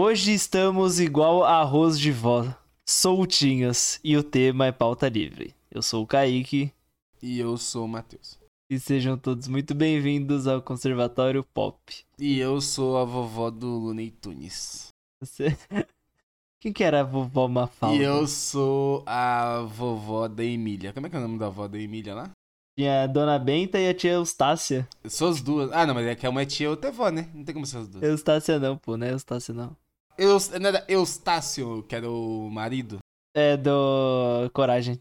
[0.00, 2.46] Hoje estamos igual arroz de vó,
[2.88, 5.56] soltinhos, e o tema é pauta livre.
[5.68, 6.72] Eu sou o Kaique.
[7.20, 8.38] E eu sou o Matheus.
[8.70, 11.76] E sejam todos muito bem-vindos ao Conservatório Pop.
[12.16, 14.86] E eu sou a vovó do Looney Tunes.
[15.20, 15.58] Você...
[16.62, 17.96] Quem que era a vovó Mafalda?
[17.96, 20.92] E eu sou a vovó da Emília.
[20.92, 22.30] Como é que é o nome da vovó da Emília lá?
[22.78, 24.88] Tinha a Dona Benta e a tia Eustácia.
[25.02, 25.72] Eu sou as duas.
[25.72, 27.28] Ah, não, mas é que uma é tia e outra é vó, né?
[27.34, 28.04] Não tem como ser as duas.
[28.04, 29.76] Eustácia não, pô, não é Eustácia não.
[30.18, 30.48] Eus...
[30.50, 32.98] Não era Eustácio, que era o marido?
[33.34, 35.00] É do Coragem.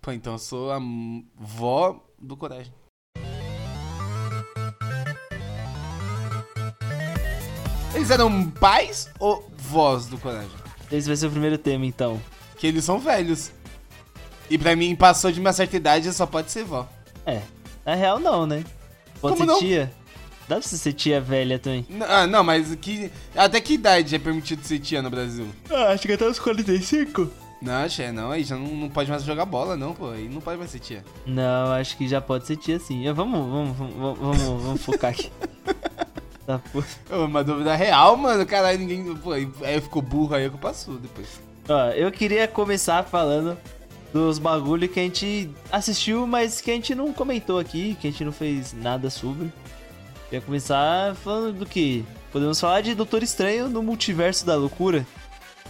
[0.00, 0.80] Pô, então eu sou a
[1.36, 2.74] vó do Coragem.
[7.94, 10.50] Eles eram pais ou vós do Coragem?
[10.90, 12.20] Esse vai ser o primeiro tema, então.
[12.58, 13.52] Que eles são velhos.
[14.50, 16.88] E pra mim, passou de uma certa idade, só pode ser vó.
[17.24, 17.42] É.
[17.84, 18.64] Na real, não, né?
[19.20, 19.58] Pode Como ser não?
[19.60, 19.92] tia.
[20.48, 21.84] Dá pra você ser tia velha também.
[21.90, 25.46] N- Ah, não, mas que, até que idade é permitido ser tia no Brasil?
[25.70, 27.28] Ah, acho que até os 45.
[27.60, 30.10] Não, Xé, não, aí já não, não pode mais jogar bola, não, pô.
[30.10, 31.04] Aí não pode mais ser tia.
[31.26, 33.10] Não, acho que já pode ser tia sim.
[33.12, 35.30] Vamos, vamos, vamos, vamos, vamos focar aqui.
[36.46, 36.80] Tá, pô.
[37.24, 38.46] Uma dúvida real, mano.
[38.46, 39.16] Caralho, ninguém.
[39.16, 39.48] Pô, aí
[39.80, 41.26] ficou burro, aí eu que passo depois.
[41.68, 43.58] Ó, eu queria começar falando
[44.14, 48.10] dos bagulho que a gente assistiu, mas que a gente não comentou aqui, que a
[48.12, 49.52] gente não fez nada sobre.
[50.28, 52.04] Queria começar falando do que?
[52.32, 55.06] Podemos falar de Doutor Estranho no Multiverso da Loucura.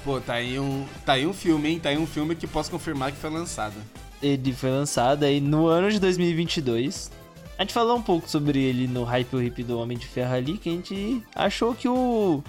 [0.02, 0.86] Pô, tá aí um.
[1.04, 1.78] Tá aí um filme, hein?
[1.78, 3.74] Tá aí um filme que posso confirmar que foi lançado.
[4.22, 7.10] Ele foi lançado aí no ano de 2022.
[7.58, 10.34] A gente falou um pouco sobre ele no Hype o Hip do Homem de Ferro
[10.34, 12.42] ali, que a gente achou que o...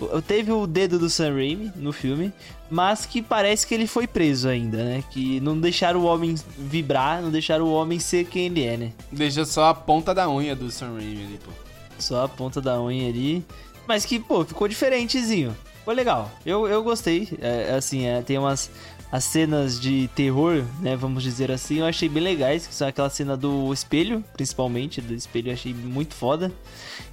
[0.00, 2.32] o- Teve o dedo do Sam Raimi no filme,
[2.70, 5.04] mas que parece que ele foi preso ainda, né?
[5.10, 8.92] Que não deixaram o homem vibrar, não deixaram o homem ser quem ele é, né?
[9.10, 11.50] Deixa só a ponta da unha do Sam Raimi ali, pô.
[11.98, 13.44] Só a ponta da unha ali.
[13.86, 15.56] Mas que, pô, ficou diferentezinho.
[15.80, 16.30] Ficou legal.
[16.46, 17.28] Eu, eu gostei.
[17.40, 18.70] É, assim, é, tem umas
[19.12, 20.94] as cenas de terror, né?
[20.94, 22.66] Vamos dizer assim, eu achei bem legais.
[22.66, 25.00] Que são aquela cena do espelho, principalmente.
[25.00, 26.52] Do espelho eu achei muito foda.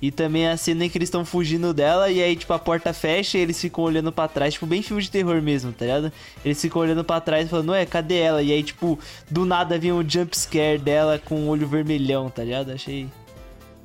[0.01, 2.93] E também a cena em que eles estão fugindo dela e aí, tipo, a porta
[2.93, 4.53] fecha e eles ficam olhando pra trás.
[4.53, 6.11] Tipo, bem filme de terror mesmo, tá ligado?
[6.45, 8.43] Eles ficam olhando pra trás falando, ué, cadê ela?
[8.43, 8.99] E aí, tipo,
[9.29, 12.71] do nada vem um jump scare dela com o olho vermelhão, tá ligado?
[12.71, 13.07] Achei.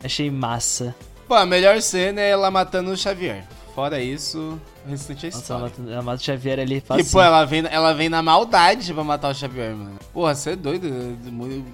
[0.04, 0.94] Achei massa.
[1.26, 3.44] Pô, a melhor cena é ela matando o Xavier.
[3.74, 5.60] Fora isso, o restante é Nossa, história.
[5.62, 7.10] ela mata, ela mata o Xavier ali E, fácil.
[7.10, 9.98] pô, ela vem, ela vem na maldade pra matar o Xavier, mano.
[10.12, 10.86] Porra, você é doido.
[10.88, 11.64] é muito-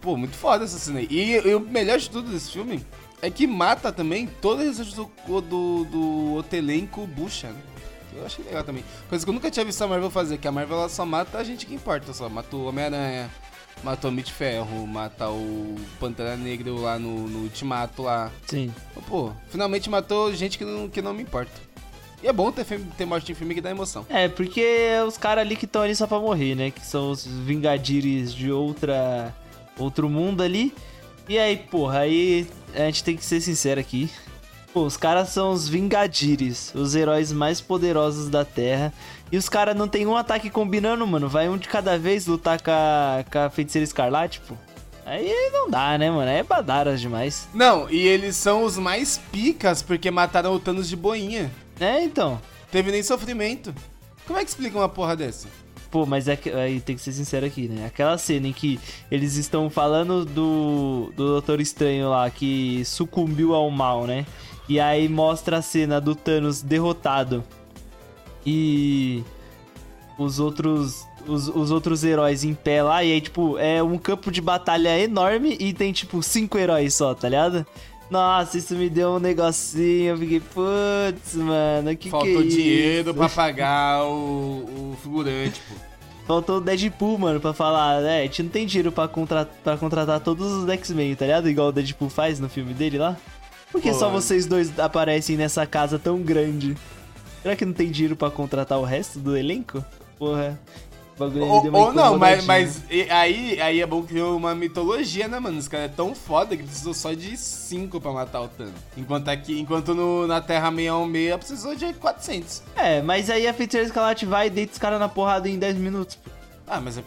[0.00, 1.08] Pô, muito foda essa cena aí.
[1.10, 2.84] E, e o melhor de tudo desse filme
[3.22, 5.10] é que mata também todo o restante do,
[5.40, 7.60] do, do outro elenco bucha, né?
[8.14, 8.84] Eu achei legal também.
[9.08, 11.38] Coisa que eu nunca tinha visto a Marvel fazer, que a Marvel ela só mata
[11.38, 12.28] a gente que importa, só.
[12.28, 13.28] Mata o Homem-Aranha,
[13.82, 18.30] mata o Homem de Ferro, mata o Pantera Negra lá no, no Ultimato lá.
[18.46, 18.72] Sim.
[19.08, 21.52] Pô, finalmente matou gente que não, que não me importa.
[22.22, 24.04] E é bom ter, filme- ter morte em filme que dá emoção.
[24.08, 26.70] É, porque é os caras ali que estão ali só pra morrer, né?
[26.72, 29.32] Que são os Vingadires de outra.
[29.78, 30.74] outro mundo ali.
[31.28, 34.10] E aí, porra, aí a gente tem que ser sincero aqui.
[34.72, 38.92] Pô, os caras são os Vingadires, os heróis mais poderosos da Terra.
[39.32, 41.28] E os caras não tem um ataque combinando, mano.
[41.28, 44.54] Vai um de cada vez lutar com a, com a feiticeira escarlate, pô.
[45.06, 46.30] Aí não dá, né, mano?
[46.30, 47.48] Aí é badaras demais.
[47.54, 51.50] Não, e eles são os mais picas porque mataram o Thanos de boinha.
[51.80, 52.38] É, então.
[52.70, 53.74] Teve nem sofrimento.
[54.26, 55.48] Como é que explica uma porra dessa?
[55.90, 57.86] Pô, mas é que, aí tem que ser sincero aqui, né?
[57.86, 58.78] Aquela cena em que
[59.10, 64.26] eles estão falando do, do Doutor Estranho lá, que sucumbiu ao mal, né?
[64.68, 67.42] E aí mostra a cena do Thanos derrotado.
[68.44, 69.22] E
[70.18, 73.04] os outros os, os outros heróis em pé lá.
[73.04, 77.14] E aí, tipo, é um campo de batalha enorme e tem, tipo, cinco heróis só,
[77.14, 77.66] tá ligado?
[78.10, 80.10] Nossa, isso me deu um negocinho.
[80.10, 83.18] Eu fiquei, putz, mano, que Faltou que é dinheiro isso?
[83.18, 85.88] pra pagar o, o figurante, pô.
[86.26, 88.20] Faltou o Deadpool, mano, pra falar, né?
[88.20, 91.48] A gente não tem dinheiro pra, contra pra contratar todos os X-Men, tá ligado?
[91.48, 93.16] Igual o Deadpool faz no filme dele lá.
[93.70, 96.76] Por que Pô, só vocês dois aparecem nessa casa tão grande?
[97.42, 99.84] Será que não tem dinheiro pra contratar o resto do elenco?
[100.18, 100.58] Porra.
[101.16, 104.08] O bagulho aí Ou, deu uma ou não, mas, mas aí, aí é bom que
[104.08, 105.58] criou uma mitologia, né, mano?
[105.58, 108.74] Os caras é tão foda que precisou só de 5 pra matar o Thanos.
[108.96, 112.62] Enquanto aqui, enquanto no, na Terra 616 precisou de 400.
[112.76, 115.76] É, mas aí a Feiticeira Escarlate vai e deita os caras na porrada em 10
[115.76, 116.18] minutos.
[116.66, 117.02] Ah, mas é.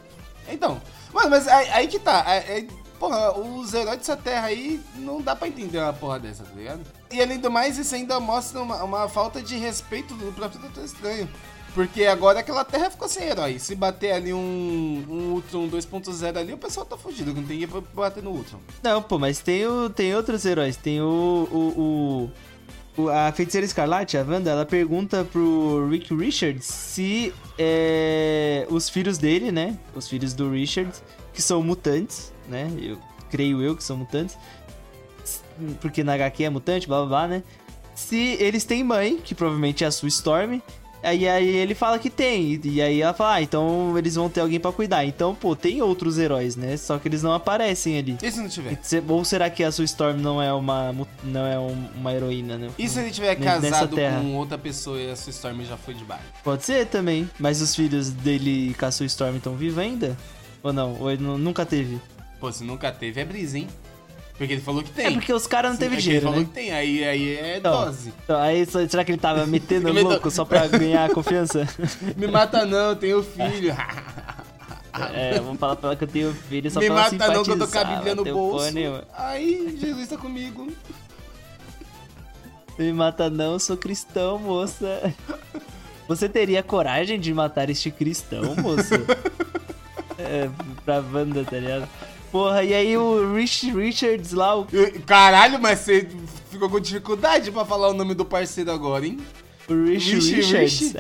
[0.49, 0.81] Então.
[1.13, 2.23] Mano, mas aí, aí que tá.
[2.27, 2.67] É, é-
[3.01, 6.81] porra, os heróis dessa terra aí não dá pra entender uma porra dessa, tá ligado?
[7.09, 10.85] E além do mais, isso ainda mostra uma, uma falta de respeito do próprio Doutor
[10.85, 11.27] Estranho.
[11.73, 13.57] Porque agora aquela terra ficou sem herói.
[13.57, 17.67] Se bater ali um, um Ultron 2.0 ali, o pessoal tá fugido, não tem ninguém
[17.67, 18.59] pra bater no Ultron.
[18.83, 20.75] Não, pô, mas tem, o, tem outros heróis.
[20.75, 21.47] Tem o,
[22.97, 28.89] o, o, a feiticeira escarlate, a Wanda, ela pergunta pro Rick Richards se é, os
[28.89, 29.79] filhos dele, né?
[29.95, 31.01] Os filhos do Richards,
[31.33, 32.69] que são mutantes, né?
[32.79, 32.97] Eu
[33.31, 34.37] creio eu que são mutantes.
[35.79, 37.43] Porque na HQ é mutante, blá blá blá, né?
[37.95, 40.59] Se eles têm mãe, que provavelmente é a sua Storm.
[41.03, 42.59] Aí, aí ele fala que tem.
[42.63, 45.03] E aí ela fala, ah, então eles vão ter alguém pra cuidar.
[45.03, 46.77] Então, pô, tem outros heróis, né?
[46.77, 48.17] Só que eles não aparecem ali.
[48.21, 48.79] E se não tiver?
[49.07, 50.93] Ou será que a sua Storm não é uma,
[51.23, 52.69] não é um- uma heroína, né?
[52.77, 56.03] E se ele tiver casado com outra pessoa e a sua Storm já foi de
[56.03, 56.21] bar?
[56.43, 57.27] Pode ser também.
[57.39, 60.15] Mas os filhos dele com a sua Storm estão vivos ainda?
[60.61, 60.97] Ou não?
[60.99, 61.99] Ou ele nu- nunca teve?
[62.41, 63.67] Pô, se nunca teve, é brisa, hein?
[64.37, 65.05] Porque ele falou que tem.
[65.05, 66.45] É porque os caras não Sim, teve é dinheiro, Ele falou né?
[66.49, 67.85] que tem, aí, aí é Então.
[67.85, 68.11] dose.
[68.23, 71.67] Então, aí, será que ele tava metendo louco só pra ganhar confiança?
[72.17, 73.75] Me mata não, tenho filho.
[75.13, 77.43] é, vamos falar pra ela que eu tenho filho só Me pra ela mata não
[77.43, 78.71] que eu tô com a simpatizar, Bíblia no bolso.
[78.71, 79.03] nenhuma.
[79.15, 80.67] Aí, Jesus tá comigo.
[82.79, 85.13] Me mata não, eu sou cristão, moça.
[86.07, 88.95] Você teria coragem de matar este cristão, moça?
[90.17, 90.49] é,
[90.83, 91.87] pra Wanda, tá ligado?
[92.31, 94.65] Porra, e aí o Rich Richards lá, o,
[95.05, 96.07] Caralho, mas você
[96.49, 99.17] ficou com dificuldade pra falar o nome do parceiro agora, hein?
[99.67, 100.79] o Rich Rich Richards.
[100.79, 100.97] Rich.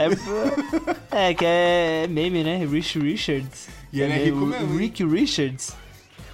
[1.11, 2.65] É, é, que é meme, né?
[2.65, 3.69] Rich Richards.
[3.93, 4.31] E ele é meme.
[4.31, 4.77] rico mesmo?
[4.77, 5.73] Rick Richards,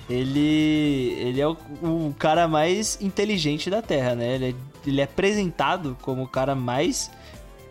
[0.09, 4.35] ele, ele é o, o cara mais inteligente da Terra, né?
[4.35, 4.55] Ele é,
[4.87, 7.11] ele é apresentado como o cara mais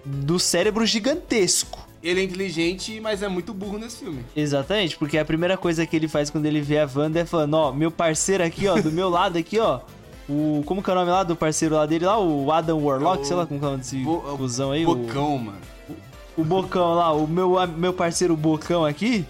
[0.04, 1.85] do cérebro gigantesco.
[2.02, 4.20] Ele é inteligente, mas é muito burro nesse filme.
[4.36, 7.54] Exatamente, porque a primeira coisa que ele faz quando ele vê a Wanda é falando,
[7.54, 9.80] ó, meu parceiro aqui, ó, do meu lado aqui, ó.
[10.28, 10.62] O.
[10.66, 12.18] Como que é o nome lá do parceiro lá dele lá?
[12.18, 14.70] O Adam Warlock, O- sei lá como que é o nome desse Bo- o cuzão
[14.72, 14.84] aí.
[14.84, 15.58] o- Bocão, mano.
[16.36, 19.24] o Bocão lá, o meu, meu parceiro Bocão aqui,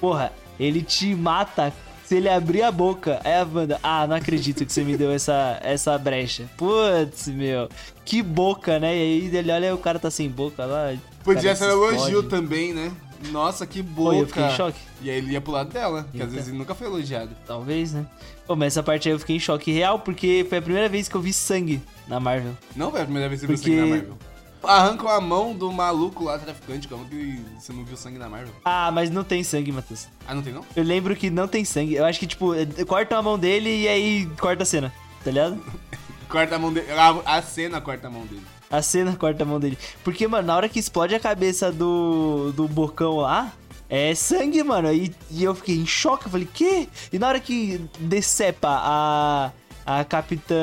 [0.00, 1.72] porra, ele te mata
[2.04, 3.18] se ele abrir a boca.
[3.24, 6.44] Aí a Wanda, ah, não acredito que você me deu essa, essa brecha.
[6.56, 7.68] Putz, meu,
[8.04, 8.94] que boca, né?
[8.94, 10.92] E aí ele olha o cara tá sem boca lá.
[11.24, 12.92] Podia ser se um elogio também, né?
[13.30, 14.16] Nossa, que Pô, boca.
[14.16, 14.78] eu fiquei em choque.
[15.00, 16.26] E aí ele ia pro lado dela, que às Eita.
[16.34, 17.30] vezes ele nunca foi elogiado.
[17.46, 18.04] Talvez, né?
[18.46, 21.08] Pô, mas essa parte aí eu fiquei em choque real, porque foi a primeira vez
[21.08, 22.52] que eu vi sangue na Marvel.
[22.76, 24.18] Não foi a primeira vez que você Porque- viu sangue na Marvel.
[24.62, 28.52] Arrancam a mão do maluco lá, traficante, como que você não viu sangue na Marvel?
[28.64, 30.06] Ah, mas não tem sangue, Matheus.
[30.26, 30.64] Ah, não tem não?
[30.74, 31.94] Eu lembro que não tem sangue.
[31.94, 34.92] Eu acho que, tipo, eh, cortam a mão dele e aí corta a cena,
[35.22, 35.62] tá ligado?
[36.28, 36.90] Corta a mão dele.
[36.92, 38.42] A, a cena corta a mão dele.
[38.70, 39.78] A cena corta a mão dele.
[40.02, 43.52] Porque, mano, na hora que explode a cabeça do, do bocão lá,
[43.88, 44.92] é sangue, mano.
[44.92, 46.26] E, e eu fiquei em choque.
[46.26, 46.88] Eu falei, quê?
[47.12, 49.50] E na hora que decepa a,
[49.86, 50.56] a Capitã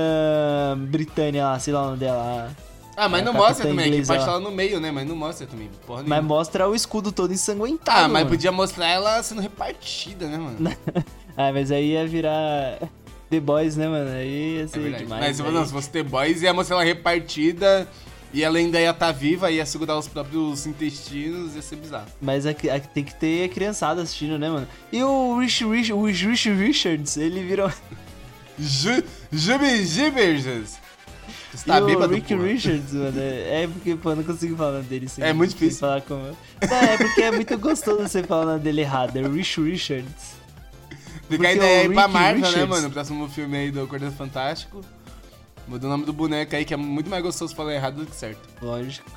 [0.78, 2.52] Britânia lá, sei lá o nome dela.
[2.98, 4.26] Ah, mas não mostra também, inglesa pode lá.
[4.26, 4.92] estar lá no meio, né?
[4.92, 7.98] Mas não mostra também, porra Mas mostra o escudo todo ensanguentado.
[7.98, 8.30] Ah, mas mano.
[8.30, 10.58] podia mostrar ela sendo repartida, né, mano?
[11.38, 12.78] Ah, mas aí ia virar
[13.32, 14.10] The Boys, né, mano?
[14.12, 15.04] Aí ia É ser verdade.
[15.06, 15.40] demais.
[15.40, 17.88] mas não, se fosse The Boys, ia mostrar ela repartida
[18.34, 22.06] e ela ainda ia estar viva, ia segurar os próprios intestinos, ia ser bizarro.
[22.22, 24.68] Mas aqui, aqui tem que ter criançada assistindo, né, mano?
[24.92, 27.72] E o Rich, Rich, o Rich Richards, ele virou.
[28.60, 30.46] Jubi Gibbers!
[31.54, 32.48] Você e tá o bêbado, Rick porra.
[32.48, 35.34] Richards, mano, é é porque, pô, eu não consigo falar o nome dele sem É
[35.34, 35.80] muito sem difícil.
[35.82, 36.22] falar como.
[36.24, 39.18] Não, é porque é muito gostoso você falar o nome dele errado.
[39.18, 40.41] É Rich Richards.
[41.38, 42.88] Fica a ideia aí pra Rick Marvel, né, Richards- mano?
[42.88, 44.82] O próximo filme aí do Quarteto Fantástico.
[45.68, 48.16] Muda o nome do boneco aí, que é muito mais gostoso falar errado do que
[48.16, 48.42] certo.
[48.62, 49.10] Lógico.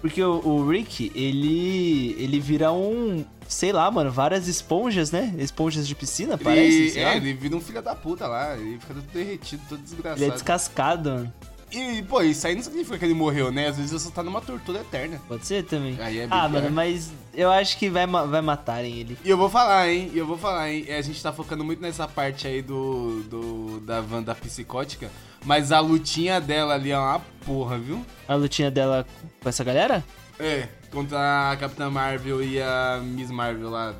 [0.00, 2.14] Porque o, o Rick, ele.
[2.18, 3.24] ele vira um.
[3.48, 5.34] Sei lá, mano, várias esponjas, né?
[5.38, 6.76] Esponjas de piscina, parece.
[6.76, 7.16] Ele, é, lá.
[7.16, 10.22] ele vira um filho da puta lá, ele fica todo derretido, todo desgraçado.
[10.22, 11.32] Ele é descascado, mano.
[11.70, 13.68] E, pô, isso aí não significa que ele morreu, né?
[13.68, 15.20] Às vezes ele só tá numa tortura eterna.
[15.26, 15.96] Pode ser também.
[16.00, 19.18] Aí é ah, mano, mas eu acho que vai, vai matarem ele.
[19.24, 20.10] E eu vou falar, hein?
[20.14, 20.86] E eu vou falar, hein?
[20.88, 25.10] A gente tá focando muito nessa parte aí do, do da Wanda psicótica,
[25.44, 28.04] mas a lutinha dela ali é uma porra, viu?
[28.28, 29.04] A lutinha dela
[29.42, 30.04] com essa galera?
[30.38, 33.94] É, contra a Capitã Marvel e a Miss Marvel lá.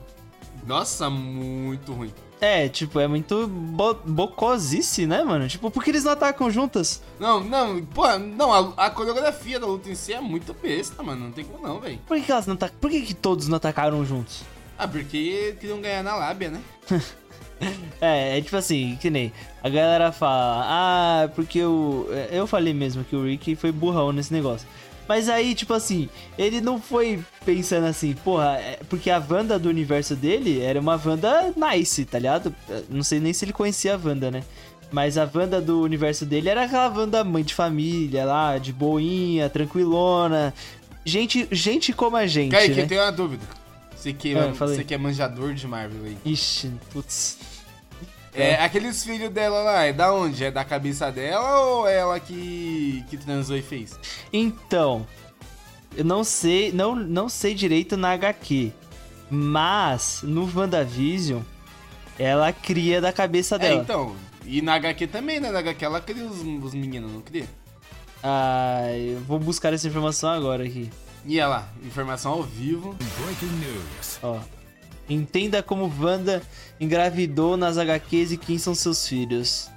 [0.67, 2.13] Nossa, muito ruim.
[2.41, 5.49] É, tipo, é muito bo bocosice, né, mano?
[5.49, 7.03] Tipo, por que eles não atacam juntas?
[7.19, 11.25] Não, não, pô, não, a, a coreografia da luta em si é muito besta, mano.
[11.25, 11.99] Não tem como não, velho.
[12.07, 12.77] Por que, que elas não atacam?
[12.79, 14.43] Por que, que todos não atacaram juntos?
[14.79, 16.61] Ah, porque queriam ganhar na lábia, né?
[18.03, 22.07] É, é tipo assim, que nem a galera fala, ah, porque o.
[22.31, 24.69] Eu falei mesmo que o Rick foi burrão nesse negócio.
[25.09, 29.69] Mas aí, tipo assim, ele não foi pensando assim, porra, é porque a Wanda do
[29.69, 32.55] universo dele era uma Wanda nice, tá ligado?
[32.91, 34.43] Não sei nem se ele conhecia a Wanda, né?
[34.91, 39.49] Mas a Wanda do universo dele era aquela Wanda mãe de família lá, de boinha,
[39.49, 40.53] tranquilona.
[41.05, 42.83] Gente, gente como a gente, Kaique, né?
[42.83, 43.45] eu tenho uma dúvida.
[43.97, 44.77] Você que, Ah, fala aí.
[44.77, 46.17] você que é manjador de Marvel aí.
[46.25, 47.39] Ixi, putz.
[48.37, 50.45] É, aqueles filhos dela lá, é da onde?
[50.45, 53.99] É da cabeça dela ou é ela que, que transou e fez?
[54.33, 55.07] Então,
[55.97, 58.73] eu não sei, não, não sei direito na HQ,
[59.31, 61.41] mas no WandaVision,
[62.19, 63.83] ela cria da cabeça É, dela.
[63.83, 64.15] então.
[64.45, 65.51] E na HQ também, né?
[65.51, 67.47] Na HQ ela cria os, os meninos, não cria?
[68.23, 70.91] Ah, eu vou buscar essa informação agora aqui.
[71.25, 72.95] E ela, informação ao vivo.
[73.25, 74.19] Breaking news.
[74.23, 74.39] Ó.
[75.09, 76.43] Entenda como Wanda
[76.81, 79.71] engravidou nas HQs e quem são seus filhos.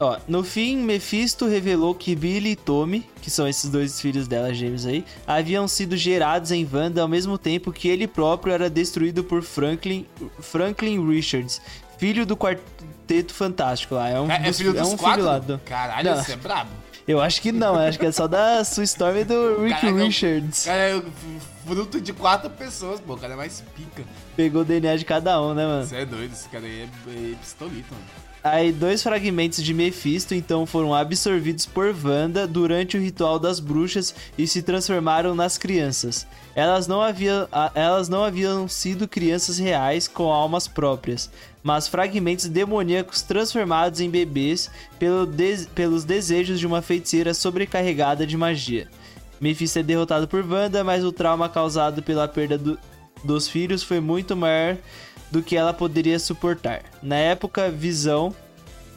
[0.00, 4.52] Ó, no fim, Mephisto revelou que Billy e Tommy, que são esses dois filhos dela,
[4.52, 9.22] gêmeos aí, haviam sido gerados em Wanda ao mesmo tempo que ele próprio era destruído
[9.22, 10.04] por Franklin,
[10.40, 11.60] Franklin Richards,
[11.98, 14.08] filho do Quarteto Fantástico lá.
[14.08, 15.58] É um, É, é filho dos é um filho lá do...
[15.58, 16.24] Caralho, Não.
[16.24, 16.70] você é brabo.
[17.06, 20.04] Eu acho que não, acho que é só da Sue Storm e do Rick Caraca,
[20.04, 20.64] Richards.
[20.64, 21.02] Cara, é
[21.66, 23.14] fruto de quatro pessoas, pô.
[23.14, 24.04] O cara é mais pica.
[24.36, 25.84] Pegou o DNA de cada um, né, mano?
[25.86, 28.04] Você é doido, esse cara aí é, é pistolito, mano.
[28.44, 34.12] Aí, dois fragmentos de Mephisto então foram absorvidos por Wanda durante o ritual das bruxas
[34.36, 36.26] e se transformaram nas crianças.
[36.52, 41.30] Elas não haviam, elas não haviam sido crianças reais com almas próprias,
[41.62, 48.36] mas fragmentos demoníacos transformados em bebês pelo des- pelos desejos de uma feiticeira sobrecarregada de
[48.36, 48.88] magia.
[49.40, 52.78] Mephisto é derrotado por Wanda, mas o trauma causado pela perda do-
[53.24, 54.76] dos filhos foi muito maior
[55.30, 56.82] do que ela poderia suportar.
[57.02, 58.34] Na época, Visão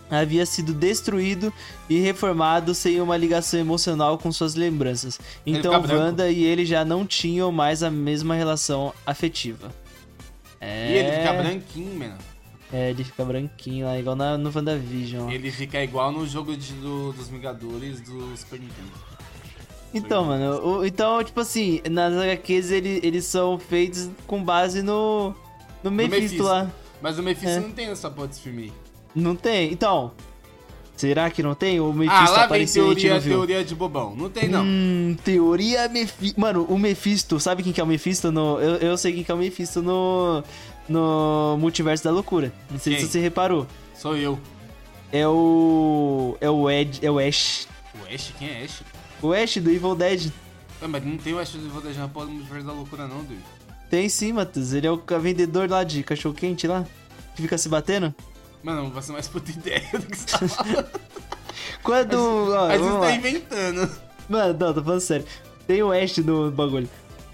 [0.10, 1.52] havia sido destruído
[1.90, 5.20] e reformado sem uma ligação emocional com suas lembranças.
[5.46, 6.04] Então fica branco.
[6.04, 9.72] Wanda e ele já não tinham mais a mesma relação afetiva.
[10.62, 10.92] É...
[10.92, 12.18] E ele fica branquinho, mano.
[12.74, 15.28] É, ele fica branquinho lá, igual na, no WandaVision.
[15.28, 15.32] ó.
[15.32, 18.92] Ele fica igual no jogo de- do- dos Vingadores do Super Nintendo.
[19.96, 25.34] Então, mano, o- então, tipo assim, nas HQs ele, eles são feitos com base no.
[25.84, 26.44] No Mephisto, Mephisto.
[26.44, 26.70] lá.
[27.02, 27.60] Mas o Mephisto É.
[27.60, 28.74] não tem essa porra desse filme aí.
[29.16, 29.72] Não tem?
[29.72, 30.12] Então.
[30.98, 31.80] Será que não tem?
[31.80, 34.16] O Mephisto Ah, lá vem apareceu teoria, teoria de bobão.
[34.16, 34.64] Não tem, não.
[34.64, 36.40] Hum, teoria Mephisto.
[36.40, 38.60] Mano, o Mephisto, sabe quem que é o Mephisto no.
[38.60, 40.44] Eu, eu sei quem que é o Mephisto no.
[40.88, 42.54] No Multiverso da Loucura.
[42.70, 43.06] Não sei Quem?
[43.06, 43.66] se você reparou.
[43.96, 44.40] Sou eu.
[45.12, 46.38] É o.
[46.40, 47.00] É o Ed.
[47.06, 47.68] É o Ash.
[47.96, 48.32] O Ash?
[48.38, 48.82] Quem é Ash?
[49.28, 50.32] O Ash do Evil Dead.
[50.82, 53.24] Ah, mas não tem o Ash do Vou Deixar Porra do Multiverso da Loucura, não,
[53.24, 53.42] doido.
[53.90, 54.74] Tem sim, Matheus.
[54.74, 56.86] Ele é o vendedor lá de cachorro quente lá.
[57.36, 58.14] Que fica se batendo.
[58.64, 60.88] Mano, você mais puta ideia do que você tá falando.
[61.84, 62.14] Quando.
[62.52, 63.92] ó, Mas você tá inventando.
[64.28, 65.26] Mano, não, tô falando sério.
[65.68, 66.90] Tem o Ash no bagulho.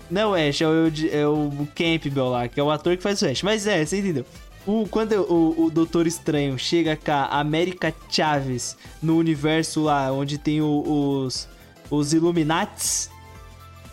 [0.10, 3.04] Não é o Ash, é o, é o Campbell lá, que é o ator que
[3.04, 3.44] faz o Ash.
[3.44, 4.26] Mas é, você entendeu.
[4.68, 10.38] O, quando o, o Doutor Estranho chega com a América Chaves no universo lá, onde
[10.38, 11.48] tem o- os,
[11.92, 13.10] os Illuminates,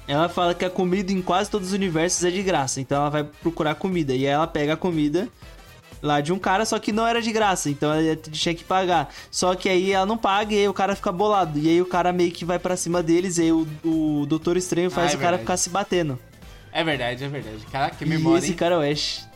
[0.07, 2.81] ela fala que a comida em quase todos os universos é de graça.
[2.81, 4.15] Então ela vai procurar comida.
[4.15, 5.29] E aí ela pega a comida
[6.01, 9.13] lá de um cara, só que não era de graça, então ela tinha que pagar.
[9.31, 11.59] Só que aí ela não paga e aí o cara fica bolado.
[11.59, 14.57] E aí o cara meio que vai pra cima deles e aí o, o Doutor
[14.57, 16.19] Estranho faz Ah, é o cara ficar se batendo.
[16.73, 17.59] É verdade, é verdade.
[17.71, 18.57] Caraca, que e memória, esse hein?
[18.57, 19.28] cara é o Ash.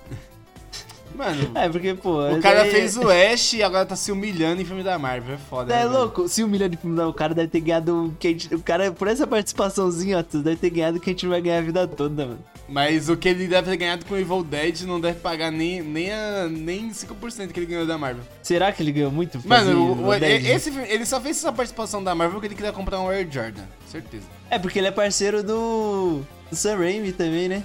[1.14, 2.28] Mano, É, porque, pô.
[2.30, 5.34] o cara daí- fez o Ash e agora tá se humilhando em filme da Marvel.
[5.34, 5.98] É foda, É né, velho?
[5.98, 8.06] louco, se um milhão de filme, não, o cara deve ter ganhado.
[8.06, 11.12] o Que gente- o cara, por essa participaçãozinha, ó, deve ter ganhado o que a
[11.12, 12.38] gente não vai ganhar a vida toda, mano.
[12.68, 15.82] Mas o que ele deve ter ganhado com o Evil Dead não deve pagar nem,
[15.82, 18.22] nem, a, nem 5% que ele ganhou da Marvel.
[18.42, 19.38] Será que ele ganhou muito?
[19.46, 22.72] Mano, o- o- esse filme, ele só fez essa participação da Marvel porque ele queria
[22.72, 23.64] comprar um Air Jordan.
[23.86, 24.24] Certeza.
[24.48, 27.62] É porque ele é parceiro do, do Sam Raimi também, né?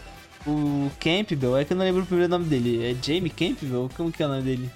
[0.48, 2.86] O Campbell, é que eu não lembro o primeiro nome dele.
[2.86, 3.89] É Jamie Campbell?
[3.98, 4.70] Como que é o nome dele?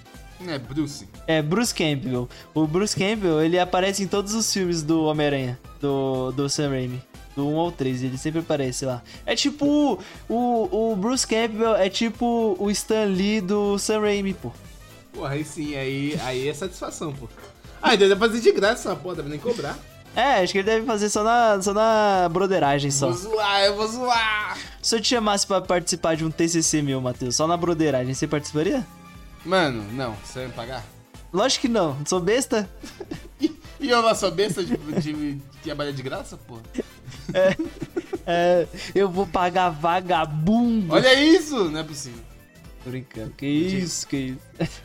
[0.47, 1.07] É, Bruce.
[1.27, 2.27] É Bruce Campbell.
[2.53, 7.01] O Bruce Campbell, ele aparece em todos os filmes do Homem-Aranha, do, do Sam Raimi.
[7.35, 9.01] Do 1 ao 3, ele sempre aparece lá.
[9.25, 10.01] É tipo.
[10.27, 14.51] O, o Bruce Campbell é tipo o Stan Lee do Sam Raimi, pô.
[15.13, 17.29] Porra, aí sim, aí, aí é satisfação, pô.
[17.81, 19.77] Ah, então deve fazer de graça essa porra, deve nem cobrar.
[20.15, 23.07] É, acho que ele deve fazer só na, só na broderagem só.
[23.07, 24.57] Vou zoar, eu vou zoar.
[24.81, 28.27] Se eu te chamasse pra participar de um TCC meu, Matheus, só na broderagem, você
[28.27, 28.85] participaria?
[29.45, 30.85] Mano, não, você vai me pagar?
[31.31, 32.69] Lógico que não, sou besta.
[33.81, 36.59] E eu lá sou besta de, de, de trabalhar de graça, pô?
[38.27, 40.93] É, eu vou pagar vagabundo.
[40.93, 41.67] Olha isso!
[41.67, 42.21] Não é possível.
[42.83, 43.31] Tô brincando.
[43.31, 44.39] Que isso, que isso.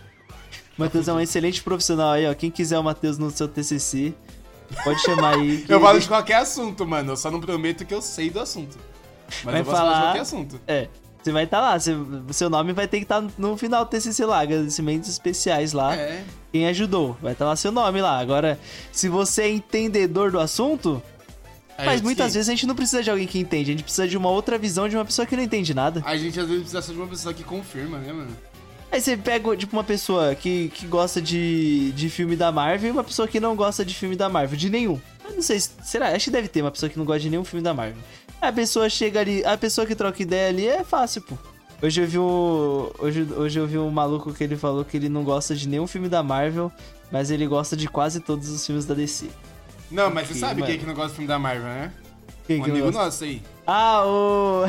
[0.79, 2.35] Matheus é um excelente profissional aí, ó.
[2.35, 4.15] Quem quiser o Matheus no seu TCC,
[4.85, 5.65] pode chamar aí.
[5.69, 7.13] Eu falo de qualquer assunto, mano.
[7.13, 8.79] Eu só não prometo que eu sei do assunto.
[9.45, 10.61] Mas Vai eu posso falar de qualquer assunto.
[10.67, 10.89] É,
[11.23, 11.79] você vai estar lá.
[11.79, 11.93] Você,
[12.31, 14.41] seu nome vai ter que estar no final do TCC lá.
[14.41, 15.95] Agradecimentos especiais lá.
[15.95, 16.25] É.
[16.53, 17.17] Quem ajudou.
[17.21, 18.19] Vai estar lá seu nome lá.
[18.19, 18.59] Agora,
[18.93, 21.03] se você é entendedor do assunto...
[21.79, 22.39] Mas Aí, muitas sim.
[22.39, 23.71] vezes a gente não precisa de alguém que entende.
[23.71, 26.03] A gente precisa de uma outra visão de uma pessoa que não entende nada.
[26.07, 28.35] A gente às vezes precisa só de uma pessoa que confirma, né, mano?
[28.91, 32.93] Aí você pega, tipo, uma pessoa que, que gosta de, de filme da Marvel e
[32.93, 35.01] uma pessoa que não gosta de filme da Marvel, de nenhum.
[35.29, 36.09] Eu não sei, será?
[36.15, 38.01] Acho que deve ter uma pessoa que não gosta de nenhum filme da Marvel.
[38.41, 41.37] A pessoa chega ali, a pessoa que troca ideia ali é fácil, pô.
[41.83, 42.91] Hoje eu vi um.
[42.99, 45.87] Hoje, hoje eu vi um maluco que ele falou que ele não gosta de nenhum
[45.87, 46.73] filme da Marvel,
[47.11, 49.27] mas ele gosta de quase todos os filmes da DC.
[49.91, 50.67] Não, mas você Ok, sabe mano.
[50.67, 51.93] quem é que não gosta do filme da Marvel, né?
[52.47, 53.43] Quem um que amigo nosso aí.
[53.67, 54.65] Ah, o.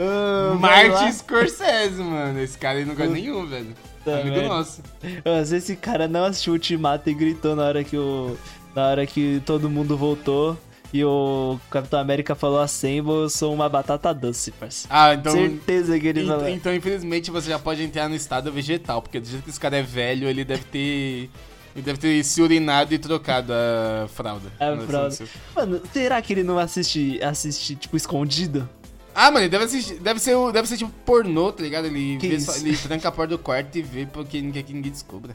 [0.00, 2.40] o Martin Scorsese, mano.
[2.40, 3.74] Esse cara aí não gosta de nenhum, velho.
[4.04, 4.82] Puta amigo nosso.
[5.24, 8.36] Mas esse cara não assistiu o Ultimato e gritou na hora que o.
[8.74, 10.56] Na hora que todo mundo voltou
[10.94, 14.88] e o Capitão América falou Assemble, eu sou uma batata doce, parceiro.
[14.94, 15.32] Ah, então.
[15.32, 16.48] Certeza que ele ent- falou.
[16.48, 19.76] Então, infelizmente, você já pode entrar no estado vegetal, porque do jeito que esse cara
[19.78, 21.30] é velho, ele deve ter.
[21.74, 24.52] Ele deve ter se urinado e trocado a fralda.
[24.60, 25.16] A fralda.
[25.56, 28.68] Mano, será que ele não assiste, assiste tipo, escondido?
[29.14, 31.86] Ah, mano, ele deve, assistir, deve, ser, deve ser tipo pornô, tá ligado?
[31.86, 34.72] Ele, vê só- ele tranca a porta do quarto e vê porque não quer que
[34.72, 35.34] ninguém descubra.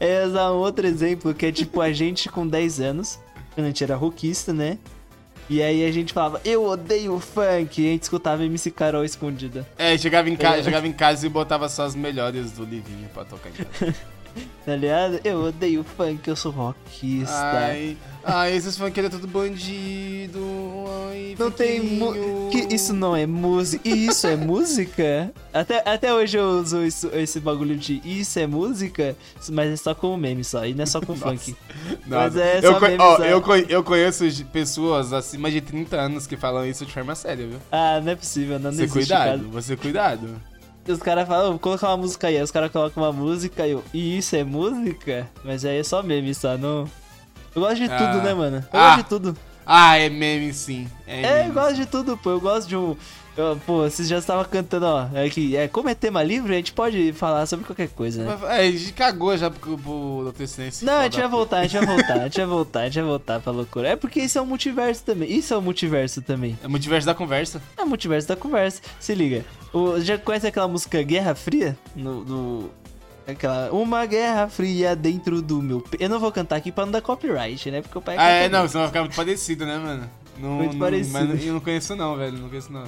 [0.00, 3.18] É um outro exemplo, que é tipo a gente com 10 anos,
[3.54, 4.78] quando a gente era rockista, né?
[5.48, 9.68] E aí a gente falava, eu odeio funk, e a gente escutava MC Carol escondida.
[9.76, 10.62] É, chegava em, ca É.
[10.62, 13.94] chegava em casa e botava só as melhores do Livinho pra tocar em casa.
[14.64, 15.20] Tá ligado?
[15.22, 17.34] Eu odeio funk, eu sou rockista.
[17.34, 20.40] ai, ai, esses funkeiros é tudo bandido.
[21.10, 21.80] Ai, Não tem
[22.50, 23.86] que Isso não é música.
[23.86, 25.30] Isso é música?
[25.52, 29.14] Até, até hoje eu uso isso- esse bagulho de isso é música,
[29.50, 31.54] mas é só com meme só, e não é só com funk.
[32.06, 33.24] Mas é eu, só meme ó, só.
[33.24, 37.46] eu, co- eu conheço pessoas acima de 30 anos que falam isso de forma séria,
[37.46, 37.58] viu?
[37.70, 40.28] Ah, não é possível, não, não Você existe, cuidado, você cuidado.
[40.86, 43.66] Os caras falam, "Ô, vou colocar uma música aí, aí os caras colocam uma música
[43.66, 45.28] e eu, e isso é música?
[45.44, 46.88] Mas aí é só meme só, não...
[47.54, 47.96] Eu gosto de Ah.
[47.96, 48.56] tudo, né, mano?
[48.72, 48.86] Eu Ah.
[48.96, 49.36] gosto de tudo.
[49.66, 50.86] Ah, é meme sim.
[51.06, 52.30] É, É, meme, eu gosto de tudo, pô.
[52.30, 52.94] Eu gosto de um.
[53.36, 55.08] eu- pô, vocês já estavam cantando, ó.
[55.14, 58.36] É que, é, como é tema livre, a gente pode falar sobre qualquer coisa, né?
[58.40, 60.44] Mas, É, a gente cagou já pro, pro Dr.
[60.82, 62.94] Não, a gente vai voltar, a gente vai voltar, a gente vai voltar, a gente
[62.96, 63.88] vai voltar pra loucura.
[63.88, 65.32] É porque isso é um multiverso também.
[65.32, 66.58] Isso é um multiverso também.
[66.62, 67.62] É multiverso da conversa.
[67.78, 68.82] É multiverso da conversa.
[69.00, 69.44] Se liga.
[69.74, 71.76] O, já conhece aquela música Guerra Fria?
[71.96, 72.24] No.
[72.24, 72.70] no-
[73.26, 73.70] aquela.
[73.72, 75.80] Uma guerra fria dentro do meu.
[75.80, 77.82] pe-" Eu não vou cantar aqui pra não dar copyright, né?
[77.82, 80.08] Porque o pai Ah, é, não, senão vai ficar muito parecido, né, mano?
[80.38, 81.12] Não, Muito não- parecido.
[81.28, 82.36] Mas eu não conheço não, velho.
[82.38, 82.84] Não conheço não.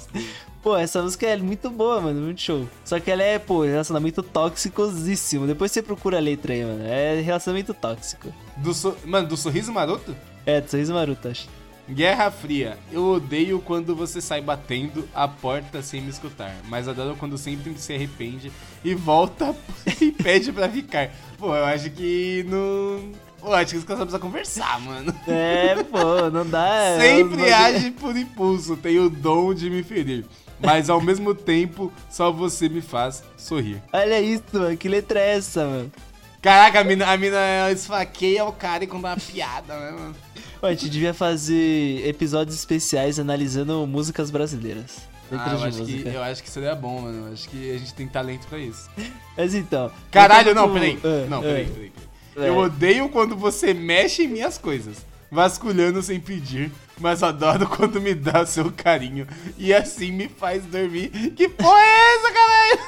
[0.63, 2.69] Pô, essa música é muito boa, mano, muito show.
[2.85, 5.47] Só que ela é, pô, relacionamento tóxicosíssimo.
[5.47, 6.85] Depois você procura a letra aí, mano.
[6.85, 8.33] É relacionamento tóxico.
[8.57, 8.97] Do so...
[9.05, 10.15] Mano, do Sorriso Maroto?
[10.45, 11.49] É, do Sorriso Maroto, acho.
[11.89, 12.79] Guerra Fria.
[12.91, 16.55] Eu odeio quando você sai batendo a porta sem me escutar.
[16.69, 18.51] Mas adoro quando sempre se arrepende
[18.85, 19.55] e volta
[20.01, 21.11] e pede pra ficar.
[21.39, 23.13] Pô, eu acho que não...
[23.41, 25.15] Pô, acho que os caras precisam conversar, mano.
[25.29, 26.67] É, pô, não dá.
[26.67, 30.25] é, Sempre age por impulso, tem o dom de me ferir.
[30.59, 33.81] Mas ao mesmo tempo, só você me faz sorrir.
[33.93, 34.77] Olha isso, mano.
[34.77, 35.93] Que letra é essa, mano?
[36.41, 40.15] Caraca, a mina, a mina esfaqueia o cara e conta uma piada, né, mano?
[40.63, 44.99] Ó, a gente devia fazer episódios especiais analisando músicas brasileiras.
[45.31, 47.27] Ah, eu, acho que, eu acho que seria bom, mano.
[47.27, 48.89] Eu acho que a gente tem talento pra isso.
[49.37, 49.91] Mas então.
[50.11, 50.97] Caralho, não, voltando peraí.
[50.99, 51.93] pro- ah, Não, ah, peraí, peraí.
[52.35, 52.47] peraí.
[52.47, 52.51] é.
[52.51, 54.99] Eu odeio quando você mexe em minhas coisas,
[55.31, 59.27] vasculhando sem pedir, mas adoro quando me dá seu carinho
[59.59, 61.09] e assim me faz dormir.
[61.35, 62.79] Que porra é essa, caralho?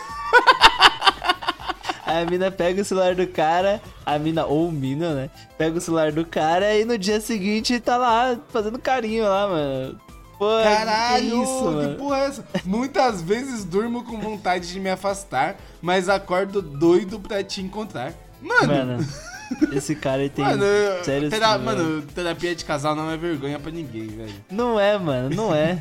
[2.09, 5.31] A mina pega o celular do cara, a mina, ou mina, né?
[5.59, 10.01] Pega o celular do cara e no dia seguinte tá lá fazendo carinho lá, mano.
[10.39, 11.95] Pô, Caralho, que isso, que mano?
[11.97, 12.45] porra é essa?
[12.65, 18.15] Muitas vezes durmo com vontade de me afastar, mas acordo doido pra te encontrar.
[18.41, 19.07] Mano, Mano,
[19.73, 20.63] esse cara tem mano,
[21.03, 24.35] sérios tera- mano, terapia de casal não é vergonha pra ninguém, velho.
[24.51, 25.77] Não é, mano, não é.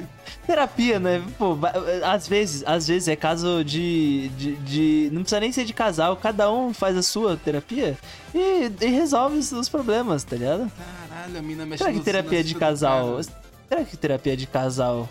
[0.47, 1.21] Terapia, né?
[1.37, 1.57] Pô,
[2.05, 6.15] às vezes, às vezes é caso de, de, de- Não precisa nem ser de casal,
[6.15, 7.97] cada um faz a sua terapia
[8.33, 10.71] e, e resolve os, problemas, tá ligado?
[11.09, 13.19] Caralho, a mina mexe Será que terapia de casal.
[13.67, 15.09] Será que terapia de casal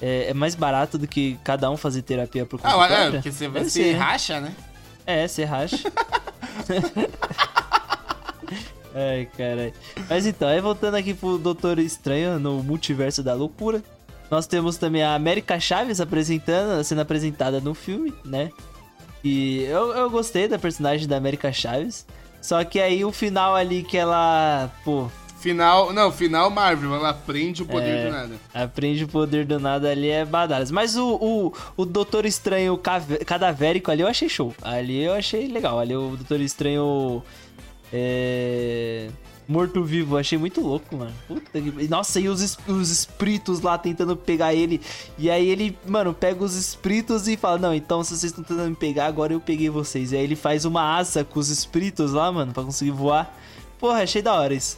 [0.00, 3.10] é, é mais barato do que cada um fazer terapia por conta Ah, é, própria?
[3.14, 3.98] porque você vai Deve se ser, né?
[3.98, 4.54] racha, né?
[5.04, 5.92] É, você racha.
[8.94, 9.72] Ai, caralho.
[10.08, 13.82] Mas então, aí voltando aqui pro Doutor Estranho no Multiverso da Loucura.
[14.30, 18.50] Nós temos também a América Chaves apresentando, sendo apresentada no filme, né?
[19.24, 22.06] E eu, eu gostei da personagem da América Chaves.
[22.40, 25.08] Só que aí o final ali que ela, pô,
[25.40, 28.04] Final, não, final Marvel, ela prende o poder É.
[28.06, 28.34] do nada.
[28.52, 30.68] aprende o poder do nada ali é badalas.
[30.70, 34.52] Mas o, o, o Doutor Estranho cave- cadavérico ali eu achei show.
[34.60, 35.78] Ali eu achei legal.
[35.78, 37.22] Ali o Doutor Estranho.
[37.92, 39.08] É.
[39.48, 40.18] morto-vivo.
[40.18, 41.12] Achei muito louco, mano.
[41.26, 41.88] Puta que...
[41.88, 44.80] Nossa, e os, os espíritos lá tentando pegar ele.
[45.16, 48.68] E aí ele, mano, pega os espíritos e fala: Não, então se vocês estão tentando
[48.68, 50.12] me pegar, agora eu peguei vocês.
[50.12, 53.34] E aí ele faz uma asa com os espíritos lá, mano, pra conseguir voar.
[53.78, 54.76] Porra, achei da hora isso.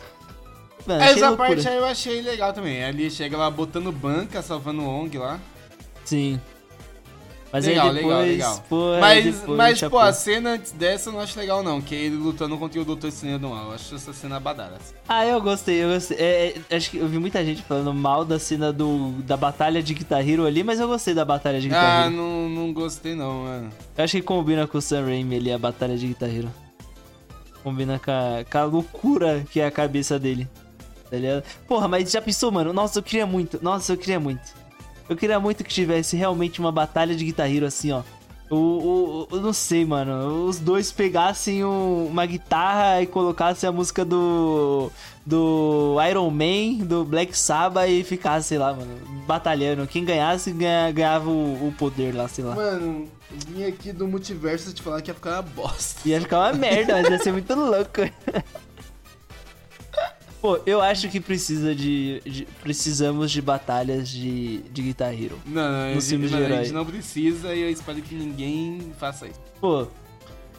[0.86, 1.48] Mano, Essa loucura.
[1.48, 2.82] parte aí eu achei legal também.
[2.84, 5.40] Ali chega lá botando banca, salvando o ONG lá.
[6.04, 6.40] Sim.
[7.52, 8.64] Mas legal, aí depois, legal, legal.
[8.68, 11.94] Pô, mas, depois mas pô, a cena antes dessa eu não acho legal não, que
[11.96, 13.66] é ele lutando contra o Doutor Estranho do Mal.
[13.68, 14.94] Eu acho essa cena badass.
[15.08, 16.16] Ah, eu gostei, eu gostei.
[16.16, 19.82] É, é, acho que eu vi muita gente falando mal da cena do, da batalha
[19.82, 22.14] de Guitar Hero ali, mas eu gostei da batalha de Guitar Ah, Hero.
[22.16, 23.70] não, não gostei não, mano.
[23.98, 26.50] Eu acho que combina com o Sam Raimi ali, a batalha de Guitar Hero.
[27.64, 30.48] Combina com a, com a loucura que é a cabeça dele.
[31.10, 31.42] Tá ligado?
[31.66, 32.72] Porra, mas já pensou, mano?
[32.72, 33.58] Nossa, eu queria muito.
[33.60, 34.59] Nossa, eu queria muito.
[35.10, 38.02] Eu queria muito que tivesse realmente uma batalha de Guitar Hero assim, ó.
[38.52, 40.46] O, eu não sei, mano.
[40.46, 44.90] Os dois pegassem um- uma guitarra e colocassem a música do.
[45.24, 48.90] Do Iron Man, do Black Sabbath e ficassem, sei lá, mano,
[49.26, 49.86] batalhando.
[49.86, 52.54] Quem ganhasse ganha- ganhava o, o poder lá, sei lá.
[52.56, 56.00] Mano, vim aqui do multiverso te falar que ia ficar uma bosta.
[56.08, 58.00] Ia ficar uma merda, mas ia ser muito louco.
[60.40, 65.38] Pô, eu acho que precisa de, de- Precisamos de batalhas de, de Guitar Hero.
[65.44, 69.26] Não, não, Nos de mano, a gente não precisa e eu espero que ninguém faça
[69.28, 69.38] isso.
[69.60, 69.86] Pô,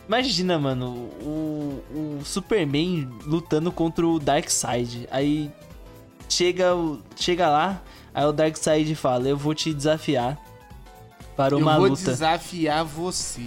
[0.08, 5.08] imagina, mano, o, o Superman lutando contra o Darkseid.
[5.10, 5.50] Aí
[6.30, 6.68] chega,
[7.16, 7.82] chega lá,
[8.14, 10.38] aí o Darkseid fala: Eu vou te desafiar
[11.36, 12.04] para uma eu vou luta.
[12.12, 13.42] desafiar você.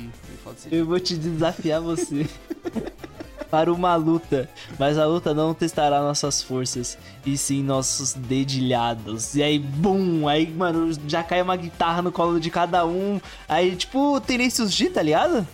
[0.47, 2.27] Assim, Eu vou te desafiar você
[3.51, 9.35] para uma luta, mas a luta não testará nossas forças e sim nossos dedilhados.
[9.35, 13.21] E aí, bum, aí, mano, já cai uma guitarra no colo de cada um.
[13.49, 15.47] Aí, tipo, Tenacious D, tá ligado?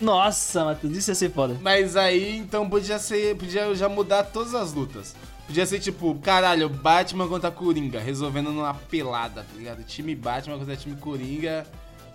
[0.00, 1.56] Nossa, Matheus, isso ia ser foda.
[1.62, 3.36] Mas aí, então, podia ser.
[3.36, 5.14] Podia já mudar todas as lutas.
[5.46, 9.84] Podia ser tipo, caralho, Batman contra Coringa, resolvendo numa pelada, tá ligado?
[9.84, 11.66] Time Batman contra time Coringa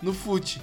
[0.02, 0.60] no fute.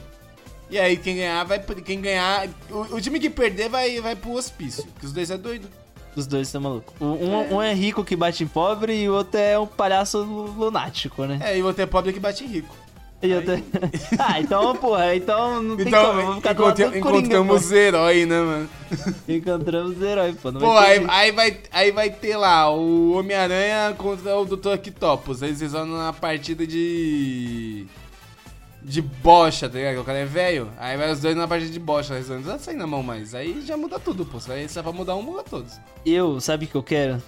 [0.69, 1.59] E aí quem ganhar vai.
[1.59, 2.47] Quem ganhar.
[2.69, 4.83] O, o time que perder vai, vai pro hospício.
[4.93, 5.67] Porque os dois é doido.
[6.15, 6.93] Os dois estão malucos.
[6.99, 11.25] Um, um é rico que bate em pobre e o outro é um palhaço lunático,
[11.25, 11.39] né?
[11.41, 12.75] É, e o outro é pobre que bate em rico.
[13.21, 13.53] E outro...
[14.19, 16.21] ah, então, porra, então não tem Então, como.
[16.21, 18.69] Vou ficar encontre- do Coringa, encontramos os heróis, né, mano?
[19.27, 20.51] Encontramos herói, pô.
[20.51, 24.69] Não Pô, vai aí, aí, vai, aí vai ter lá o Homem-Aranha contra o Dr.
[24.75, 25.41] Octopus.
[25.43, 27.85] Aí eles vão numa partida de.
[28.87, 29.99] De bocha, tá ligado?
[29.99, 30.71] O cara é velho.
[30.77, 32.13] Aí vai os dois numa partida de bocha.
[32.13, 33.35] Eles vão não sair na mão mais.
[33.35, 34.37] Aí já muda tudo, pô.
[34.49, 35.73] Aí se é pra mudar um, muda todos.
[36.05, 37.21] Eu, sabe o que eu quero?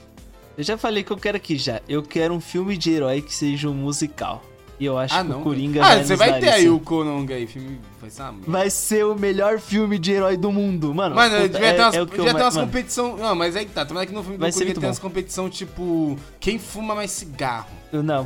[0.58, 1.82] Eu já falei que eu quero aqui já.
[1.88, 4.42] Eu quero um filme de herói que seja um musical.
[4.80, 6.76] E eu acho ah, que o Coringa ah, vai você nos vai ter aí isso.
[6.76, 7.46] o Coronga aí.
[7.46, 8.24] Filme vai ser.
[8.48, 10.96] Vai ser o melhor filme de herói do mundo.
[10.96, 13.18] Mano, Mano, puta, devia é, ter umas, é devia ter umas mano, competição.
[13.18, 13.86] Não, mas aí que tá.
[13.86, 14.88] Tomara que no filme do Vai Coringa tenha bom.
[14.88, 16.18] umas competição tipo.
[16.40, 17.68] Quem fuma mais cigarro?
[17.92, 18.26] Não.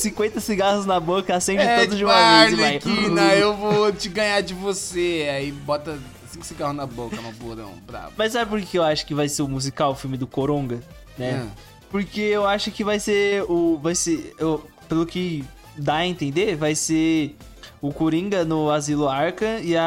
[0.00, 2.66] 50 cigarros na boca, acende É, todos de tipo, uma vez e vai.
[2.76, 5.28] Arlequina, eu vou te ganhar de você.
[5.34, 5.98] Aí bota
[6.30, 8.12] cinco cigarros na boca, no burão, brabo.
[8.16, 10.80] Mas sabe por que eu acho que vai ser o musical, o filme do Coronga?
[11.18, 11.46] Né?
[11.46, 11.62] É.
[11.90, 13.78] Porque eu acho que vai ser o.
[13.82, 14.34] Vai ser.
[14.38, 15.44] eu- pelo que
[15.76, 17.34] dá a entender, vai ser
[17.80, 19.84] o Coringa no Asilo Arca e a.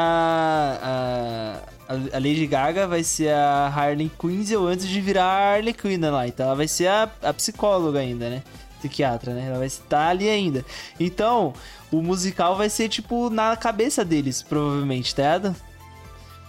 [0.82, 6.00] A, a Lady Gaga vai ser a Harley Quinzel antes de virar a Harley Quinn
[6.10, 6.26] lá.
[6.26, 8.42] Então ela vai ser a, a psicóloga ainda, né?
[8.78, 9.46] Psiquiatra, né?
[9.48, 10.64] Ela vai estar ali ainda.
[11.00, 11.54] Então,
[11.90, 15.56] o musical vai ser tipo na cabeça deles, provavelmente, tá ligado?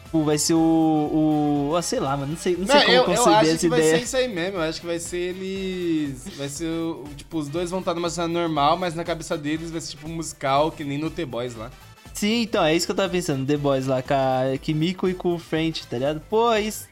[0.06, 1.70] Tipo, vai ser o.
[1.72, 2.32] o ah, sei lá, mano.
[2.32, 3.98] Não sei, não sei Não, como eu, eu conceber acho essa que vai ideia.
[3.98, 4.58] ser isso aí mesmo.
[4.58, 6.28] Eu acho que vai ser eles.
[6.38, 6.66] Vai ser.
[6.70, 9.92] o- Tipo, os dois vão estar numa cena normal, mas na cabeça deles vai ser
[9.92, 11.70] tipo um musical, que nem no The Boys lá.
[12.18, 15.14] Sim, então, é isso que eu tava pensando, The Boys lá, com a Kimiko e
[15.14, 16.20] com o French, tá ligado?
[16.28, 16.88] Pô, isso...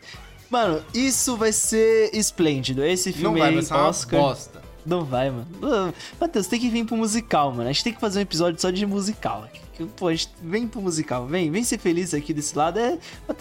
[0.52, 2.86] Mano, isso vai ser esplêndido.
[2.86, 4.20] Esse Não filme vai, aí, vai ser uma Oscar...
[4.20, 4.62] bosta.
[4.86, 5.48] Não vai, mano.
[6.22, 7.68] Matheus, tem que vir pro musical, mano.
[7.68, 9.50] A gente tem que fazer um episódio só de musical.
[9.98, 12.80] Pô, a gente vem pro musical, vem, vem ser feliz aqui desse lado.
[12.80, 12.96] É,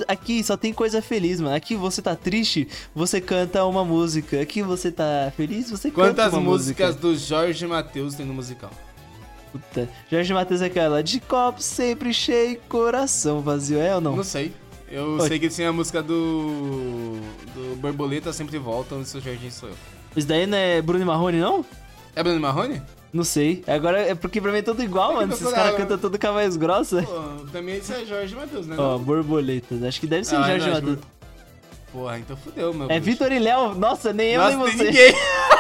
[0.09, 1.55] aqui só tem coisa feliz, mano.
[1.55, 4.41] Aqui você tá triste, você canta uma música.
[4.41, 7.09] Aqui você tá feliz, você Quantas canta uma músicas música.
[7.09, 8.71] do Jorge Matheus tem no musical?
[9.55, 9.89] Puta.
[10.11, 14.17] Jorge Matheus é aquela de copo sempre cheio, coração vazio, é ou não?
[14.17, 14.53] Não sei.
[14.91, 15.29] Eu Oi.
[15.29, 17.21] sei que tem a música do.
[17.55, 19.75] do Borboleta Sempre Volta, onde seu jardim sou eu.
[20.17, 21.65] Isso daí não é Bruno e Marrone, não?
[22.17, 22.83] É Bruno Marrone?
[23.13, 23.63] Não sei.
[23.69, 25.33] Agora é porque pra mim é tudo igual, que mano.
[25.33, 27.03] Esses caras cantam tudo com a voz grossa.
[27.05, 28.75] Pô, também isso é Jorge Matheus, né?
[28.77, 28.99] Ó, não?
[28.99, 29.83] borboletas.
[29.85, 30.99] Acho que deve ser Ah, Jorge não, Matheus.
[31.93, 32.91] Porra, então fudeu, meu.
[32.91, 32.99] É.
[32.99, 33.73] Vitor e Léo.
[33.77, 34.85] Nossa, nem eu Nossa, nem tem você.
[34.85, 35.15] ninguém.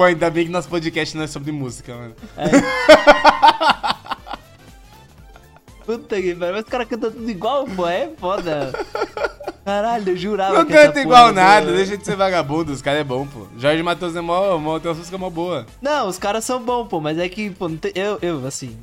[0.00, 2.14] Pô, ainda bem que nosso podcast não é sobre música, mano.
[5.84, 8.72] Puta que pariu, mas os caras cantam tudo igual, pô, é foda.
[9.62, 12.80] Caralho, eu jurava Não que essa canta igual nada, do- deixa de ser vagabundo, os
[12.80, 13.46] caras é bom, pô.
[13.58, 15.66] Jorge Matheus é mó, mó, tem uma música mó boa.
[15.82, 18.74] Não, os caras são bons, pô, mas é que, pô, não tem- eu, eu, assim,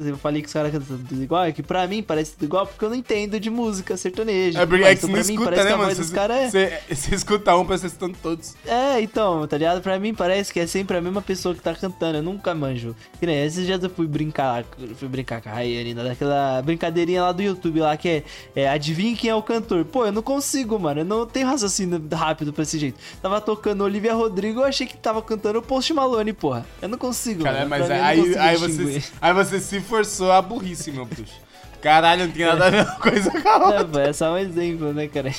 [0.00, 2.66] eu falei que os caras cantam tudo igual, é que pra mim parece tudo igual
[2.66, 4.60] porque eu não entendo de música sertaneja.
[4.60, 6.12] É porque Mas, é que você então, não pra mim, escuta, né, mano?
[6.12, 6.80] caras é...
[6.88, 8.54] Você, você escuta um, parece que vocês estão todos.
[8.66, 9.80] É, então, tá ligado?
[9.80, 12.94] Pra mim parece que é sempre a mesma pessoa que tá cantando, eu nunca manjo.
[13.18, 14.64] Que nem esses dias eu fui brincar,
[14.96, 19.16] fui brincar com a Rayane, daquela brincadeirinha lá do YouTube lá que é, é adivinha
[19.16, 19.84] quem é o cantor.
[19.84, 22.98] Pô, eu não consigo, mano, eu não tenho raciocínio rápido pra esse jeito.
[23.22, 26.66] Tava tocando Olivia Rodrigo, eu achei que tava cantando o Post Malone, porra.
[26.80, 27.70] Eu não consigo, Cara, mano.
[27.70, 29.00] mas eu não aí, aí, distinguir.
[29.02, 31.34] você, aí você se forçou a burrice, meu bruxo.
[31.80, 33.84] Caralho, não tem nada a ver uma coisa com a outra.
[33.84, 35.32] Pô, é só um exemplo, né, cara?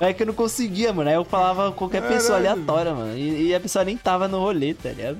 [0.00, 1.08] É que eu não conseguia, mano.
[1.08, 2.50] Aí eu falava qualquer pessoa Caralho.
[2.62, 3.16] aleatória, mano.
[3.16, 5.18] E, e a pessoa nem tava no rolê, tá ligado?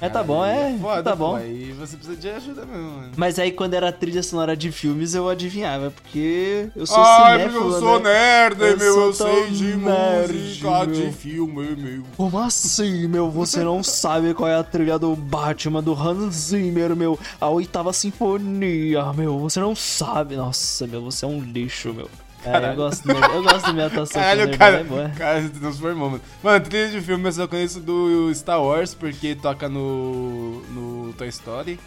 [0.00, 0.76] Mas tá bom, é.
[0.78, 1.36] foda, tá pô, bom.
[1.36, 3.12] Aí você precisa de ajuda mesmo, mano.
[3.16, 7.62] Mas aí quando era trilha sonora de filmes eu adivinhava, porque eu sou Ai, cinéfilo,
[7.62, 8.10] porque eu sou né?
[8.10, 11.12] nerd, Eu meu, eu sei de nerd, música, de meu.
[11.12, 12.02] filme, meu.
[12.16, 13.30] Como assim, meu?
[13.30, 17.18] Você não sabe qual é a trilha do Batman, do Hans Zimmer, meu?
[17.40, 19.38] A oitava sinfonia, meu.
[19.38, 20.36] Você não sabe.
[20.36, 22.08] Nossa, meu, você é um lixo, meu.
[22.46, 24.22] É, eu gosto, eu gosto da minha atuação.
[24.22, 26.22] Caralho, cara, é cara se transformou, mano.
[26.42, 31.28] Mano, trilha de filme eu só conheço do Star Wars, porque toca no, no Toy
[31.28, 31.78] Story.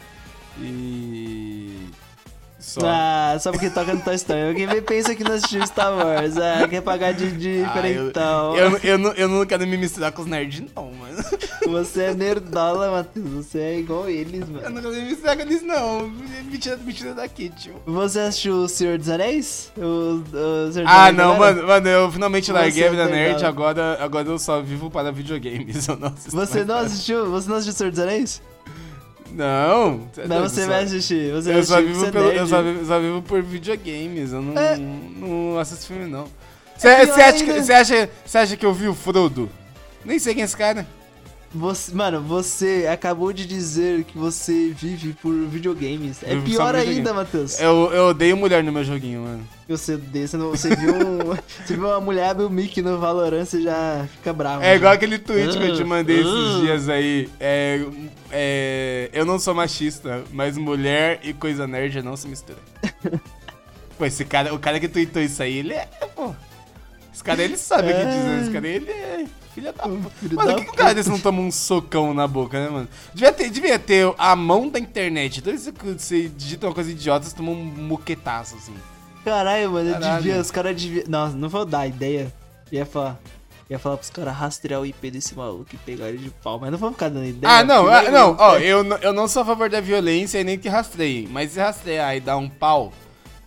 [0.59, 1.87] E.
[2.69, 2.81] Só.
[2.83, 4.49] Ah, só porque toca no Toy Story.
[4.49, 6.37] Alguém pensa que não assistiu Star Wars.
[6.37, 8.55] Ah, quer pagar de, de Ah, eu, diferentão.
[8.55, 11.17] eu, eu, não, eu não quero me misturar com os nerds, não, mano.
[11.67, 13.27] Você é nerdola, Matheus.
[13.47, 14.69] Você é igual eles, Eu mano.
[14.69, 16.07] não quero me misturar com eles, não.
[16.09, 17.73] Me tira, me tira daqui, tio.
[17.85, 19.71] Você assistiu O Senhor dos Anéis?
[19.77, 20.21] O,
[20.67, 24.27] o Senhor Ah, não, mano, mano, eu finalmente larguei a vida é nerd, agora, agora
[24.27, 25.87] eu só vivo para videogames.
[25.89, 27.29] Eu não Você não assistiu?
[27.31, 28.41] Você não assistiu O Senhor dos Anéis?
[29.31, 30.07] Não.
[30.17, 31.31] é Não, você vai assistir.
[31.33, 34.41] Você Eu vai só, vivo pelo, é eu só vivo, só vivo por videogames, eu
[34.41, 34.77] não, É.
[34.77, 36.23] não assisto filme, não.
[36.81, 37.19] É Você pior
[37.59, 39.49] acha, acha, acha que eu vi o Frodo?
[40.05, 40.87] Nem sei quem é esse cara.
[41.53, 46.21] Você, mano, você acabou de dizer que você vive por videogames.
[46.21, 47.59] É pior ainda, Matheus.
[47.59, 49.47] Eu, eu odeio mulher no meu joguinho, mano.
[49.67, 51.17] Você, desse, não- você, viu um,
[51.65, 54.63] você viu uma mulher abrir o mic no Valorant, você já fica bravo.
[54.63, 56.59] É igual aquele tweet que eu te mandei esses ah.
[56.61, 57.27] dias aí.
[57.39, 57.83] É,
[58.31, 62.59] é, eu não sou machista, mas mulher e coisa nerd não se misturam.
[63.97, 65.85] Pô, esse cara, o cara que tweetou isso aí, ele é,
[66.15, 66.33] pô.
[67.13, 68.05] Esse cara, ele sabe o que É.
[68.05, 68.41] dizer.
[68.43, 68.89] Esse cara, ele
[69.59, 70.35] filha da puta.
[70.35, 72.87] Mano, por que que cara desse não toma um socão na boca, né, mano?
[73.13, 75.41] Devia ter, devia ter a mão da internet.
[75.41, 78.73] Vez que você digita uma coisa idiota, você toma um moquetaço, assim.
[79.23, 80.23] Caralho, mano, eu Caralho.
[80.23, 81.03] devia, os caras deviam.
[81.07, 82.33] Não, não vou dar ideia.
[82.71, 83.19] Ia falar.
[83.69, 86.71] Ia falar pros caras rastrear o IP desse maluco e pegar ele de pau, mas
[86.71, 87.53] não vou ficar dando ideia.
[87.53, 90.57] Ah, não, ah, não, ó, eu, eu não sou a favor da violência e nem
[90.57, 92.91] que rastreie, mas se rastrear e dar um pau,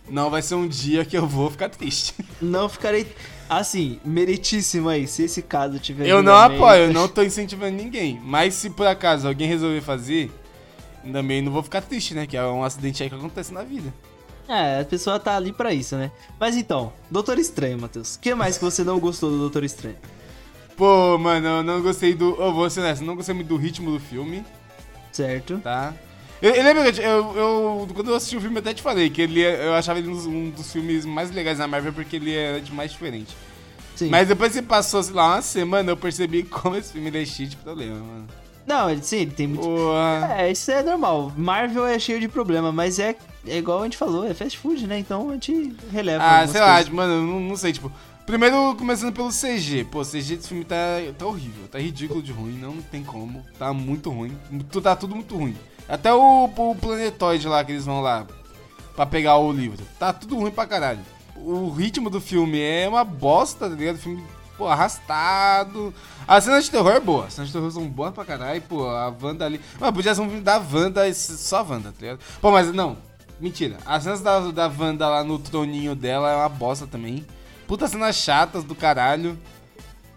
[0.09, 2.15] não vai ser um dia que eu vou ficar triste.
[2.41, 3.05] Não ficarei.
[3.49, 6.07] Assim, meritíssimo aí, se esse caso tiver.
[6.07, 10.31] Eu não apoio, eu não tô incentivando ninguém, mas se por acaso alguém resolver fazer,
[11.11, 13.93] também não vou ficar triste, né, que é um acidente aí que acontece na vida.
[14.47, 16.11] É, a pessoa tá ali pra isso, né?
[16.39, 18.15] Mas então, Doutor Estranho, Matheus.
[18.15, 19.95] O que mais que você não gostou do Doutor Estranho?
[20.75, 23.91] Pô, mano, eu não gostei do, eu vou ser honesto, não gostei muito do ritmo
[23.91, 24.43] do filme,
[25.11, 25.59] Certo?
[25.59, 25.93] tá?
[26.43, 29.09] Eu, eu lembro que eu, eu, quando eu assisti o filme eu até te falei
[29.09, 32.35] que ele é- eu achava ele um dos, filmes mais legais da Marvel porque ele
[32.35, 33.33] era de mais diferente.
[33.95, 34.09] Sim.
[34.09, 37.47] Mas depois que passou, sei lá, uma semana, eu percebi como esse filme é cheio
[37.47, 38.27] de problema, mano.
[38.67, 39.69] Não, ele, sim, ele tem muito.
[40.37, 41.31] É, isso é normal.
[41.37, 43.15] Marvel é cheio de problema, mas é,
[43.47, 44.99] é igual a gente falou, é fast food, né?
[44.99, 46.23] Então a gente releva.
[46.25, 46.93] Ah, sei lá, coisas.
[46.93, 47.89] mano, eu não, não sei, tipo.
[48.25, 49.85] Primeiro, começando pelo CG.
[49.85, 50.75] Pô, o CG desse filme tá,
[51.17, 53.45] tá horrível, tá ridículo de ruim, não tem como.
[53.59, 54.37] Tá muito ruim.
[54.81, 55.55] Tá tudo muito ruim.
[55.87, 58.25] Até o, o planetoide lá que eles vão lá
[58.95, 59.85] pra pegar o livro.
[59.99, 60.99] Tá tudo ruim pra caralho.
[61.35, 63.95] O ritmo do filme é uma bosta, tá ligado?
[63.95, 64.23] O filme,
[64.57, 65.93] pô, arrastado.
[66.27, 67.25] As cenas de terror é boa.
[67.25, 68.61] As cenas de terror são boas pra caralho.
[68.61, 69.59] Pô, a Wanda ali.
[69.79, 72.19] Mano, podia ser um filme da Wanda, só Wanda, tá ligado?
[72.39, 72.97] Pô, mas não.
[73.39, 73.77] Mentira.
[73.85, 77.25] As cenas da, da Wanda lá no troninho dela é uma bosta também.
[77.67, 79.37] Puta cenas chatas do caralho.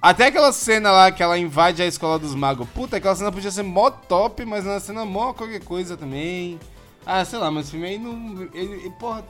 [0.01, 2.69] Até aquela cena lá que ela invade a escola dos magos.
[2.71, 6.61] Puta, aquela cena podia ser mó top, mas na cena mó qualquer coisa também.
[7.05, 8.49] Ah, sei lá, mas esse filme aí não.
[8.53, 9.25] Ele, porra,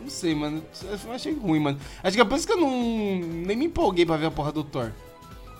[0.00, 0.62] não sei, mano.
[0.82, 1.78] Eu achei ruim, mano.
[2.02, 2.70] Acho que é por isso que eu não.
[2.70, 4.92] Nem me empolguei pra ver a porra do Thor.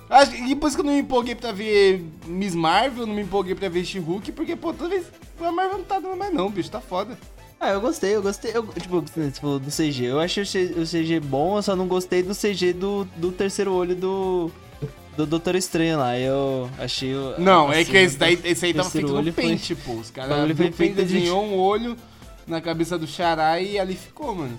[0.09, 3.23] Acho, e por isso que eu não me empolguei pra ver Miss Marvel, não me
[3.23, 5.05] empolguei pra ver She-Hulk, porque, pô, toda vez.
[5.39, 7.17] A Marvel não tá dando mais, não, bicho, tá foda.
[7.59, 8.51] Ah, eu gostei, eu gostei.
[8.53, 9.03] Eu, tipo,
[9.41, 10.05] falou do CG.
[10.05, 13.95] Eu achei o CG bom, eu só não gostei do CG do, do terceiro olho
[13.95, 14.51] do.
[15.15, 16.17] Do Doutor Estranho lá.
[16.19, 17.11] Eu achei.
[17.39, 19.93] Não, a é que esse, daí, esse aí tava feito no olho foi- pente, pô.
[19.93, 21.97] Os caras no foi feito de- desenhou um olho.
[22.45, 24.57] na cabeça do Xará e ali ficou, mano.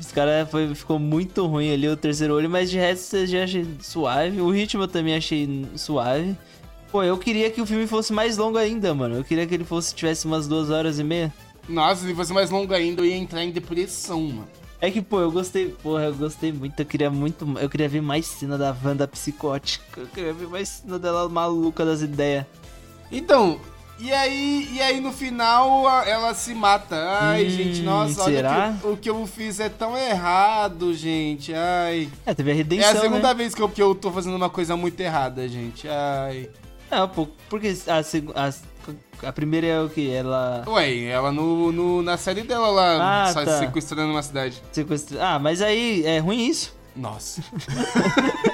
[0.00, 3.66] Os caras ficou muito ruim ali o terceiro olho, mas de resto eu já achei
[3.80, 4.40] suave.
[4.40, 6.34] O ritmo eu também achei suave.
[6.90, 9.16] Pô, eu queria que o filme fosse mais longo ainda, mano.
[9.16, 11.32] Eu queria que ele fosse tivesse umas duas horas e meia.
[11.68, 14.48] Nossa, se fosse mais longo ainda, eu ia entrar em depressão, mano.
[14.80, 16.78] É que, pô, eu gostei, porra, eu gostei muito.
[16.80, 17.46] Eu queria muito.
[17.58, 20.00] Eu queria ver mais cena da Wanda psicótica.
[20.00, 22.46] Eu queria ver mais cena dela maluca das ideias.
[23.10, 23.60] Então,
[23.98, 26.94] e aí, e aí no final ela se mata.
[27.20, 28.52] Ai, hum, gente, nossa, será?
[28.52, 31.52] olha que, o que eu fiz é tão errado, gente.
[31.52, 32.08] Ai.
[32.24, 32.88] É, teve a redenção.
[32.88, 33.34] É a segunda né?
[33.34, 35.88] vez que eu, que eu tô fazendo uma coisa muito errada, gente.
[35.88, 36.48] Ai.
[36.88, 37.98] Não, pô, porque a,
[38.46, 38.52] a,
[39.22, 40.10] a primeira é o que?
[40.10, 40.64] Ela.
[40.66, 43.58] Ué, ela no, no, na série dela lá, ah, tá.
[43.58, 44.62] sequestrando uma cidade.
[44.72, 45.18] Sequestra...
[45.20, 46.76] Ah, mas aí é ruim isso.
[46.94, 47.42] Nossa.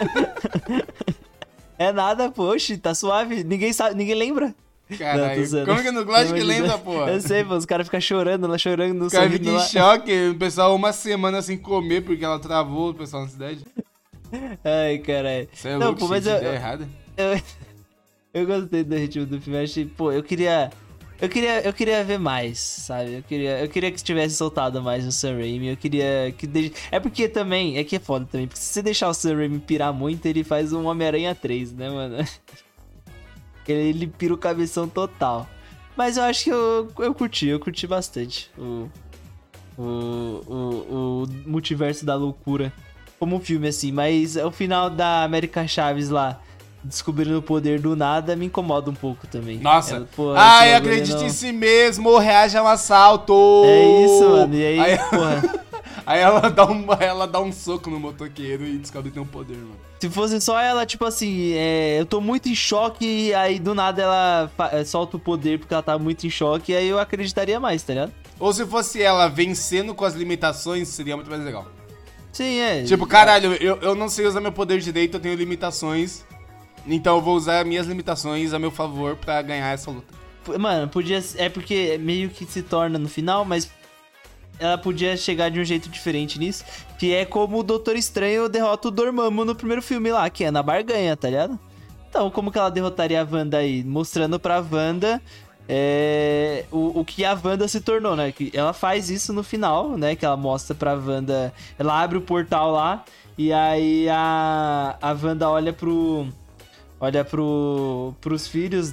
[1.78, 3.42] é nada, poxa, tá suave.
[3.44, 4.54] Ninguém sabe, ninguém lembra.
[4.98, 7.08] Caralho, como que no que lembra, pô?
[7.08, 10.28] Eu sei, pô, os caras ficam chorando lá, chorando no O cara fica em choque,
[10.28, 13.64] o pessoal uma semana sem comer porque ela travou o pessoal na cidade.
[14.62, 15.48] Ai, caralho.
[15.52, 16.86] Você é Não, louco, pô, mas eu, errada.
[17.16, 17.40] Eu,
[18.34, 19.62] eu gostei do ritmo do filme.
[19.62, 20.70] Achei, pô, eu queria.
[21.20, 23.14] Eu queria, eu queria ver mais, sabe?
[23.14, 25.68] Eu queria, eu queria que tivesse soltado mais o Sam Raimi.
[25.68, 26.44] Eu queria que.
[26.44, 26.72] De...
[26.90, 27.78] É porque também.
[27.78, 28.48] É que é foda também.
[28.48, 31.88] Porque se você deixar o Sam Raimi pirar muito, ele faz um Homem-Aranha 3, né,
[31.88, 32.16] mano?
[33.66, 35.48] Ele, ele pira o cabeção total.
[35.96, 38.90] Mas eu acho que eu, eu curti, eu curti bastante o,
[39.78, 42.70] o, o, o multiverso da loucura
[43.18, 43.90] como filme, assim.
[43.90, 46.42] Mas o final da América Chaves lá
[46.84, 49.58] descobrindo o poder do nada me incomoda um pouco também.
[49.58, 49.96] Nossa.
[49.96, 51.26] Ela, porra, Ai, acredite não...
[51.26, 53.34] em si mesmo, reage ao assalto.
[53.64, 54.54] É isso, mano.
[54.54, 55.64] E aí, aí porra.
[56.06, 59.26] aí ela dá, um, ela dá um soco no motoqueiro e descobre que tem um
[59.26, 59.76] poder, mano.
[60.00, 63.74] Se fosse só ela, tipo assim, é, eu tô muito em choque, e aí do
[63.74, 66.98] nada ela é, solta o poder porque ela tá muito em choque, e aí eu
[66.98, 68.12] acreditaria mais, tá ligado?
[68.38, 71.66] Ou se fosse ela vencendo com as limitações, seria muito mais legal.
[72.32, 72.82] Sim, é.
[72.82, 76.24] Tipo, caralho, eu, eu não sei usar meu poder direito, eu tenho limitações.
[76.86, 80.14] Então eu vou usar minhas limitações a meu favor para ganhar essa luta.
[80.58, 81.22] Mano, podia.
[81.36, 83.70] É porque meio que se torna no final, mas
[84.58, 86.64] ela podia chegar de um jeito diferente nisso.
[86.98, 90.50] Que é como o Doutor Estranho derrota o Dormammu no primeiro filme lá, que é
[90.50, 91.58] na barganha, tá ligado?
[92.08, 93.82] Então, como que ela derrotaria a Wanda aí?
[93.82, 95.20] Mostrando pra Wanda
[95.68, 98.30] é, o, o que a Wanda se tornou, né?
[98.32, 100.14] Que ela faz isso no final, né?
[100.14, 101.52] Que ela mostra pra Wanda.
[101.78, 103.04] Ela abre o portal lá.
[103.36, 106.28] E aí a, a Wanda olha pro
[107.00, 108.92] olha pro, pros filhos,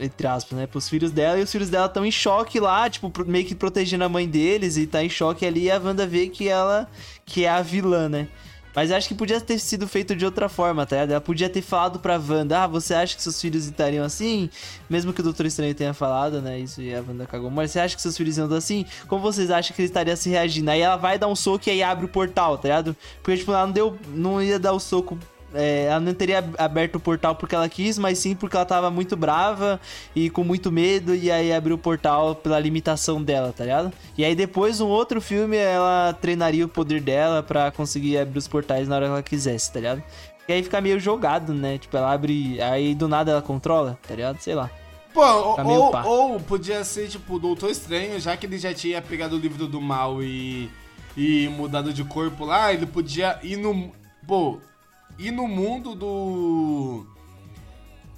[0.00, 0.66] entre aspas, né?
[0.66, 4.04] Pros filhos dela, e os filhos dela estão em choque lá, tipo, meio que protegendo
[4.04, 6.88] a mãe deles, e tá em choque ali, e a Wanda vê que ela
[7.24, 8.28] que é a vilã, né?
[8.74, 10.96] Mas acho que podia ter sido feito de outra forma, tá?
[10.96, 14.48] Ela podia ter falado pra Wanda, ah, você acha que seus filhos estariam assim?
[14.88, 16.58] Mesmo que o Doutor Estranho tenha falado, né?
[16.58, 17.50] Isso e a Wanda cagou.
[17.50, 18.86] Mas você acha que seus filhos iam assim?
[19.08, 20.70] Como vocês acham que ele estaria se reagindo?
[20.70, 22.96] Aí ela vai dar um soco e aí abre o portal, tá ligado?
[23.22, 23.98] Porque, tipo, ela não deu.
[24.08, 25.18] Não ia dar o soco
[25.54, 28.90] é, ela não teria aberto o portal porque ela quis, mas sim porque ela tava
[28.90, 29.80] muito brava
[30.14, 33.92] e com muito medo, e aí abriu o portal pela limitação dela, tá ligado?
[34.16, 38.48] E aí depois, um outro filme, ela treinaria o poder dela para conseguir abrir os
[38.48, 40.02] portais na hora que ela quisesse, tá ligado?
[40.48, 41.78] E aí fica meio jogado, né?
[41.78, 42.60] Tipo, ela abre.
[42.60, 44.40] Aí do nada ela controla, tá ligado?
[44.40, 44.70] Sei lá.
[45.14, 49.36] Pô, ou, ou, podia ser, tipo, o Doutor Estranho, já que ele já tinha pegado
[49.36, 50.70] o livro do mal e,
[51.16, 53.92] e mudado de corpo lá, ele podia ir no.
[54.26, 54.58] Pô,
[55.18, 57.06] e no mundo do.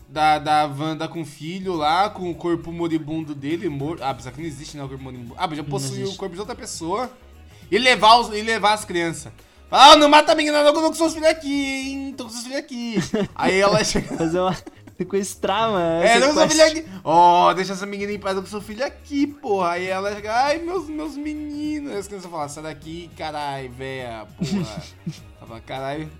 [0.08, 4.02] Da, da Wanda com o filho lá, com o corpo moribundo dele, morto.
[4.02, 4.84] Ah, apesar que não existe, né?
[4.84, 5.34] O corpo moribundo.
[5.36, 7.10] Ah, mas já possui o corpo de outra pessoa.
[7.70, 9.32] E levar, os, e levar as crianças.
[9.70, 12.14] Ah, não mata a menina não com seus filhos aqui, hein?
[12.16, 12.96] Tô com seus filhos aqui.
[13.34, 14.16] Aí ela chega.
[14.16, 14.56] Fazer uma.
[14.96, 16.04] Sequestrar, mano.
[16.04, 16.86] É, não com seu filho aqui.
[17.02, 19.70] Ó, oh, deixa essa menina em paz com seu filho aqui, porra.
[19.70, 21.90] Aí ela chega, ai, meus, meus meninos.
[21.90, 24.82] Aí as crianças falam, sai daqui, carai, véia, porra.
[25.42, 26.10] Ela caralho.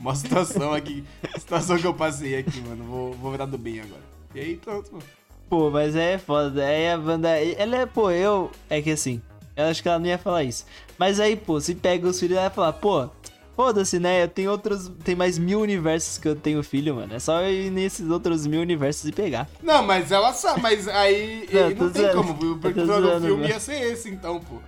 [0.00, 1.04] Uma situação aqui.
[1.38, 2.84] Situação que eu passei aqui, mano.
[2.84, 4.00] Vou, vou virar do bem agora.
[4.34, 5.04] E aí, pronto, mano.
[5.48, 6.64] Pô, mas é foda.
[6.64, 7.28] Aí a banda.
[7.28, 8.50] Ela é, pô, eu.
[8.70, 9.20] É que assim.
[9.54, 10.64] Eu acho que ela não ia falar isso.
[10.96, 13.10] Mas aí, pô, se pega os filhos, ela vai falar, pô,
[13.54, 14.22] foda-se, né?
[14.22, 14.90] Eu tenho outros.
[15.04, 17.12] Tem mais mil universos que eu tenho filho, mano.
[17.14, 19.48] É só ir nesses outros mil universos e pegar.
[19.62, 21.46] Não, mas ela sabe, mas aí.
[21.52, 22.16] Não, não tem zoando.
[22.16, 24.60] como, porque o filme ia ser esse, então, pô.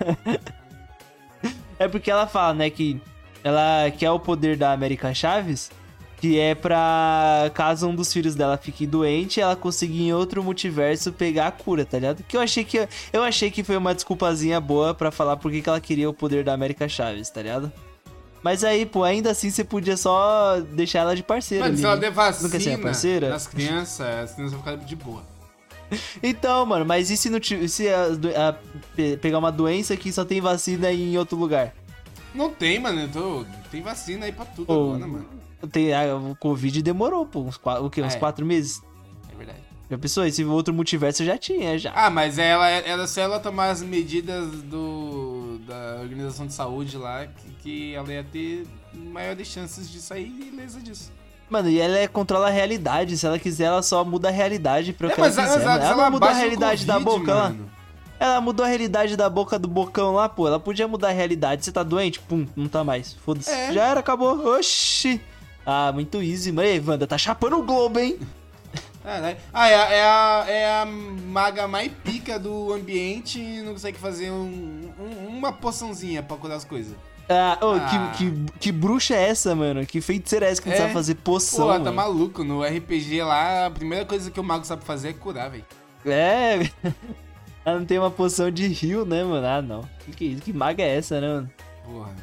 [1.78, 3.00] é porque ela fala, né, que
[3.44, 5.70] ela quer o poder da América Chaves,
[6.18, 11.12] que é pra caso um dos filhos dela fique doente, ela conseguir em outro multiverso
[11.12, 12.22] pegar a cura, tá ligado?
[12.22, 15.62] Que eu achei que eu achei que foi uma desculpazinha boa para falar por que
[15.68, 17.72] ela queria o poder da América Chaves, tá ligado?
[18.42, 21.64] Mas aí, pô, ainda assim você podia só deixar ela de parceira.
[21.64, 23.28] Mas ali, se ela der vacina parceira?
[23.30, 25.22] nas crianças, as crianças vão ficar de boa.
[26.22, 28.06] Então, mano, mas e se, não se a
[28.48, 28.54] a-
[28.96, 31.74] pe- pegar uma doença que só tem vacina em outro lugar?
[32.34, 33.08] Não tem, mano.
[33.08, 33.44] Tô...
[33.70, 35.26] Tem vacina aí pra tudo Ô, agora, mano.
[35.70, 38.02] Tem, a- o Covid demorou, pô, uns, o quê?
[38.02, 38.18] Uns É.
[38.18, 38.82] quatro meses?
[39.32, 39.58] É verdade.
[39.90, 40.24] Já pensou?
[40.26, 41.92] Esse outro multiverso já tinha, já.
[41.94, 47.26] Ah, mas ela, ela se ela tomar as medidas do da Organização de Saúde lá,
[47.26, 51.12] que, que ela ia ter maiores chances de sair ilesa disso.
[51.48, 53.16] Mano, e ela é- controla a realidade.
[53.18, 55.64] Se ela quiser, ela só muda a realidade pra o É, que mas ela quiser.
[55.64, 55.84] mas.
[55.84, 57.42] Ela, não mudou a o realidade da Covid, boca lá.
[57.50, 57.64] mano.
[57.64, 57.71] Ela
[58.40, 60.46] mudou a realidade da boca do bocão lá, pô.
[60.46, 61.64] Ela podia mudar a realidade.
[61.64, 62.20] Você tá doente?
[62.20, 63.14] Pum, não tá mais.
[63.14, 63.50] Foda-se.
[63.50, 63.72] É.
[63.72, 64.56] Já era, acabou.
[64.58, 65.20] Oxi.
[65.64, 66.66] Ah, muito easy, mano.
[66.68, 68.18] Ei, Wanda, tá chapando o globo, hein?
[69.02, 69.36] Caralho.
[69.52, 73.98] Ah, é, a- é, a, é a maga mais pica do ambiente e não consegue
[73.98, 76.94] fazer um- um- uma poçãozinha pra curar as coisas.
[77.28, 78.12] Ah, ô, Ah.
[78.16, 79.84] Que, que, que bruxa é essa, mano?
[79.86, 80.78] Que feiticeira é essa que não É.
[80.78, 81.66] sabe fazer poção?
[81.78, 82.44] Pô, tá maluco.
[82.44, 85.64] No RPG lá, a primeira coisa que o mago sabe fazer é curar, velho.
[86.06, 86.68] É.
[87.64, 89.46] Ela não tem uma poção de rio, né, mano?
[89.46, 89.88] Ah, não.
[90.04, 91.50] Que, que, que maga é essa, né, mano?
[91.84, 92.14] Porra.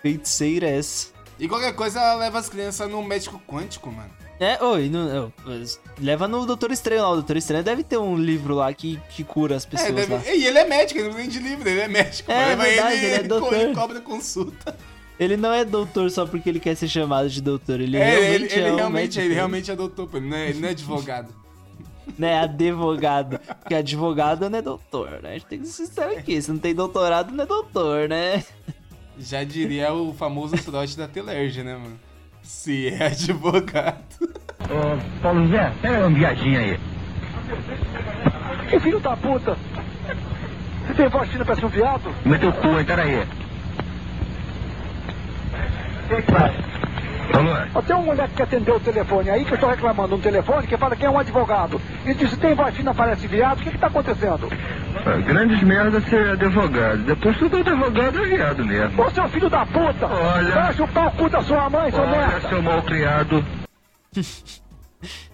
[0.00, 1.08] Feiticeira é essa.
[1.38, 4.10] E qualquer coisa, ela leva as crianças no médico quântico, mano.
[4.40, 4.90] É, oi,
[5.44, 7.10] mas leva no Doutor Estranho lá.
[7.10, 10.14] O Doutor Estranho deve ter um livro lá que, que cura as pessoas É, deve-
[10.14, 10.22] lá.
[10.34, 12.30] E ele é médico, ele não vem de livro, ele é médico.
[12.30, 13.54] É, leva verdade, ele, ele é doutor.
[13.54, 14.76] ele cobra consulta.
[15.18, 17.80] Ele não é doutor só porque ele quer ser chamado de doutor.
[17.80, 20.16] Ele É, realmente ele, ele é um realmente, médico, ele realmente é doutor, pô.
[20.16, 21.34] Ele não é, ele não é advogado.
[22.18, 23.38] Né, advogado.
[23.38, 25.30] Porque advogado não é doutor, né?
[25.30, 26.40] A gente tem que ser sincero aqui.
[26.40, 28.44] Se não tem doutorado, não é doutor, né?
[29.18, 31.98] Já diria o famoso trote da Telerge, né, mano?
[32.42, 34.04] Se é advogado.
[34.20, 36.80] Ô, Paulo Zé, pega uma viadinha aí.
[38.68, 39.56] Que filho da puta!
[40.86, 42.14] Você tem voz fina pra ser um viado?
[42.24, 42.84] Meteu o cu, hein?
[42.84, 43.26] Peraí.
[47.32, 47.82] Alô?
[47.82, 50.76] Tem uma mulher que atendeu o telefone aí, que eu estou reclamando um telefone, que
[50.76, 51.80] fala que é um advogado.
[52.04, 54.48] E disse, tem voz fina, parece viado, o que que tá acontecendo?
[55.06, 56.98] Ah, Grandes merda ser advogado.
[57.04, 59.02] Depois tudo advogado é viado mesmo.
[59.02, 60.06] Ô, seu filho da puta!
[60.06, 60.54] Olha.
[60.54, 62.48] Vai chupar o cu da sua mãe, seu Olha, merda!
[62.48, 63.44] seu mal criado.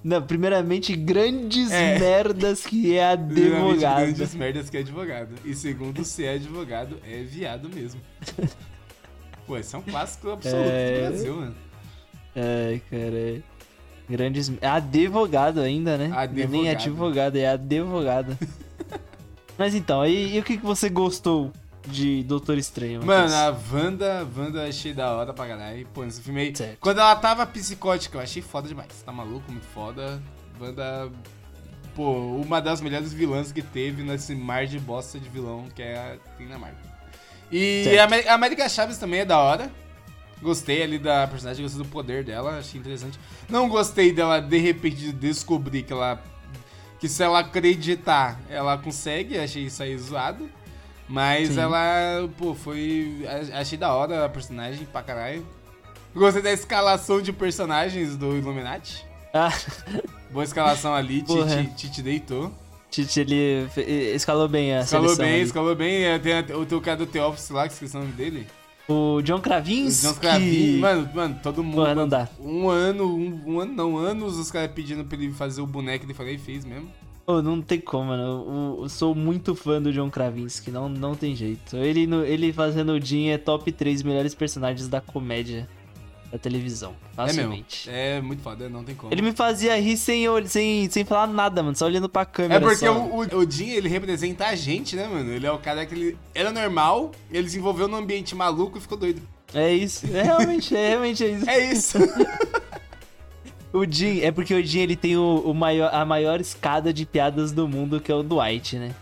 [0.02, 1.96] Não, primeiramente, grandes É.
[1.98, 3.96] merdas que é advogado.
[4.00, 5.28] grandes merdas que é advogado.
[5.44, 8.00] E segundo, se é advogado, é viado mesmo.
[9.46, 10.94] Pô, esse é um clássico absoluto É.
[10.94, 11.54] do Brasil, mano.
[12.36, 13.42] Ai, cara.
[14.08, 14.52] Grandes.
[14.60, 16.04] É advogado ainda, né?
[16.06, 16.76] É Nem Advogado.
[16.76, 18.38] advogado, é advogado.
[19.56, 21.52] Mas então, e, e o que, que você gostou
[21.86, 23.04] de Doutor Estranho?
[23.04, 25.86] Mano, a Wanda, Wanda eu achei da hora pra caralho.
[25.92, 26.56] Pô, nesse filme aí.
[26.56, 26.78] Certo.
[26.80, 28.88] Quando ela tava psicótica, eu achei foda demais.
[29.04, 29.50] Tá maluco?
[29.50, 30.20] Muito foda.
[30.60, 31.10] Wanda.
[31.94, 35.96] Pô, uma das melhores vilãs que teve nesse mar de bosta de vilão que é
[35.98, 36.78] a tem na Marvel.
[37.52, 38.28] E Certo.
[38.28, 39.70] a América Chaves também é da hora.
[40.42, 43.18] Gostei ali da personagem, gostei do poder dela, achei interessante.
[43.48, 46.22] Não gostei dela de repente descobrir que ela.
[46.98, 50.48] Que se ela acreditar, ela consegue, achei isso aí zoado.
[51.08, 51.60] Mas Sim.
[51.60, 53.26] ela, pô, foi.
[53.52, 55.44] Achei da hora a personagem pra caralho.
[56.14, 59.04] Gostei da escalação de personagens do Illuminati.
[59.34, 59.52] Ah,
[60.30, 61.22] Boa escalação ali.
[61.22, 62.52] Titi, Titi deitou.
[62.90, 63.68] Tite, ele
[64.14, 66.04] escalou bem a Escalou seleção bem, escalou bem.
[66.04, 68.46] É, Tem a- o teu cara do The Office lá, que esqueci o nome dele.
[68.92, 70.06] O John Os Kravinski.
[70.20, 70.80] John.
[70.80, 71.76] Mano, mano, todo mundo.
[71.76, 72.28] Porra, não dá.
[72.40, 76.04] Um ano, um, um ano, não, anos os caras pedindo pra ele fazer o boneco,
[76.04, 76.88] ele falou e fez mesmo.
[77.26, 78.22] Ô, não tem como, mano.
[78.22, 81.76] Eu, eu sou muito fã do John Krasinski, não, não tem jeito.
[81.76, 85.68] Ele, ele fazendo o Jim é top 3 melhores personagens da comédia
[86.30, 86.94] da televisão.
[87.12, 87.16] É.
[87.16, 87.90] Facilmente.
[87.90, 89.12] É muito foda, não tem como.
[89.12, 91.76] Ele me fazia rir sem, sem, sem falar nada, mano.
[91.76, 92.56] Só olhando pra câmera.
[92.56, 92.92] É porque só.
[92.92, 95.30] o, o, o Jim, ele representa a gente, né, mano?
[95.32, 98.96] Ele é o cara que ele era normal, ele desenvolveu num ambiente maluco e ficou
[98.96, 99.22] doido.
[99.52, 100.06] É isso.
[100.12, 101.50] É realmente, é realmente é isso.
[101.50, 101.98] É isso.
[103.72, 107.06] O Jim, é porque o Jim ele tem o, o maior, a maior escada de
[107.06, 108.92] piadas do mundo, que é o Dwight, né?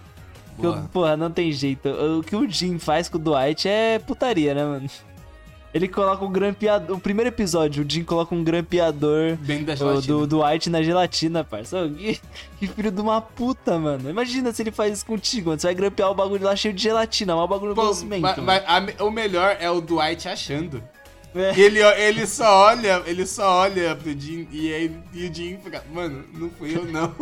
[0.58, 0.88] Boa.
[0.92, 1.88] porra, não tem jeito.
[1.88, 4.90] O que o Jim faz com o Dwight é putaria, né, mano?
[5.78, 6.96] Ele coloca um grampeador.
[6.96, 10.14] O primeiro episódio, o Jim coloca um grampeador Bem da o, gelatina.
[10.18, 11.88] do Dwight na gelatina, parça.
[11.96, 12.20] Que,
[12.58, 14.10] que filho de uma puta, mano.
[14.10, 15.60] Imagina se ele faz isso contigo, mano.
[15.60, 18.22] Você vai grampear o bagulho lá cheio de gelatina, mas o bagulho Pô, com cimento.
[18.22, 18.62] mas- mas
[18.98, 20.82] a o melhor é o Dwight achando.
[21.34, 21.54] É.
[21.54, 25.58] E ele, ele só olha, ele só olha pro Jim e, aí, e o Jim
[25.62, 27.14] fica, mano, não fui eu não.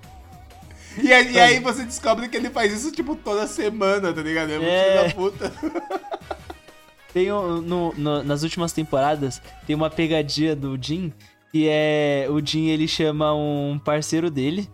[1.00, 4.50] e, aí, e aí você descobre que ele faz isso tipo toda semana, tá ligado?
[4.50, 5.08] É muito É.
[5.08, 5.52] filho da puta.
[7.12, 11.12] Tem um, no- no- nas últimas temporadas, tem uma pegadinha do Jim,
[11.52, 14.68] que é o Jim ele chama um parceiro dele,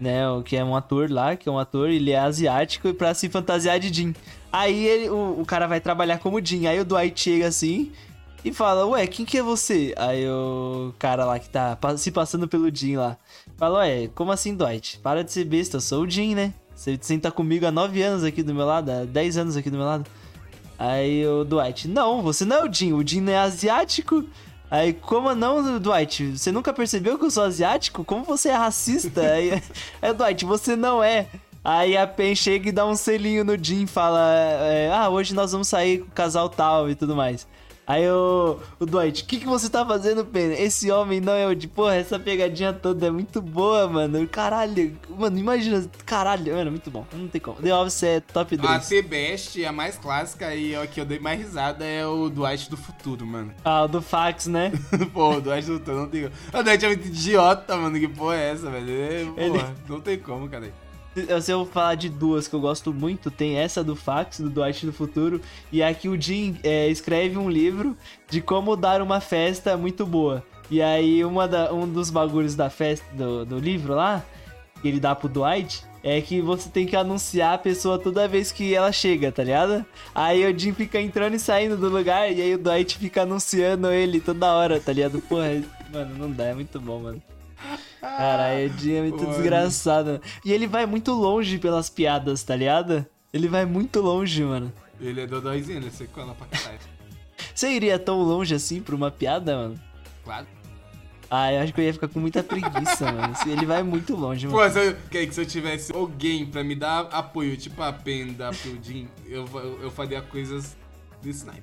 [0.00, 3.12] né, que é um ator lá, que é um ator, ele é asiático e pra
[3.14, 4.14] se fantasiar de Jim.
[4.50, 7.92] Aí ele, o, o cara vai trabalhar como Jim, aí o Dwight chega assim,
[8.44, 9.94] e fala, ué, quem que é você?
[9.96, 13.16] Aí o cara lá que tá se passando pelo Jim lá.
[13.56, 14.98] Fala, ué, como assim, Dwight?
[14.98, 16.52] Para de ser besta, eu sou o Jim, né?
[16.74, 19.76] Você senta comigo há 9 anos aqui do meu lado, há 10 anos aqui do
[19.76, 20.04] meu lado.
[20.84, 24.24] Aí o Dwight, não, você não é o Jim, o Jim não é asiático.
[24.68, 26.36] Aí, como não, Dwight?
[26.36, 28.04] Você nunca percebeu que eu sou asiático?
[28.04, 29.20] Como você é racista?
[29.32, 29.62] Aí,
[30.02, 31.28] aí Dwight, você não é.
[31.62, 35.52] Aí a Pen chega e dá um selinho no Jim fala: é, Ah, hoje nós
[35.52, 37.46] vamos sair com o casal tal e tudo mais.
[37.86, 40.52] Aí o, o Dwight, o que, que você tá fazendo, Pen?
[40.52, 41.66] Esse homem não é o de.
[41.66, 44.26] Porra, essa pegadinha toda é muito boa, mano.
[44.28, 45.84] Caralho, mano, imagina.
[46.06, 47.04] Caralho, mano, muito bom.
[47.12, 47.60] Não tem como.
[47.60, 48.72] The Office é top 10.
[48.72, 52.70] A T-Best, a mais clássica e a que eu dei mais risada é o Dwight
[52.70, 53.52] do futuro, mano.
[53.64, 54.72] Ah, o do fax, né?
[55.12, 56.60] Pô, o Dwight do futuro não tem como.
[56.60, 57.98] O Dwight é muito idiota, mano.
[57.98, 58.90] Que porra é essa, velho?
[58.90, 60.72] É, porra, Ele- não tem como, cara.
[61.40, 64.86] Se eu falar de duas que eu gosto muito, tem essa do fax, do Dwight
[64.86, 65.40] do Futuro,
[65.70, 67.94] e aqui o Jim é, escreve um livro
[68.30, 70.42] de como dar uma festa muito boa.
[70.70, 74.24] E aí uma da- um dos bagulhos da festa do, do livro lá,
[74.80, 78.50] que ele dá pro Dwight, é que você tem que anunciar a pessoa toda vez
[78.50, 79.84] que ela chega, tá ligado?
[80.14, 83.90] Aí o Jim fica entrando e saindo do lugar, e aí o Dwight fica anunciando
[83.92, 85.20] ele toda hora, tá ligado?
[85.20, 87.22] Porra, mano, não dá, é muito bom, mano.
[88.02, 89.28] Caralho, o Jim é muito Mano.
[89.30, 90.20] desgraçado.
[90.44, 93.06] E ele vai muito longe pelas piadas, tá ligado?
[93.32, 94.72] Ele vai muito longe, mano.
[95.00, 96.80] Ele é dodóizinho, ele é sequela pra caralho.
[97.54, 99.80] Você iria tão longe assim pra uma piada, mano?
[100.24, 100.46] Claro.
[101.30, 103.34] Ah, eu acho que eu ia ficar com muita preguiça, mano.
[103.46, 104.58] Ele vai muito longe, mano.
[104.58, 107.92] Pô, se eu, que, que se eu tivesse alguém pra me dar apoio, tipo a
[107.92, 109.48] Pen da pro Jim, eu,
[109.80, 110.76] eu, faria coisas
[111.22, 111.62] desse naipe.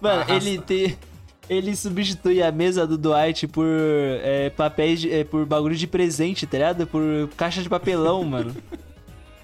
[0.00, 0.34] Mano, Arrasta.
[0.34, 0.98] ele te...
[1.48, 3.64] Ele substitui a mesa do Dwight por
[4.22, 6.86] é, papéis, de- é, por bagulho de presente, tá ligado?
[6.86, 7.02] Por
[7.36, 8.54] caixa de papelão, mano.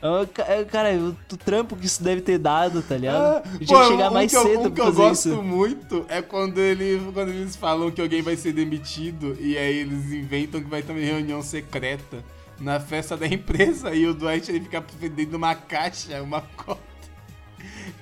[0.03, 3.43] Ah, ca- é, Cara, o, trampo que isso deve ter dado, tá ligado?
[3.59, 5.43] Tinha que chegar um mais que eu, cedo um que eu gosto isso.
[5.43, 10.13] muito é quando, ele, quando eles falam que alguém vai ser demitido e aí eles
[10.13, 12.23] inventam que vai ter uma reunião secreta
[12.61, 16.81] na festa da empresa e o Dwight ele fica dentro de uma caixa, uma cota.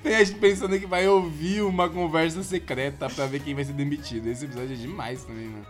[0.01, 3.73] Tem a gente pensando que vai ouvir uma conversa secreta pra ver quem vai ser
[3.73, 4.27] demitido.
[4.27, 5.65] Esse episódio é demais também, mano.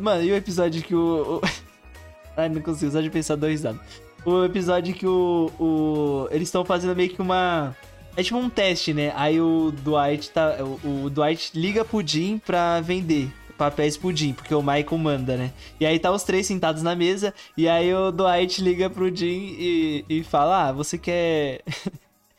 [0.00, 1.40] Mano, e o episódio que o.
[2.36, 3.80] Ai, não consigo, só de pensar dois risadas.
[4.24, 5.50] O episódio que o.
[5.58, 6.28] o...
[6.30, 7.76] Eles estão fazendo meio que uma.
[8.16, 9.12] É tipo um teste, né?
[9.14, 10.56] Aí o Dwight tá.
[10.62, 15.36] O, o Dwight liga pro Jim pra vender papéis pro Jim, porque o Michael manda,
[15.36, 15.52] né?
[15.80, 19.56] E aí tá os três sentados na mesa, e aí o Dwight liga pro Jim
[19.58, 21.62] e, e fala: Ah, você quer.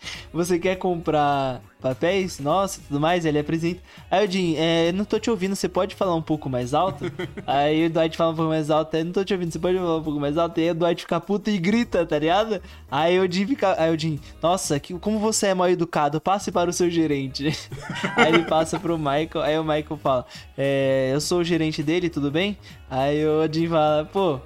[0.33, 2.39] Você quer comprar papéis?
[2.39, 3.81] Nossa, tudo mais, ele apresenta.
[4.09, 7.05] Aí o Jim, é, não tô te ouvindo, você pode falar um pouco mais alto?
[7.45, 9.97] aí o Dwight fala um pouco mais alto, não tô te ouvindo, você pode falar
[9.97, 10.59] um pouco mais alto?
[10.59, 12.61] E aí o Dwight fica puto e grita, tá ligado?
[12.89, 16.51] Aí o Jim fica, aí o Jim, nossa, que, como você é mal educado, passe
[16.51, 17.47] para o seu gerente.
[18.15, 20.25] aí ele passa pro Michael, aí o Michael fala,
[20.57, 22.57] é, eu sou o gerente dele, tudo bem?
[22.89, 24.39] Aí o Jim fala, pô,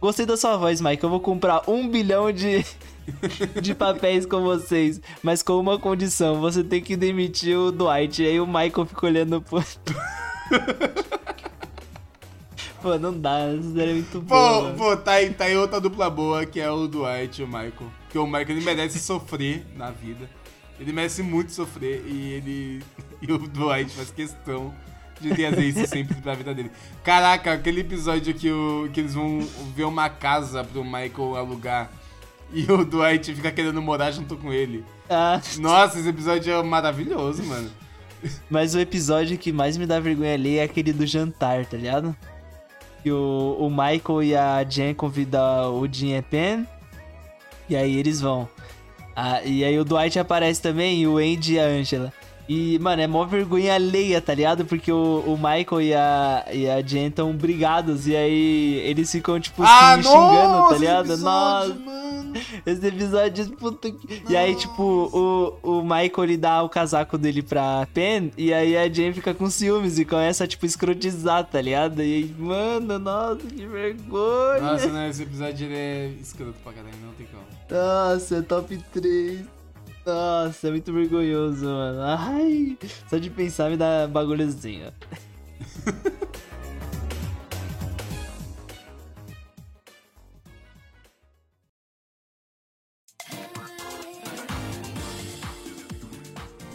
[0.00, 2.64] gostei da sua voz, Michael, eu vou comprar um bilhão de
[3.60, 8.22] de papéis com vocês, mas com uma condição, você tem que demitir o Dwight.
[8.22, 9.62] E aí o Michael fica olhando pro.
[12.82, 14.74] Pô, não dá, isso daí é muito bom.
[14.74, 17.92] pô, tá aí, tá aí outra dupla boa que é o Dwight e o Michael.
[18.04, 20.28] Porque o Michael ele merece sofrer na vida.
[20.78, 22.82] Ele merece muito sofrer e ele.
[23.20, 24.74] E o Dwight faz questão
[25.20, 26.70] de trazer isso sempre pra vida dele.
[27.04, 29.46] Caraca, aquele episódio que, o, que eles vão
[29.76, 31.90] ver uma casa pro Michael alugar
[32.52, 34.84] e o Dwight fica querendo morar junto com ele.
[35.08, 37.70] Ah, Nossa, esse episódio é maravilhoso, mano.
[38.50, 42.14] mas o episódio que mais me dá vergonha ali é aquele do jantar, tá ligado?
[43.02, 46.66] Que o, o Michael e a Jen convidam o Jim e Pen.
[47.68, 48.48] E aí eles vão.
[49.16, 52.12] Ah, e aí o Dwight aparece também e o Andy e a Angela.
[52.52, 54.64] E, mano, é mó vergonha alheia, tá ligado?
[54.64, 58.08] Porque o, o Michael e a, e a Jen estão brigados.
[58.08, 61.12] E aí eles ficam, tipo, se xingando, tá ligado?
[61.12, 62.32] Ah, esse Nossa, episódio, mano.
[62.66, 64.22] esse episódio, puta que...
[64.28, 68.76] E aí, tipo, o, o Michael, ele dá o casaco dele pra Pen, e aí
[68.76, 72.02] a Jen fica com ciúmes e começa a, tipo, escrotizar, tá ligado?
[72.02, 74.60] E aí, mano, nossa, que vergonha.
[74.60, 77.44] Nossa, não, esse episódio ele é escroto pra caralho, não tem como.
[77.70, 79.59] Nossa, é top 3.
[80.10, 82.02] Nossa, é muito vergonhoso, mano.
[82.02, 82.76] Ai,
[83.08, 84.92] só de pensar me dá bagulhozinho.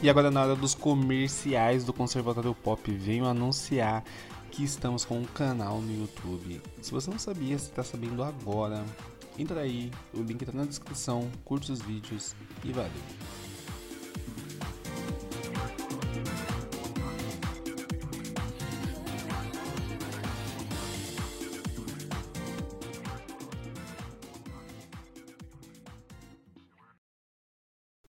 [0.01, 4.03] E agora na hora dos comerciais do Conservatório Pop, venho anunciar
[4.49, 6.61] que estamos com um canal no YouTube.
[6.81, 8.85] Se você não sabia, você está sabendo agora.
[9.37, 12.33] Entra aí, o link está na descrição, curte os vídeos
[12.63, 12.91] e valeu!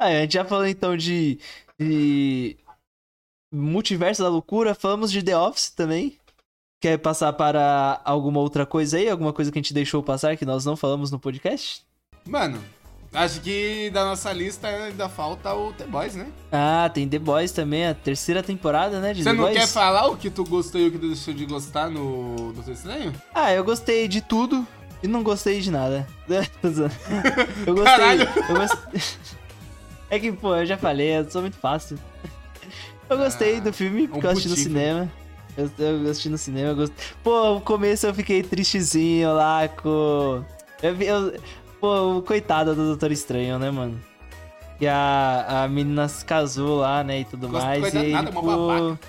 [0.01, 1.41] Ah, a gente já falou então de,
[1.77, 2.57] de
[3.53, 6.17] Multiverso da Loucura, falamos de The Office também.
[6.81, 9.09] Quer passar para alguma outra coisa aí?
[9.09, 11.83] Alguma coisa que a gente deixou passar que nós não falamos no podcast?
[12.25, 12.63] Mano,
[13.13, 16.29] acho que da nossa lista ainda falta o The Boys, né?
[16.53, 19.13] Ah, tem The Boys também, a terceira temporada, né?
[19.13, 19.57] De Você The não Boys.
[19.59, 22.73] quer falar o que tu gostou e o que tu deixou de gostar no Doutor
[22.73, 23.13] Estranho?
[23.35, 24.65] Ah, eu gostei de tudo
[25.03, 26.07] e não gostei de nada.
[27.67, 27.85] Eu gostei.
[27.85, 28.29] Caralho.
[28.49, 29.01] Eu gostei.
[30.11, 31.99] É que, pô, eu já falei, eu sou muito fácil.
[33.11, 35.13] Eu gostei Ah, do filme, porque eu assisti no cinema.
[35.59, 36.97] Eu, eu assisti no cinema, eu gostei.
[37.23, 40.45] Pô, no começo eu fiquei tristezinho lá com.
[40.83, 41.41] Eu, eu,
[41.81, 44.01] pô, coitada do Doutor Estranho, né, mano?
[44.81, 47.93] E a, a menina se casou lá, né, e tudo Gosto- mais.
[47.93, 48.43] e nada, ele, pô...
[48.43, 49.01] babaca.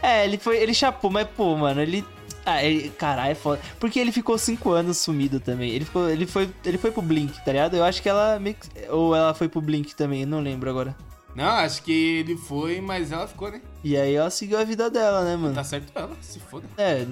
[0.00, 0.58] É, ele foi.
[0.58, 2.04] Ele chapou, mas, pô, mano, ele.
[2.46, 3.60] Ah, ele, caralho, é foda.
[3.80, 5.70] Porque ele ficou cinco anos sumido também.
[5.70, 7.76] Ele, ficou, ele, foi, ele foi pro Blink, tá ligado?
[7.76, 10.94] Eu acho que ela que- Ou ela foi pro Blink também, não lembro agora.
[11.34, 13.60] Não, acho que ele foi, mas ela ficou, né?
[13.84, 15.54] E aí ela seguiu a vida dela, né, mano?
[15.54, 16.66] Tá certo ela, se foda.
[16.76, 17.06] É,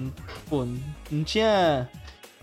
[0.49, 0.65] pô,
[1.11, 1.89] não tinha.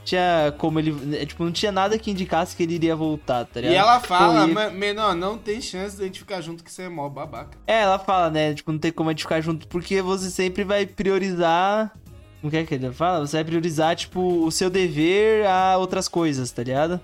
[0.04, 1.16] Tinha como ele.
[1.16, 3.72] é, Tipo, não tinha nada que indicasse que ele iria voltar, tá ligado?
[3.72, 6.62] E ela fala, Pô, e- "Ma- menor, não tem chance de a gente ficar junto
[6.62, 7.58] que você é mó babaca.
[7.66, 8.54] É, ela fala, né?
[8.54, 11.92] Tipo, não tem como a gente ficar junto, porque você sempre vai priorizar.
[12.40, 13.26] Como que é que ele fala?
[13.26, 17.00] Você vai priorizar, tipo, o seu dever a outras coisas, tá ligado?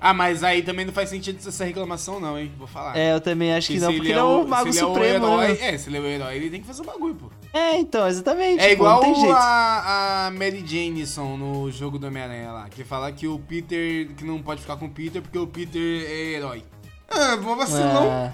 [0.00, 2.52] Ah, mas aí também não faz sentido essa reclamação não, hein?
[2.56, 2.96] Vou falar.
[2.96, 5.26] É, eu também acho que se não, porque ele é o Mago se ele Supremo,
[5.26, 5.74] é o herói, né?
[5.74, 7.30] É, se ele é o herói, ele tem que fazer o bagulho, pô.
[7.52, 8.62] É, então, exatamente.
[8.62, 9.02] É pô, igual
[9.34, 14.24] a, a Mary Jameson no jogo do Homem-Aranha lá, que fala que o Peter, que
[14.24, 16.62] não pode ficar com o Peter porque o Peter é herói.
[17.10, 18.08] Ah, vou vacilão.
[18.08, 18.32] Ah,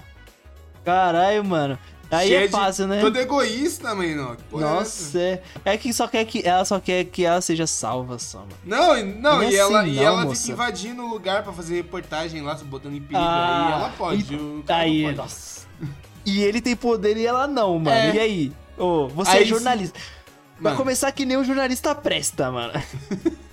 [0.83, 1.79] Caralho, mano.
[2.11, 3.01] Aí Cheio é fácil, né?
[3.01, 4.37] Todo egoísta, mano.
[4.53, 4.57] É?
[4.57, 5.41] Nossa, é.
[5.65, 8.51] É que só quer que ela só quer que ela seja salva só, mano.
[8.63, 10.41] Não, e- não, Não é e ela, assim e não, ela moça.
[10.41, 13.17] fica invadindo o lugar pra fazer reportagem lá, se botando em perigo.
[13.19, 14.33] Ah, aí ela pode.
[14.33, 15.17] e- o Aí, pode.
[15.17, 15.65] nossa.
[16.25, 17.95] E ele tem poder e ela não, mano.
[17.97, 18.15] É.
[18.15, 18.51] E aí?
[18.77, 19.99] Ô, você Aí é jornalista.
[20.59, 22.73] Vai começar que nem um jornalista presta, mano.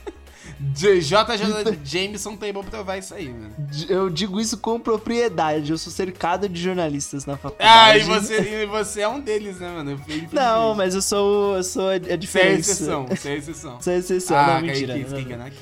[0.72, 3.50] JJ Jameson tem bom provar isso aí, mano.
[3.88, 5.72] Eu digo isso com propriedade.
[5.72, 7.98] Eu sou cercado de jornalistas na Ah, faculdade.
[7.98, 10.00] e você, e você é um deles, né, mano?
[10.32, 12.70] Não, mas eu sou, eu sou a, a é diferença.
[12.72, 13.80] exceção, é exceção.
[13.80, 14.96] Sou a exceção, ah, não, Kaique, mentira.
[14.96, 15.24] não, não.
[15.28, 15.52] cara.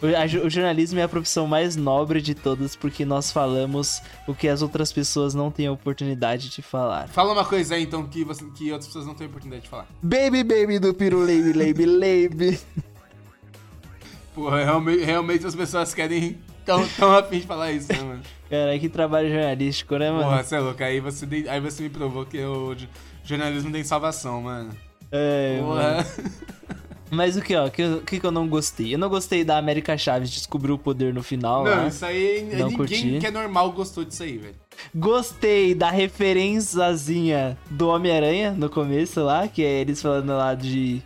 [0.00, 4.00] O, a jo- o jornalismo é a profissão mais nobre de todas porque nós falamos
[4.28, 7.08] o que as outras pessoas não têm a oportunidade de falar.
[7.08, 9.88] Fala uma coisa aí, então, que, você, que outras pessoas não têm oportunidade de falar.
[10.00, 12.60] Baby, baby do Piru Lady, Lady, Lady.
[14.38, 18.22] Porra, realmente, realmente as pessoas querem tão, tão afim de falar isso, né, mano?
[18.48, 20.24] Cara, que trabalho jornalístico, né, mano?
[20.24, 22.76] Porra, você é louco, aí você, aí você me provou que o
[23.24, 24.70] jornalismo tem salvação, mano.
[25.10, 25.66] É, mano.
[25.66, 26.06] Porra.
[27.10, 28.94] Mas o que, ó, o que, que que eu não gostei?
[28.94, 31.86] Eu não gostei da América Chaves descobrir o poder no final Não, lá.
[31.88, 33.18] isso aí, Não ninguém curti.
[33.18, 34.54] que é normal gostou disso aí, velho.
[34.94, 41.02] Gostei da referenciazinha do Homem-Aranha no começo lá, que é eles falando lá de.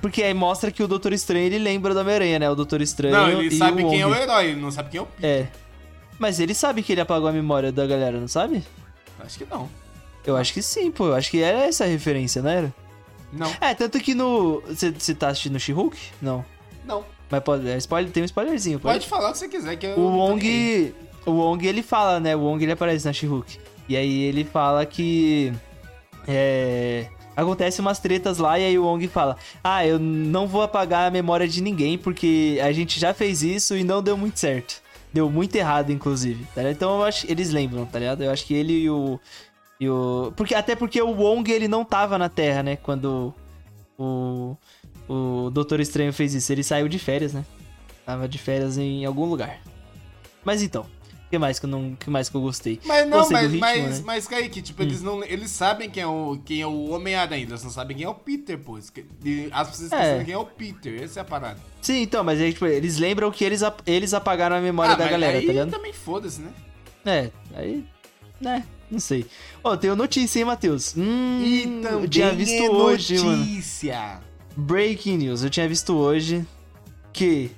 [0.00, 2.50] Porque aí mostra que o Doutor Estranho ele lembra do Homem-Aranha, né?
[2.50, 3.14] O Doutor Estranho.
[3.14, 5.06] Não, ele e sabe o quem é o herói, ele não sabe quem é o
[5.06, 5.30] Peter.
[5.30, 5.46] É.
[6.18, 8.64] Mas ele sabe que ele apagou a memória da galera, não sabe?
[9.20, 9.68] Acho que não.
[10.24, 11.08] Eu acho que sim, pô.
[11.08, 12.74] Eu acho que era essa a referência, não era?
[13.32, 14.62] Não, É, tanto que no.
[14.62, 15.96] Você tá assistindo She-Hulk?
[16.22, 16.44] Não.
[16.84, 17.04] não.
[17.30, 17.68] Mas pode.
[17.68, 18.94] É spoiler, tem um spoilerzinho, pode?
[18.98, 20.16] Pode falar o que você quiser, que eu O.
[20.16, 20.94] Wong.
[21.26, 22.34] O Wong ele fala, né?
[22.36, 23.58] O Wong ele aparece na She-Hulk.
[23.88, 25.52] E aí ele fala que.
[26.26, 27.08] É.
[27.36, 31.10] Acontece umas tretas lá e aí o Wong fala: Ah, eu não vou apagar a
[31.10, 34.80] memória de ninguém porque a gente já fez isso e não deu muito certo.
[35.12, 36.46] Deu muito errado, inclusive.
[36.54, 36.70] Tá?
[36.70, 38.24] Então eu acho eles lembram, tá ligado?
[38.24, 39.20] Eu acho que ele e o.
[39.78, 40.32] E o...
[40.34, 42.76] Porque, até porque o Wong ele não tava na Terra, né?
[42.76, 43.34] Quando
[43.98, 44.56] o.
[45.08, 46.50] O Doutor Estranho fez isso.
[46.50, 47.44] Ele saiu de férias, né?
[48.04, 49.60] Tava de férias em algum lugar.
[50.44, 50.86] Mas então,
[51.30, 52.78] que mais que eu não, que mais que eu gostei?
[52.84, 54.02] Mas não, Gostei mas, ritmo, mas, né?
[54.06, 55.24] mas Kaique, tipo, eles não.
[55.24, 58.14] Eles sabem quem é o, quem é o Homem-Aranha, eles não sabem quem é o
[58.14, 58.76] Peter, pô.
[58.76, 58.90] As
[59.70, 60.22] pessoas É.
[60.24, 61.58] quem é o Peter, essa é a parada.
[61.82, 65.06] Sim, então, mas aí, tipo, eles lembram que eles, eles apagaram a memória da Ah,
[65.06, 65.70] mas galera, aí tá ligado?
[65.70, 66.50] também foda-se, né?
[67.04, 67.84] É, aí.
[68.40, 69.24] Né, não sei.
[69.64, 70.94] Ó, tem uma notícia, hein, Matheus?
[70.96, 73.36] Hum, E também eu tinha visto é hoje, mano.
[73.38, 74.20] notícia.
[74.56, 76.46] Breaking news, eu tinha visto hoje
[77.12, 77.50] que.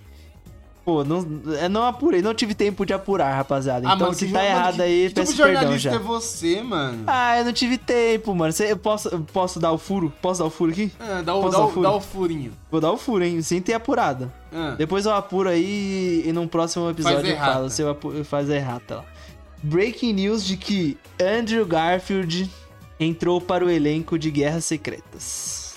[0.89, 1.18] Pô, não,
[1.61, 3.86] eu não apurei, não tive tempo de apurar, rapaziada.
[3.86, 5.97] Ah, Então, mano, se tá errado que- aí, que peço tipo perdão jornalista já.
[5.97, 7.05] é você, mano?
[7.07, 8.55] Ah, eu não tive tempo, mano.
[8.59, 10.11] Eu posso, eu posso dar o furo?
[10.22, 10.91] Posso dar o furo aqui?
[10.99, 11.82] Ah, dá, o, dá, dar o furo?
[11.82, 12.53] dá o furinho.
[12.70, 13.43] Vou dar o furo, hein?
[13.43, 14.32] Sem ter apurado.
[14.51, 14.76] Ah.
[14.78, 17.53] Depois eu apuro aí e num próximo episódio eu errata.
[17.53, 19.05] falo se eu apu- faz a errata lá.
[19.62, 22.51] Breaking news de que Andrew Garfield
[22.99, 25.74] entrou para o elenco de Guerras Secretas.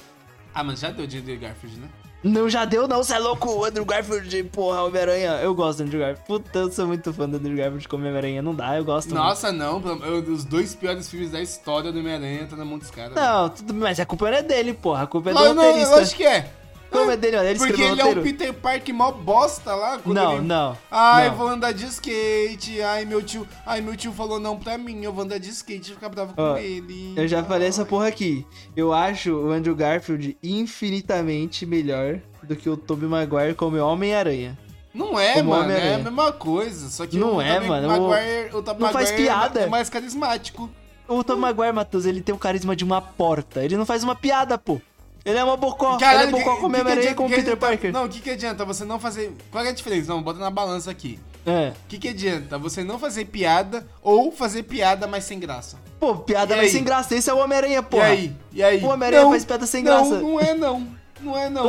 [0.55, 1.89] Ah, mas já deu de Andrew Garfield, né?
[2.24, 5.39] Não, já deu não, você é louco, o Andrew Garfield, porra, Homem-Aranha.
[5.41, 6.28] Eu gosto do Andrew Garfield.
[6.28, 8.41] Puta, eu sou muito fã do Andrew Garfield como Homem-Aranha.
[8.43, 9.19] Não dá, eu gosto muito.
[9.24, 9.82] Nossa, não.
[9.82, 13.15] pelo- eu- os dois piores filmes da história do Homem-Aranha tá na mão dos caras.
[13.15, 15.03] Não, tudo bem, mas a culpa não é dele, porra.
[15.03, 15.95] A culpa é do Não, não, roteirista.
[15.95, 16.47] eu acho que é.
[16.92, 18.22] Como é dele, olha, ele Porque ele o é roteiro.
[18.22, 20.00] Peter Parker mó bosta lá.
[20.06, 20.78] Não, ele- não.
[20.92, 21.36] Ai, não.
[21.38, 22.82] vou andar de skate.
[22.82, 23.48] Ai, meu tio.
[23.66, 25.02] Ai, meu tio falou não pra mim.
[25.04, 27.14] Eu vou andar de skate e ficar bravo Ó, com ele.
[27.16, 28.46] Eu já falei essa porra aqui.
[28.76, 34.58] Eu acho o Andrew Garfield infinitamente melhor do que o Tobey Maguire como Homem-Aranha.
[34.94, 35.72] Não é, Como mano.
[35.72, 36.89] É a mesma coisa.
[36.89, 39.60] Só que Não o é, Tobey mano, Maguire, o Tobey não faz Maguire é- piada.
[39.62, 40.70] É mais carismático.
[41.08, 43.64] O Tobey Maguire, Matheus, ele tem o carisma de uma porta.
[43.64, 44.82] Ele não faz uma piada, pô.
[45.24, 45.97] Ele é uma bocó.
[46.01, 47.93] ele é bocó que- como que que que Peter Parker.
[47.93, 49.32] Não, o que, que adianta você não fazer.
[49.51, 50.11] Qual é a diferença?
[50.11, 51.19] Não, bota na balança aqui.
[51.45, 51.74] É.
[51.86, 55.78] O que, que adianta você não fazer piada ou fazer piada, mas sem graça?
[55.99, 56.72] Pô, piada E vai aí?
[56.72, 57.15] sem graça.
[57.15, 58.09] Esse é o Homem-Aranha, porra.
[58.09, 58.36] E aí?
[58.53, 58.84] E aí?
[58.84, 60.19] O Homem-Aranha Não, faz piada sem não, graça.
[60.22, 60.88] Não é não.
[61.19, 61.65] Não é não.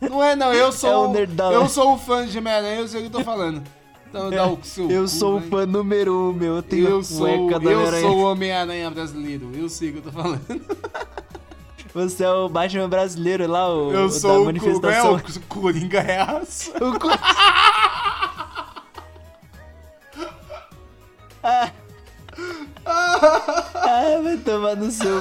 [0.00, 0.52] Não é não.
[0.52, 0.90] Eu sou.
[0.90, 1.68] É o nerdão, eu né?
[1.68, 3.62] sou um fã de Homem-Aranha, eu sei o que eu tô falando.
[4.08, 4.90] Então dá o seu.
[4.90, 5.48] Eu cu, sou o vai.
[5.50, 6.56] fã número um, meu.
[6.56, 9.50] Eu tenho Eu a sou, cueca do eu sou o Homem-Aranha brasileiro.
[9.54, 10.40] Eu sei o que eu tô falando.
[11.92, 15.18] Você é o Batman brasileiro lá, o Eu o sou da o, manifestação.
[15.18, 16.70] é, o Coringa Reaça.
[16.84, 17.08] O cu-
[21.42, 21.70] ah.
[22.86, 25.20] ah, vai tomar no seu.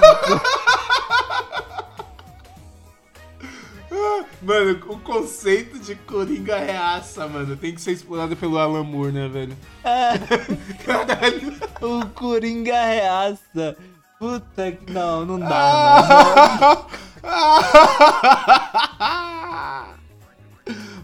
[4.42, 9.28] Mano, o conceito de Coringa Reaça, mano, tem que ser explorado pelo Alan Moore, né,
[9.28, 9.58] velho?
[10.86, 11.54] Caralho.
[11.82, 13.76] O Coringa reaça.
[14.20, 14.92] Puta que.
[14.92, 16.78] Não, não dá,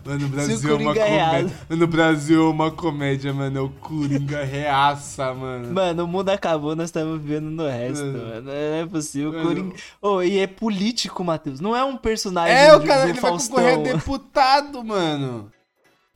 [0.05, 1.51] Mano, o Se Brasil o é uma Coringa comédia.
[1.67, 3.57] Mano, o Brasil é uma comédia, mano.
[3.57, 5.61] É o Coringa reaça, mano.
[5.63, 5.73] mano.
[5.73, 8.19] Mano, o mundo acabou, nós estamos vivendo no resto, Mano.
[8.27, 8.41] mano.
[8.43, 9.31] Não é possível.
[9.33, 9.47] Mano.
[9.47, 9.75] Coringa.
[9.99, 11.59] Oh, e é político, Matheus.
[11.59, 15.51] Não é um personagem É, o cara, ele vai concorrer a deputado, mano.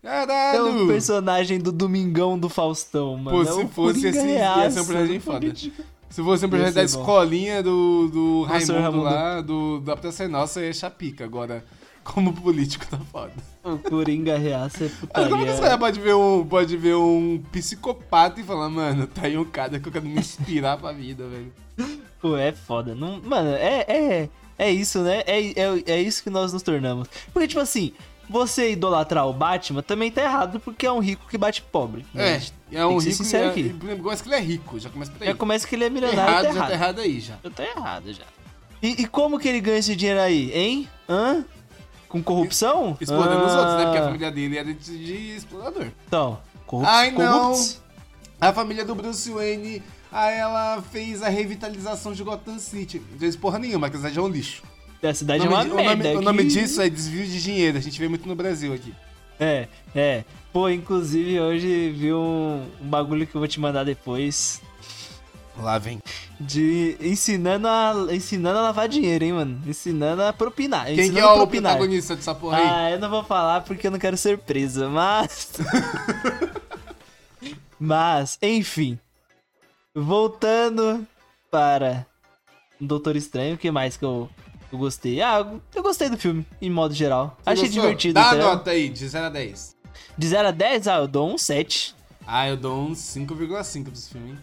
[0.03, 0.87] É um Caralho.
[0.87, 3.37] personagem do Domingão do Faustão, mano.
[3.37, 5.53] Pô, É se o fosse Coringa assim, ia reaça, ser um personagem foda.
[6.09, 9.03] Se fosse um projeto da escolinha do, do Professor Raimundo, Raimundo.
[9.03, 11.23] lá, do, da Praça Nossa, ia achar pica.
[11.23, 11.63] Agora,
[12.03, 13.33] como político, tá foda.
[13.63, 15.77] O Coringa reaça é Mas como que esse cara putaria.
[15.77, 19.87] pode ver, um, pode ver um psicopata e falar, mano, tá aí um cara que
[19.87, 21.53] eu quero me inspirar pra vida, velho.
[22.19, 22.95] Pô, é foda.
[22.95, 25.21] Não, mano, é, é, é isso, né?
[25.25, 27.07] É, é, é isso que nós nos tornamos.
[27.31, 27.93] Porque, tipo assim,
[28.29, 32.05] você idolatrar o Batman também tá errado porque é um rico que bate pobre.
[32.13, 32.41] né?
[32.71, 33.15] É, é um rico.
[33.15, 33.63] sincero é, aqui.
[33.99, 35.29] Gosto que ele é rico, já começa por aí.
[35.29, 36.71] Já começa que ele é milionário errado, tá já tá errado.
[36.71, 37.35] errado aí já.
[37.43, 38.23] Já tá errado já.
[38.81, 40.87] E, e como que ele ganha esse dinheiro aí, hein?
[41.09, 41.43] Hã?
[42.07, 42.97] Com corrupção?
[43.01, 43.83] Explorando os Ah, outros, né?
[43.85, 45.87] Porque a família dele era de, de explorador.
[46.07, 47.41] Então, corrup Ai, não.
[47.41, 47.81] corruptos.
[48.39, 53.01] A família do Bruce Wayne, aí ela fez a revitalização de Gotham City.
[53.11, 54.63] Não fez porra nenhuma, que a cidade é um lixo.
[55.01, 55.95] A O cidade é uma di- o merda.
[55.95, 57.77] nome- o que- nome disso é desvio de dinheiro.
[57.77, 58.93] A gente vê muito no Brasil aqui.
[59.39, 60.23] É, é.
[60.51, 64.61] Pô, inclusive hoje vi um, um bagulho que eu vou te mandar depois.
[65.57, 65.99] Lá vem.
[66.39, 69.61] De ensinando a, ensinando a lavar dinheiro, hein, mano?
[69.65, 70.85] Ensinando a propinar.
[70.87, 71.71] Quem que ensinando é a o propinar.
[71.73, 72.67] protagonista dessa porra aí?
[72.67, 75.51] Ah, eu não vou falar porque eu não quero ser presa, mas.
[77.79, 78.97] mas, enfim.
[79.95, 81.05] Voltando
[81.51, 82.05] para
[82.79, 84.29] Doutor Estranho, o que mais que eu,
[84.71, 85.21] eu gostei?
[85.21, 85.39] Ah,
[85.75, 87.37] eu- gostei do filme, em modo geral.
[87.43, 87.81] Você Achei gostou?
[87.83, 88.13] divertido.
[88.15, 88.41] Dá a até.
[88.41, 89.75] nota aí, de 0 a 10.
[90.17, 91.95] De 0 a 10, ah, eu dou um 7.
[92.27, 94.39] Ah, eu dou um 5,5 pra esse filme, hein?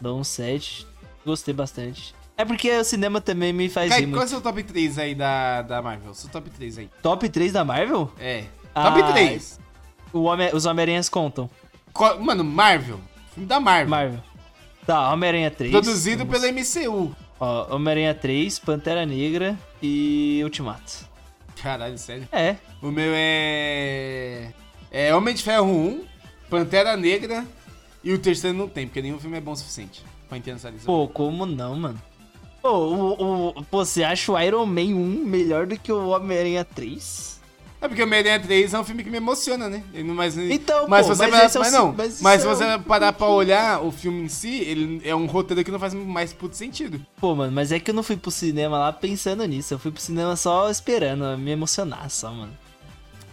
[0.00, 0.86] Dou um 7.
[1.24, 2.14] Gostei bastante.
[2.36, 4.98] É porque o cinema também me faz Kai, rir qual é o seu top 3
[4.98, 6.14] aí da, da Marvel?
[6.14, 6.90] Seu top 3 aí.
[7.02, 8.10] Top 3 da Marvel?
[8.18, 8.44] É.
[8.74, 9.60] Ah, top 3.
[10.12, 11.48] O Homem, os Homem-Aranhas contam.
[12.20, 12.98] Mano, Marvel.
[13.34, 13.88] Filme da Marvel.
[13.90, 14.20] Marvel.
[14.86, 15.70] Tá, Homem-Aranha 3.
[15.70, 17.14] Produzido Vamos- pela MCU.
[17.40, 21.08] Ó, Homem-Aranha 3, Pantera Negra e Ultimato.
[21.62, 22.28] Caralho, sério.
[22.32, 24.52] É, O meu é.
[24.90, 26.04] É Homem de Ferro 1,
[26.50, 27.46] Pantera Negra
[28.04, 30.70] e o terceiro não tem, porque nenhum filme é bom o suficiente pra entender essa
[30.70, 30.86] lista.
[30.86, 32.00] pô, como não, mano?
[32.62, 36.64] Pô, o, o, pô, você acha o Iron Man 1 melhor do que o Homem-Aranha
[36.64, 37.39] 3?
[37.82, 39.82] É porque o Homem-Aranha 3 é um filme que me emociona, né?
[40.52, 42.62] Então, mas pô, se você mas parar- é o mas não, mas mas, isso se
[42.64, 45.78] é você parar pra olhar o filme em si, ele é um roteiro que não
[45.78, 47.00] faz mais puto sentido.
[47.18, 49.72] Pô, mano, mas é que eu não fui pro cinema lá pensando nisso.
[49.72, 52.52] Eu fui pro cinema só esperando me emocionar só, mano.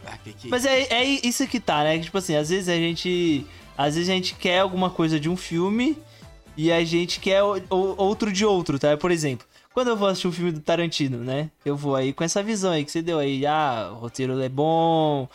[0.05, 0.47] Ah, que que...
[0.47, 1.99] Mas é, é isso que tá, né?
[1.99, 3.45] Tipo assim, às vezes a gente.
[3.77, 5.97] Às vezes a gente quer alguma coisa de um filme
[6.55, 8.97] e a gente quer o- o- outro de outro, tá?
[8.97, 9.45] Por exemplo,
[9.77, 11.51] quando eu vou assistir um filme do Tarantino, né?
[11.63, 13.45] Eu vou aí com essa visão aí que você deu aí.
[13.45, 15.29] Ah, o roteiro é bom.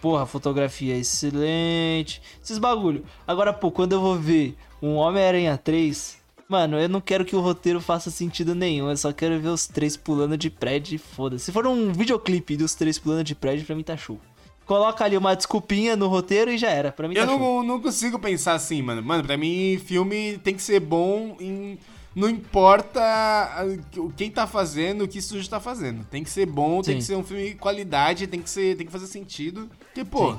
[0.00, 2.22] Porra, a fotografia é excelente.
[2.40, 3.04] Esses bagulho.
[3.26, 7.40] Agora, pô, quando eu vou ver um Homem-Aranha 3, Mano, eu não quero que o
[7.40, 8.88] roteiro faça sentido nenhum.
[8.88, 11.46] Eu só quero ver os três pulando de prédio e foda-se.
[11.46, 14.20] Se for um videoclipe dos três pulando de prédio, pra mim tá show.
[14.64, 16.92] Coloca ali uma desculpinha no roteiro e já era.
[16.92, 17.40] Pra mim Eu tá show.
[17.40, 19.02] não, não consigo pensar assim, mano.
[19.02, 21.76] Mano, pra mim, filme tem que ser bom em.
[22.14, 23.64] Não importa ah,
[23.96, 26.04] o- quem tá fazendo, o que isso está fazendo.
[26.04, 26.98] Tem que ser bom, tem Sim.
[26.98, 29.68] que ser um filme de qualidade, tem que, ser, tem que fazer sentido.
[29.78, 30.32] Porque, pô.
[30.32, 30.38] Sim.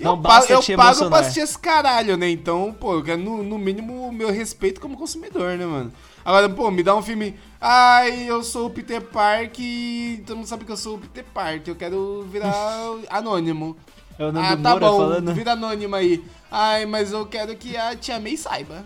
[0.00, 2.28] Eu, Não pago, basta eu te pago pra assistir esse caralho, né?
[2.30, 5.92] Então, pô, eu quero no, no mínimo o meu respeito como consumidor, né, mano?
[6.24, 7.34] Agora, pô, me dá um filme.
[7.60, 11.24] Ai, eu sou o Peter Park e todo mundo sabe que eu sou o Peter
[11.34, 11.66] Park.
[11.66, 12.52] Eu quero virar
[13.10, 13.76] anônimo.
[14.16, 15.34] É o Ah, tá Moura bom, falando.
[15.34, 16.24] vira anônimo aí.
[16.48, 18.84] Ai, mas eu quero que a tia May saiba.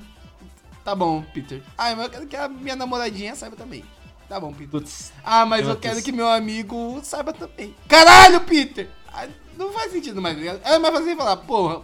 [0.84, 1.62] Tá bom, Peter.
[1.78, 3.84] Ai, mas eu quero que a minha namoradinha saiba também.
[4.28, 4.68] Tá bom, Peter.
[4.68, 5.12] Putz.
[5.24, 7.74] Ah, mas eu quero que meu amigo saiba também.
[7.86, 8.88] Caralho, Peter!
[9.12, 10.60] Ah, Não faz sentido mais, tá ligado?
[10.64, 11.82] É mais fácil falar, porra,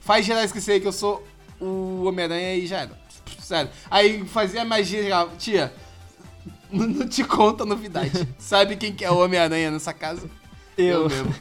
[0.00, 1.26] faz geral esquecer que eu sou
[1.60, 2.98] o Homem-Aranha e já era.
[3.40, 3.70] Sério.
[3.90, 5.72] Aí fazia magia, já, tia,
[6.70, 8.26] não, não te conta a novidade.
[8.38, 10.28] Sabe quem que é o Homem-Aranha nessa casa?
[10.76, 11.08] Eu.
[11.08, 11.34] mesmo.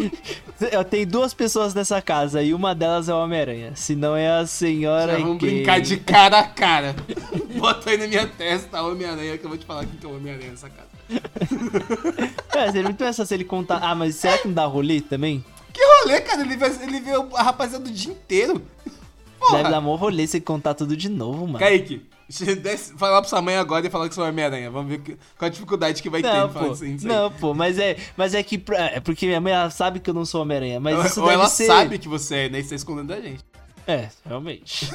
[0.72, 3.72] Eu tenho duas pessoas nessa casa e uma delas é o Homem-Aranha.
[3.76, 5.12] Se não é a senhora.
[5.12, 6.96] Já vamos brincar de cara a cara.
[7.58, 10.16] Bota aí na minha testa Homem-Aranha que eu vou te falar quem que é o
[10.16, 10.88] Homem-Aranha nessa casa.
[12.52, 13.78] É, seria muito pensar se ele contar.
[13.80, 15.42] Ah, mas será que não dá rolê também?
[15.72, 16.42] Que rolê, cara?
[16.42, 18.60] Ele vê, ele vê a rapaziada o dia inteiro.
[19.38, 19.58] Porra.
[19.58, 21.58] Deve dar mó rolê se ele contar tudo de novo, mano.
[21.58, 22.02] Kaique,
[22.62, 24.70] desce- fala pra sua mãe agora e falar que sou Homem-Aranha.
[24.70, 26.84] Vamos ver que- qual a dificuldade que vai ter Não, falar pô.
[26.84, 26.96] aí.
[27.02, 28.62] Não, pô, mas é, mas é que.
[28.76, 30.80] É porque minha mãe ela sabe que eu não sou Homem-Aranha.
[30.80, 31.66] Mas Ou, isso ou ela ser...
[31.66, 32.60] sabe que você é, né?
[32.60, 33.44] E você tá escondendo da gente.
[33.86, 34.88] É, realmente.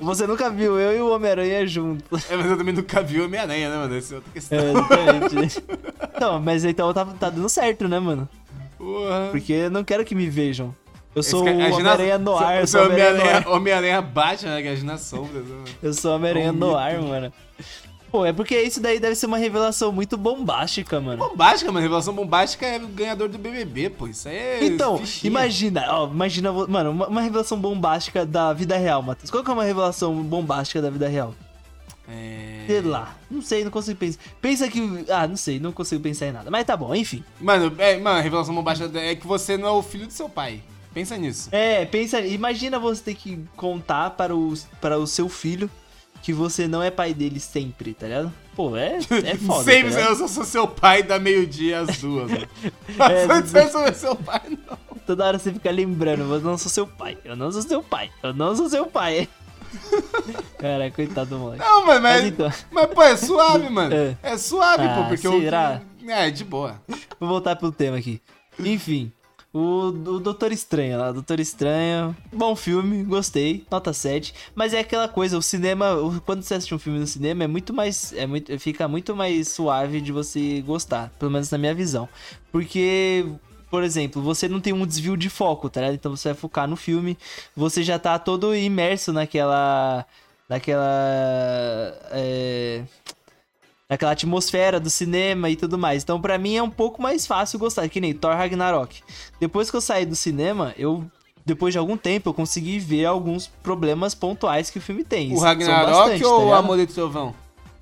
[0.00, 2.30] Você nunca viu eu e o Homem-Aranha juntos.
[2.30, 3.94] É, mas eu também nunca vi o Homem-Aranha, né, mano?
[3.96, 4.58] Essa é outra questão.
[4.58, 5.64] É, exatamente.
[6.16, 8.26] Então, mas então tá, tá dando certo, né, mano?
[8.78, 9.28] Porra.
[9.30, 10.74] Porque eu não quero que me vejam.
[11.14, 13.48] Eu Esse sou o Homem-Aranha no ar, eu sou o Homem-Aranha.
[13.48, 14.60] Homem-Aranha bate, né?
[14.60, 15.64] É né, mano?
[15.82, 17.32] Eu sou o Homem-Aranha no ar, mano.
[18.14, 21.18] Pô, é porque isso daí deve ser uma revelação muito bombástica, mano.
[21.18, 21.82] Bombástica, mano.
[21.82, 24.06] Revelação bombástica é o ganhador do BBB, pô.
[24.06, 24.64] Isso aí é.
[24.64, 25.28] Então, fichinha.
[25.28, 29.30] imagina, ó, imagina, mano, uma, uma revelação bombástica da vida real, Matheus.
[29.30, 31.34] Qual que é uma revelação bombástica da vida real?
[32.08, 32.64] É...
[32.68, 34.20] Sei lá, não sei, não consigo pensar.
[34.40, 35.04] Pensa que.
[35.08, 36.50] Ah, não sei, não consigo pensar em nada.
[36.52, 37.24] Mas tá bom, enfim.
[37.40, 40.28] Mano, é, mano, a revelação bombástica é que você não é o filho do seu
[40.28, 40.60] pai.
[40.94, 41.48] Pensa nisso.
[41.52, 45.68] É, pensa, imagina você ter que contar para o, para o seu filho
[46.22, 48.32] que você não é pai dele sempre, tá ligado?
[48.54, 49.64] Pô, é, é foda.
[49.64, 52.30] Sempre tá eu sou seu pai da meio-dia às duas.
[52.30, 52.48] Né?
[52.96, 54.78] É, Mas você não é seu pai, não.
[55.04, 58.10] Toda hora você fica lembrando, eu não sou seu pai, eu não sou seu pai,
[58.22, 59.28] eu não sou seu pai.
[60.58, 61.62] Cara, coitado do moleque.
[61.62, 62.52] Não, mano, mas, Mas então.
[62.70, 63.94] mas pô, é suave, mano.
[63.94, 64.16] É.
[64.22, 65.82] É, suave, Ah, pô, porque será?
[66.02, 66.10] o.
[66.10, 66.80] É, de boa.
[67.18, 68.22] Vou voltar pro tema aqui.
[68.58, 69.12] Enfim,
[69.54, 74.34] o, o Doutor Estranho lá, Doutor Estranho, bom filme, gostei, nota 7.
[74.52, 75.94] Mas é aquela coisa, o cinema,
[76.26, 78.12] quando você assiste um filme no cinema, é muito mais.
[78.14, 82.08] É muito, fica muito mais suave de você gostar, pelo menos na minha visão.
[82.50, 83.24] Porque.
[83.70, 85.94] Por exemplo, você não tem um desvio de foco, tá ligado?
[85.96, 87.18] Então você vai focar no filme,
[87.56, 90.06] você já tá todo imerso naquela.
[90.48, 90.84] Naquela.
[92.12, 92.84] É,
[93.88, 96.02] naquela atmosfera do cinema e tudo mais.
[96.02, 99.02] Então, pra mim é um pouco mais fácil gostar, que nem Thor Ragnarok.
[99.38, 101.04] Depois que eu saí do cinema, eu
[101.46, 105.32] depois de algum tempo eu consegui ver alguns problemas pontuais que o filme tem.
[105.34, 106.54] O Ragnarok bastante, ou tá o?
[106.54, 107.34] Amor e Trovão?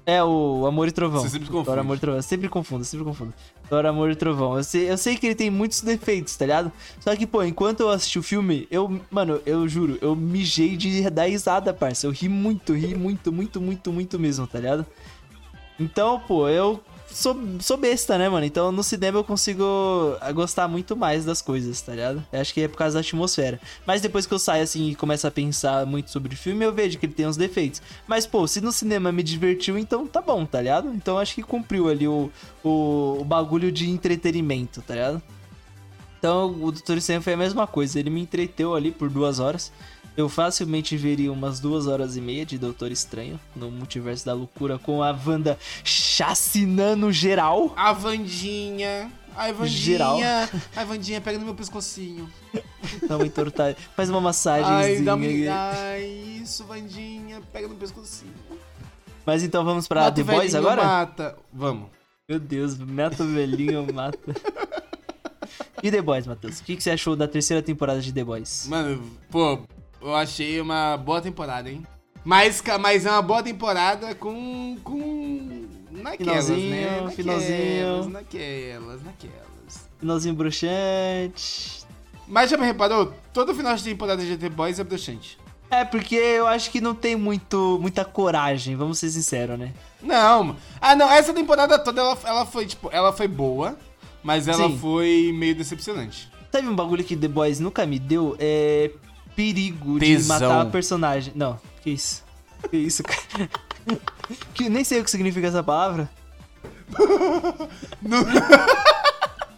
[0.04, 1.22] É, o Amor e Trovão.
[1.22, 1.66] Você sempre confunde.
[1.66, 2.18] Thor, Amor e Trovão.
[2.18, 3.32] Eu sempre confundo, sempre confundo.
[3.68, 4.56] Thor, Amor e Trovão.
[4.56, 6.72] Eu sei, eu sei que ele tem muitos defeitos, tá ligado?
[6.98, 11.08] Só que, pô, enquanto eu assisti o filme, eu, mano, eu juro, eu mijei de
[11.08, 12.08] dar risada, parça.
[12.08, 14.84] Eu ri muito, ri muito, muito, muito, muito mesmo, tá ligado?
[15.78, 18.44] Então, pô, eu sou, sou besta, né, mano?
[18.44, 19.64] Então no cinema eu consigo
[20.34, 22.24] gostar muito mais das coisas, tá ligado?
[22.32, 23.60] Eu acho que é por causa da atmosfera.
[23.86, 26.72] Mas depois que eu saio assim e começo a pensar muito sobre o filme, eu
[26.72, 27.82] vejo que ele tem uns defeitos.
[28.06, 30.88] Mas, pô, se no cinema me divertiu, então tá bom, tá ligado?
[30.94, 32.30] Então acho que cumpriu ali o,
[32.64, 35.22] o, o bagulho de entretenimento, tá ligado?
[36.18, 37.98] Então o Doutor Estranho foi a mesma coisa.
[37.98, 39.72] Ele me entreteu ali por duas horas.
[40.16, 44.78] Eu facilmente veria umas duas horas e meia de Doutor Estranho no Multiverso da Loucura
[44.78, 47.72] com a Wanda chacinando geral.
[47.76, 49.10] A Vandinha.
[49.34, 49.78] Ai, Vandinha.
[49.78, 50.18] Geral.
[50.76, 52.30] Ai, Vandinha, pega no meu pescocinho.
[53.08, 53.74] Dá uma entortada.
[53.96, 55.02] Faz uma Ai, massagenzinha.
[55.02, 55.26] dá uma...
[55.26, 56.04] Ai,
[56.42, 58.34] isso, Vandinha, pega no pescocinho.
[59.24, 60.84] Mas então vamos pra Mata The velhinho, agora?
[60.84, 61.36] Mata.
[61.50, 61.88] Vamos.
[62.28, 64.18] Meu Deus, mata o velhinho, mata.
[65.82, 66.60] E The Boys, Matheus?
[66.60, 68.66] O que, que você achou da terceira temporada de The Boys?
[68.68, 69.60] Mano, pô,
[70.02, 71.86] eu achei uma boa temporada, hein?
[72.24, 74.76] Mas, mas é uma boa temporada com.
[74.82, 75.66] com.
[75.90, 77.00] Naquelas, Finalzinho, né?
[77.00, 78.08] Naquelas, finalzinho.
[78.08, 79.88] Naquelas, naquelas.
[79.98, 81.84] Finalzinho bruxante.
[82.26, 83.12] Mas já me reparou?
[83.32, 85.38] Todo final de temporada de The Boys é bruxante.
[85.70, 89.72] É, porque eu acho que não tem muito, muita coragem, vamos ser sinceros, né?
[90.02, 90.56] Não.
[90.80, 91.10] Ah, não.
[91.10, 93.76] Essa temporada toda ela, ela foi, tipo, ela foi boa,
[94.22, 94.78] mas ela Sim.
[94.78, 96.30] foi meio decepcionante.
[96.50, 98.36] Sabe um bagulho que The Boys nunca me deu?
[98.38, 98.90] É
[99.34, 100.40] perigo de Tesão.
[100.40, 101.32] matar a personagem.
[101.36, 102.24] Não, que isso?
[102.70, 103.48] Que isso, cara?
[104.54, 106.08] que, nem sei o que significa essa palavra.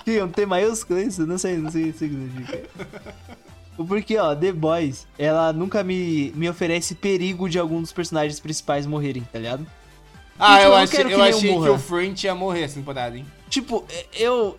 [0.05, 1.27] Que é um T maiúsculo isso?
[1.27, 2.62] Não sei, não sei o que significa.
[3.77, 8.87] Porque, ó, The Boys, ela nunca me, me oferece perigo de algum dos personagens principais
[8.87, 9.66] morrerem, tá ligado?
[10.39, 12.75] Ah, Então, eu, eu achei, quero que eu achei que o French ia morrer essa
[12.75, 13.27] temporada, hein?
[13.49, 14.57] Tipo, eu.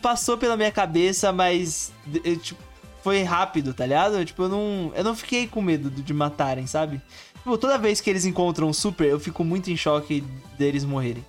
[0.00, 1.92] passou pela minha cabeça, mas.
[2.24, 2.62] eu, tipo,
[3.02, 4.24] foi rápido, tá ligado?
[4.24, 4.92] Tipo, eu não.
[4.94, 7.00] Eu não fiquei com medo de matarem, sabe?
[7.34, 10.22] Tipo, toda vez que eles encontram um super, eu fico muito em choque
[10.58, 11.24] deles morrerem.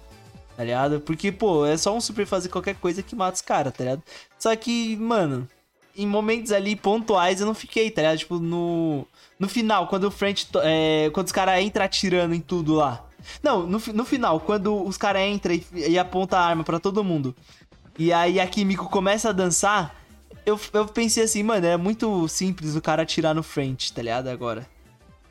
[0.57, 0.99] Tá ligado?
[0.99, 4.03] Porque, pô, é só um super fazer qualquer coisa que mata os caras, tá ligado?
[4.37, 5.47] Só que, mano,
[5.95, 8.17] em momentos ali pontuais eu não fiquei, tá ligado?
[8.17, 9.07] Tipo, no.
[9.39, 10.47] No final, quando o French.
[10.63, 13.05] É, quando os caras entram atirando em tudo lá.
[13.41, 17.03] Não, no, no final, quando os caras entram e, e aponta a arma pra todo
[17.03, 17.35] mundo.
[17.97, 19.98] E aí a Kimiko começa a dançar.
[20.45, 24.27] Eu, eu pensei assim, mano, é muito simples o cara atirar no French, tá ligado?
[24.27, 24.67] Agora.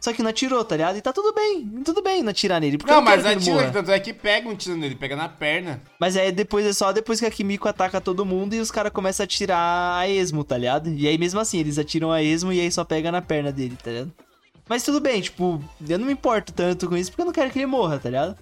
[0.01, 0.97] Só que não atirou, tá ligado?
[0.97, 2.79] E tá tudo bem, tudo bem não atirar nele.
[2.79, 5.83] Porque Não, mas atira, tanto é que pega um tiro nele, pega na perna.
[5.99, 8.93] Mas aí depois é só depois que a Kimiko ataca todo mundo e os caras
[8.93, 10.89] começam a atirar a esmo, tá ligado?
[10.89, 13.77] E aí mesmo assim, eles atiram a esmo e aí só pega na perna dele,
[13.83, 14.13] tá ligado?
[14.69, 17.51] Mas tudo bem, tipo, eu não me importo tanto com isso porque eu não quero
[17.51, 18.37] que ele morra, tá ligado?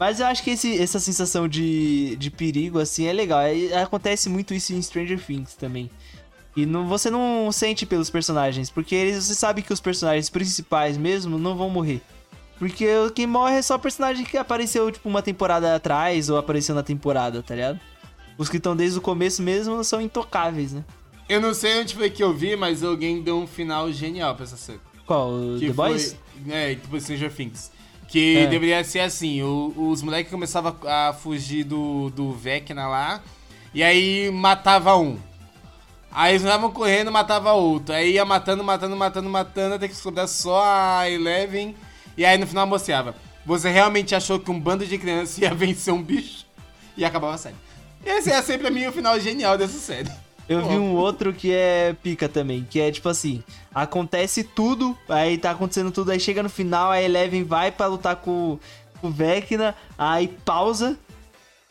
[0.00, 3.40] Mas eu acho que esse- essa sensação de, de perigo, assim, é legal.
[3.42, 5.90] É- acontece muito isso em Stranger Things também.
[6.56, 10.96] E não, você não sente pelos personagens, porque eles, você sabe que os personagens principais
[10.96, 12.00] mesmo não vão morrer.
[12.58, 16.82] Porque quem morre é só personagem que apareceu, tipo, uma temporada atrás ou apareceu na
[16.82, 17.78] temporada, tá ligado?
[18.36, 20.82] Os que estão desde o começo mesmo são intocáveis, né?
[21.28, 24.44] Eu não sei onde foi que eu vi, mas alguém deu um final genial pra
[24.44, 24.80] essa série.
[25.06, 25.30] Qual?
[25.30, 26.16] o Que The foi, Boys?
[26.48, 27.70] É, tipo Stranger Things.
[28.10, 28.46] Que É.
[28.46, 33.22] deveria ser assim, o- os moleques começavam a fugir do, do Vecna lá,
[33.72, 35.16] e aí matava um.
[36.12, 37.94] Aí eles andavam correndo, matava outro.
[37.94, 41.76] Aí ia matando, matando, matando, matando, até que sobrar só a Eleven.
[42.16, 43.14] E aí no final mostrava.
[43.46, 46.44] Você realmente achou que um bando de crianças ia vencer um bicho?
[46.96, 47.54] E acabava a série.
[48.04, 50.10] Esse é sempre pra mim o final genial dessa série.
[50.50, 53.40] Eu vi um outro que é pica também, que é tipo assim,
[53.72, 58.16] acontece tudo, aí tá acontecendo tudo, aí chega no final, a Eleven vai pra lutar
[58.16, 58.58] com,
[59.00, 60.98] com o Vecna, aí pausa,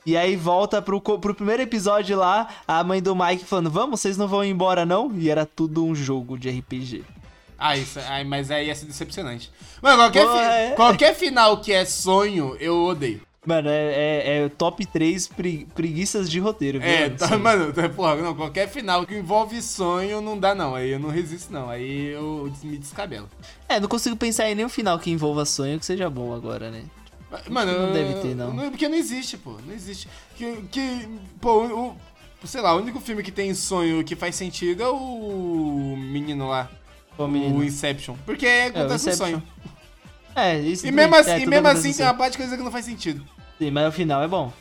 [0.06, 4.16] e aí volta pro, pro primeiro episódio lá, a mãe do Mike falando, vamos, vocês
[4.16, 5.12] não vão embora não?
[5.14, 7.04] E era tudo um jogo de RPG.
[7.58, 9.52] Ah, isso, ai, mas aí ia ser decepcionante.
[9.82, 10.70] Mano, qualquer, Pô, fi- é.
[10.78, 13.22] qualquer final que é sonho, eu odeio.
[13.50, 16.88] Mano, é, é, é top 3 pre- preguiças de roteiro, viu?
[16.88, 17.18] É, mano?
[17.18, 21.00] tá, mano, tá, porra, não, qualquer final que envolve sonho não dá não, aí eu
[21.00, 23.28] não resisto não, aí eu me descabelo.
[23.68, 26.84] É, não consigo pensar em nenhum final que envolva sonho que seja bom agora, né?
[27.50, 28.56] Mano, não deve ter, não.
[28.70, 30.08] Porque não existe, pô, não existe.
[30.36, 31.08] Que, que
[31.42, 31.88] pô, o,
[32.44, 36.48] o- sei lá, o único filme que tem sonho que faz sentido é o menino
[36.48, 36.70] lá,
[37.18, 37.58] Ô, menino.
[37.58, 39.16] o Inception, porque É, o acontece um Inception.
[39.40, 39.44] sonho.
[40.36, 41.20] É, isso E mesmo bem.
[41.20, 43.24] assim, É, e mesmo assim tem uma parte de coisa que não faz sentido.
[43.60, 44.52] Sim, mas o final é bom.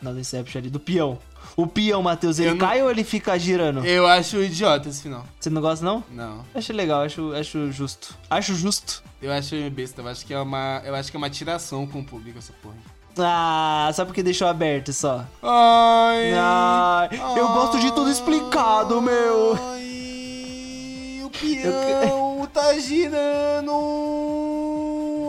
[0.00, 1.18] Na Inception ali, do peão.
[1.56, 3.84] O peão, Matheus, ele Eu não- cai ou ele fica girando?
[3.84, 5.24] Eu acho idiota esse final.
[5.38, 6.02] Você não gosta, não?
[6.10, 6.44] Não.
[6.54, 8.16] Acho legal, acho, acho justo.
[8.28, 9.02] Acho justo.
[9.20, 12.00] Eu acho besta, eu acho que é uma, eu acho que é uma tiração com
[12.00, 12.74] o público essa porra.
[13.18, 15.24] Ah, só porque deixou aberto só.
[15.42, 19.54] Ai, Ai, eu gosto de tudo explicado, meu.
[19.54, 23.72] Ai, o peão tá girando.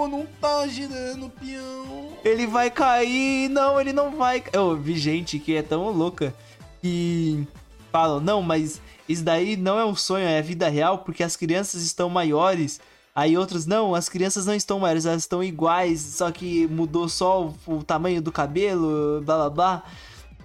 [0.09, 2.02] Não tá girando o peão.
[2.23, 3.49] Ele vai cair.
[3.49, 4.43] Não, ele não vai.
[4.51, 6.33] Eu vi gente que é tão louca
[6.81, 7.45] que
[7.91, 11.35] falam, não, mas isso daí não é um sonho, é a vida real, porque as
[11.35, 12.79] crianças estão maiores.
[13.15, 17.45] Aí outros, não, as crianças não estão maiores, elas estão iguais, só que mudou só
[17.45, 19.83] o, o tamanho do cabelo, blá blá blá.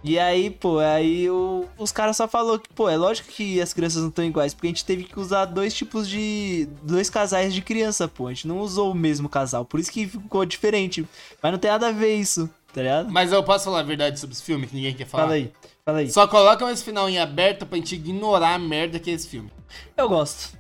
[0.05, 3.73] E aí, pô, aí o- os caras só falou que, pô, é lógico que as
[3.73, 6.69] crianças não estão iguais, porque a gente teve que usar dois tipos de.
[6.83, 8.29] dois casais de criança, pô.
[8.29, 11.05] A gente não usou o mesmo casal, por isso que ficou diferente.
[11.43, 13.11] Mas não tem nada a ver isso, tá ligado?
[13.11, 15.25] Mas eu posso falar a verdade sobre esse filme que ninguém quer falar?
[15.25, 15.53] Fala aí,
[15.85, 16.11] fala aí.
[16.11, 19.51] Só colocam esse final em aberto pra gente ignorar a merda que é esse filme.
[19.97, 20.57] Eu gosto.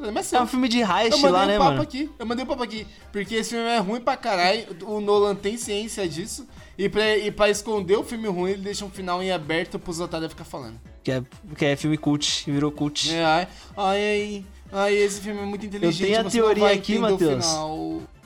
[0.00, 1.82] É É um filme de heist lá, um né, papo mano?
[1.82, 2.08] aqui.
[2.18, 2.86] Eu mandei um papo aqui.
[3.10, 4.64] Porque esse filme é ruim pra caralho.
[4.86, 6.46] O Nolan tem ciência disso.
[6.78, 9.98] E pra, e pra esconder o filme ruim, ele deixa um final em aberto pros
[9.98, 10.78] otários ficar falando.
[11.02, 11.22] Que é,
[11.56, 13.12] que é filme cult, virou cult.
[13.12, 16.06] É, ai, ai, ai, ai, esse filme é muito inteligente.
[16.06, 17.44] tenho a teoria aqui, Matheus.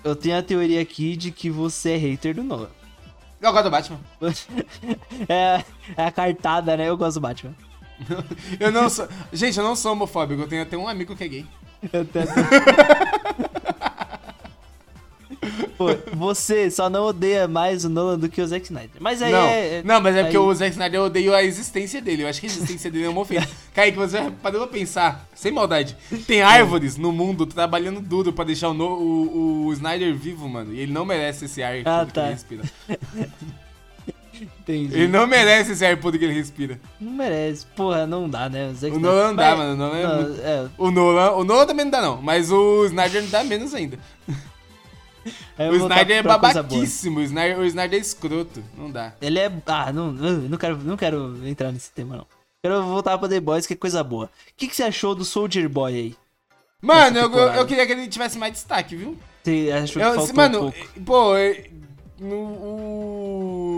[0.04, 2.68] Eu tenho a teoria aqui de que você é hater do Nolan.
[3.40, 4.00] Eu gosto do Batman.
[5.28, 5.64] é,
[5.96, 6.88] é a cartada, né?
[6.88, 7.54] Eu gosto do Batman.
[8.60, 9.08] Eu não sou.
[9.32, 10.42] Gente, eu não sou homofóbico.
[10.42, 11.46] Eu tenho até um amigo que é gay.
[11.92, 12.32] Eu tento...
[15.76, 18.90] Pô, você só não odeia mais o Nolan do que o Zack Snyder.
[19.00, 19.82] Mas aí não, é.
[19.84, 22.22] não, mas é porque aí- o Zack Snyder eu odeio a existência dele.
[22.22, 23.48] Eu acho que a existência dele é uma ofensa.
[23.74, 25.96] Kaique, você parou pra pensar, sem maldade.
[26.26, 30.72] Tem árvores no mundo trabalhando duro pra deixar o, no- o, o Snyder vivo, mano.
[30.72, 32.22] E ele não merece esse ar Ah, puro que tá.
[32.22, 32.62] ele respira.
[34.40, 34.94] Entendi.
[34.94, 36.80] Ele não merece esse ar puro que ele respira.
[37.00, 37.66] Não merece.
[37.76, 38.68] Porra, não dá, né?
[38.70, 39.72] O, Zack O Nolan não dá, Mas- mano.
[39.72, 42.20] O Nolan é muito- é, O Nolan, o Nolan também não dá, não.
[42.22, 43.98] Mas o Snyder não dá menos ainda.
[45.58, 47.20] Eu o Snyder é babaquíssimo.
[47.20, 48.62] O Snyder, o Snyder é escroto.
[48.76, 49.12] Não dá.
[49.20, 49.52] Ele é.
[49.66, 52.26] Ah, não, não quero, não quero entrar nesse tema, não.
[52.62, 54.26] Quero voltar pra The Boys, que é coisa boa.
[54.26, 56.16] O que, que você achou do Soldier Boy aí?
[56.80, 59.16] Mano, eu, eu, queria que ele tivesse mais destaque, viu?
[59.42, 61.00] Você achou que Eu- faltou mano, um pouco?
[61.04, 61.34] pô,
[62.20, 63.71] no, o-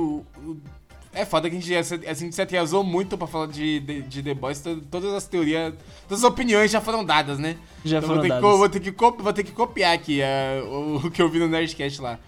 [1.15, 1.75] é foda que a gente,
[2.07, 4.61] a gente se atrasou muito pra falar de, de, de The Boys.
[4.61, 5.75] to- Todas as teorias,
[6.09, 7.57] todas as opiniões já foram dadas, né?
[7.85, 8.51] Já Então foram vou ter, que, dadas.
[8.51, 10.21] co- vou, ter que, vou ter que copiar aqui
[10.67, 12.19] o, o que eu vi no Nerdcast lá.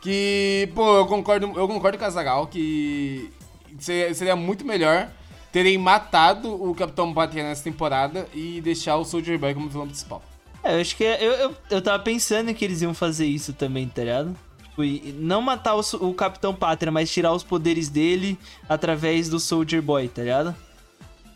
[0.00, 3.30] Que, pô, eu concordo, eu concordo com a Zagal que
[3.78, 5.10] seria, seria muito melhor
[5.52, 10.22] terem matado o Capitão Pátria nessa temporada e deixar o Soldier Boy como vilão principal.
[10.62, 11.04] É, eu acho que.
[11.04, 14.36] é- Eu, eu, eu tava pensando que eles iam fazer isso também, tá ligado?
[14.80, 19.38] Tipo, e não matar o, o Capitão Pátria, mas tirar os poderes dele através do
[19.38, 20.54] Soldier Boy, tá ligado?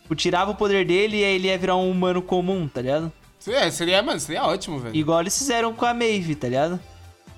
[0.01, 3.11] Tipo, tirava o poder dele e aí ele ia virar um humano comum, tá ligado?
[3.39, 4.95] Seria, seria, mano, seria ótimo, velho.
[4.95, 6.79] Igual eles fizeram com a Maeve, tá ligado?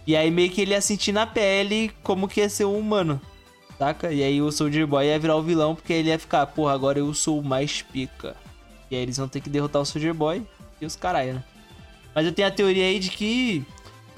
[0.06, 3.20] E aí meio que ele ia sentir na pele como que ia ser um humano,
[3.78, 4.12] saca?
[4.12, 7.00] E aí o Soldier Boy ia virar o vilão porque ele ia ficar, porra, agora
[7.00, 8.36] eu sou o mais pica.
[8.90, 10.46] E aí eles vão ter que derrotar o Soldier Boy
[10.80, 11.44] e os caralho, né?
[12.16, 13.66] Mas eu tenho a teoria aí de que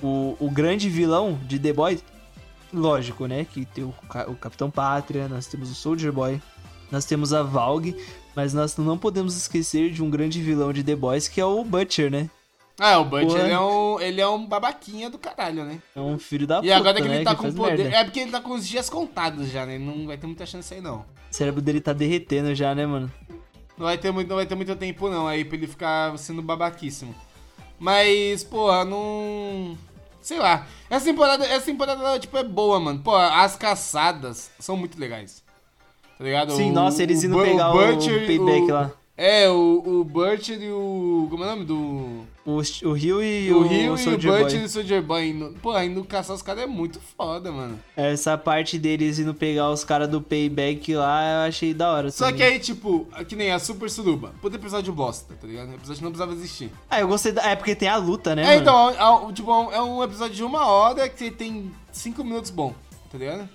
[0.02, 2.04] o, o grande vilão de The Boys,
[2.74, 3.46] lógico, né?
[3.46, 3.94] Que tem o,
[4.28, 6.42] o Capitão Pátria, nós temos o Soldier Boy,
[6.92, 7.96] nós temos a Valg,
[8.36, 11.64] mas nós não podemos esquecer de um grande vilão de The Boys que é o
[11.64, 12.30] Butcher, né?
[12.82, 13.40] Ah, o Butch, Porra.
[13.44, 15.82] ele é, um, ele é um babaquinha do caralho, né?
[15.94, 17.16] É um filho da puta, E agora que né?
[17.18, 17.78] ele tá com faz poder.
[17.78, 17.98] merda.
[17.98, 19.78] É porque ele tá com os dias contados já, né?
[19.78, 21.00] Não vai ter muita chance aí, não.
[21.00, 23.12] O cérebro dele tá derretendo já, né, mano?
[23.78, 26.42] Não vai ter muito, não vai ter muito tempo, não, aí pra ele ficar sendo
[26.42, 27.14] babaquíssimo.
[27.78, 29.78] Mas, porra, não.
[30.22, 30.66] Sei lá.
[30.90, 33.00] Essa temporada, essa temporada, tipo, é boa, mano.
[33.00, 35.42] Pô, as caçadas são muito legais.
[36.18, 36.52] Tá ligado?
[36.54, 38.92] Sim, O- nossa, eles indo Bu- pegar o Butcher, payback o- lá.
[39.16, 41.28] É, o, o Butcher e o.
[41.30, 42.24] Como é o nome do.
[42.58, 44.62] O, o Rio e O o, Rio e o Soldier Butcher Boy.
[44.62, 45.56] e o Soldier Boy indo.
[45.62, 47.80] Pô, indo caçar os caras é muito foda, mano.
[47.96, 52.12] Essa parte deles indo pegar os caras do payback lá, eu achei da hora.
[52.12, 52.38] Só também.
[52.38, 54.34] que aí, tipo, que nem a Super Suruba.
[54.42, 55.70] Puta episódio bosta, tá ligado?
[55.70, 56.72] O episódio não precisava existir.
[56.90, 57.44] Ah, eu gostei da...
[57.44, 58.62] É porque tem a luta, né, É, mano?
[58.62, 62.74] então, é, é, tipo, é um episódio de uma hora que tem cinco minutos bom,
[63.12, 63.48] tá ligado?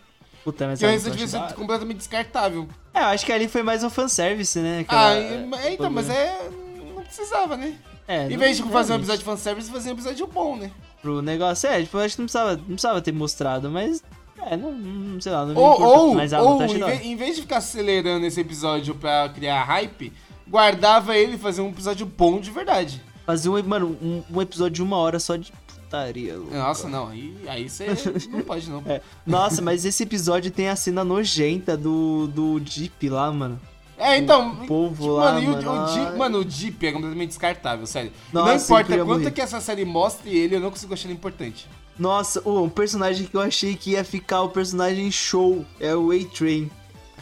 [0.44, 2.68] Puta, mas Que o a resto luta eu devia ser completamente descartável.
[2.92, 4.84] É, eu acho que ali foi mais um fanservice, né?
[4.88, 6.50] Ah, aquela- e- é, então, mas é.
[6.94, 7.74] Não precisava, né?
[8.06, 10.70] É, Em vez de fazer um episódio de fanservice, fazer um episódio bom, né?
[11.00, 14.02] Pro negócio, é, tipo, eu acho que não precisava, não precisava ter mostrado, mas...
[14.50, 17.04] É, não, não sei lá, não me Ou, importa, ou, mas a ou em, vez,
[17.04, 20.12] em vez de ficar acelerando esse episódio pra criar hype,
[20.46, 23.00] guardava ele e fazia um episódio bom de verdade.
[23.24, 25.50] Fazer um, mano, um, um episódio de uma hora só de
[25.94, 26.36] putaria.
[26.36, 26.54] louco.
[26.54, 27.86] Nossa, não, aí, aí você
[28.30, 28.82] não pode não.
[28.86, 29.00] É.
[29.26, 33.58] Nossa, mas esse episódio tem a cena nojenta do, do Jeep lá, mano.
[33.98, 34.50] É, então.
[34.62, 37.28] O povo tipo, lá, mano, e o, mano, o Jeep, mano, o Jeep é completamente
[37.28, 38.10] descartável, sério.
[38.30, 41.06] E não Nossa, ele importa quanto que essa série mostre ele, eu não consigo achar
[41.06, 41.68] ele importante.
[41.98, 46.10] Nossa, oh, um personagem que eu achei que ia ficar o personagem show é o
[46.10, 46.68] A-Train.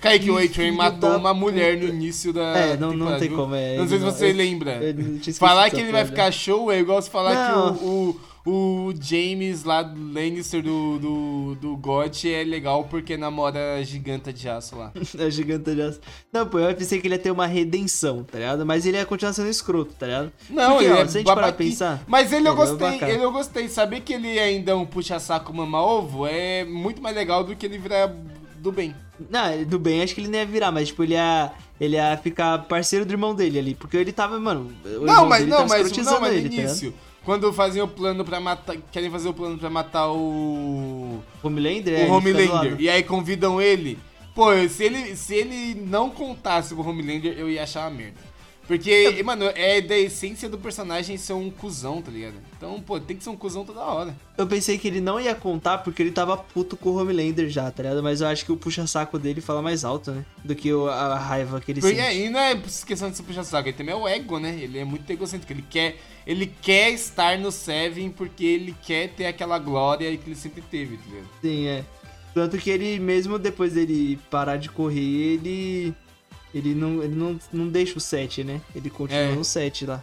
[0.01, 2.57] Kaique, o Que A-Train matou uma mulher no início da.
[2.57, 4.83] É, não- não tem como, é, Não sei se você eu- lembra.
[4.83, 7.75] eu esquecido Falar que ele vai ficar show é igual você falar Não.
[7.77, 13.17] que o, o, o James lá do Lannister do, do, do GOT é legal porque
[13.17, 14.93] namora a giganta de aço lá.
[15.19, 16.01] a giganta de aço.
[16.33, 18.67] Não, pô, eu pensei que ele ia ter uma redenção, tá ligado?
[18.67, 20.33] Mas ele ia continuar sendo escroto, tá ligado?
[20.51, 22.03] Não, Porque, ele ó, é se a gente parar pra pensar...
[22.07, 23.13] Mas ele eu é gostei, bacana.
[23.13, 23.69] ele eu gostei.
[23.69, 27.79] Saber que ele ainda é um puxa-saco mama-ovo é muito mais legal do que ele
[27.79, 28.13] virar
[28.57, 28.95] do bem.
[29.31, 32.17] Não, do bem, acho que ele não ia virar, mas tipo, ele ia, ele ia
[32.17, 33.75] ficar parceiro do irmão dele ali.
[33.75, 34.73] Porque ele tava, mano.
[34.85, 36.95] Não, mas não, mas não, mas no ele, tá início.
[37.25, 38.77] Quando faziam o plano pra matar.
[38.91, 41.23] Querem fazer o plano pra matar o.
[41.43, 42.01] Homelander?
[42.01, 42.81] é, o fica do Homelander.
[42.81, 43.99] E aí convidam ele.
[44.35, 48.32] Pô, se ele, se ele não contasse com o Homelander, eu ia achar uma merda.
[48.73, 52.37] Porque, mano, é da essência do personagem ser um cuzão, tá ligado?
[52.57, 54.17] Então, pô, tem que ser um cuzão toda hora.
[54.39, 57.71] Eu pensei que ele não ia contar porque ele tava puto com o Homelander já,
[57.71, 58.03] tá ligado?
[58.03, 60.25] Mas eu acho que o puxa-saco dele fala mais alto, né?
[60.43, 62.17] Do que a raiva que ele Porque, sente.
[62.17, 64.59] e não é questão de se puxar saco, ele também é o ego, né?
[64.59, 65.53] Ele é muito egocêntrico.
[65.53, 70.35] Ele quer, ele quer estar no Seven porque ele quer ter aquela glória que ele
[70.35, 71.29] sempre teve, tá ligado?
[71.43, 71.85] Sim, é.
[72.33, 75.95] Tanto que ele, mesmo depois dele parar de correr, ele.
[76.55, 78.61] Ele não, ele não, não deixa o set, né?
[78.75, 79.35] Ele continua É.
[79.35, 80.03] no set lá.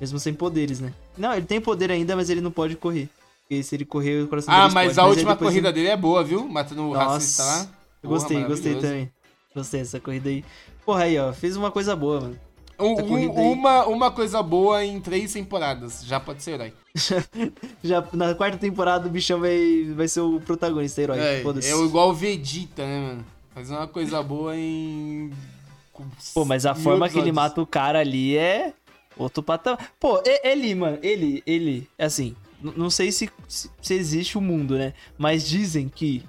[0.00, 0.92] Mesmo sem poderes, né?
[1.16, 3.08] Não, ele tem poder ainda, mas ele não pode correr.
[3.42, 5.96] Porque se ele correr, o coração Ah, mas a aí última corrida ele- dele é
[5.96, 6.46] boa, viu?
[6.46, 7.56] Matando o racista lá.
[7.58, 7.64] Nossa,
[8.02, 9.12] eu Porra, gostei, gostei também.
[9.54, 10.44] Gostei dessa corrida aí.
[10.84, 12.38] Porra, aí, ó, fez uma coisa boa, mano.
[12.78, 16.04] Um- um- uma, uma coisa boa em três temporadas.
[16.04, 16.72] Já pode ser herói.
[17.82, 21.18] Já na quarta temporada o bichão vai, vai ser o protagonista, herói.
[21.18, 23.24] É, é igual o Vegeta, né, mano?
[23.54, 25.32] Fazer uma coisa boa em.
[26.34, 28.72] Pô, mas a forma que ele mata o cara ali é
[29.16, 29.92] outro patamar.
[29.98, 34.94] Pô, ele, mano, ele, ele, assim, não sei se, se existe o mundo, né?
[35.16, 36.22] Mas dizem que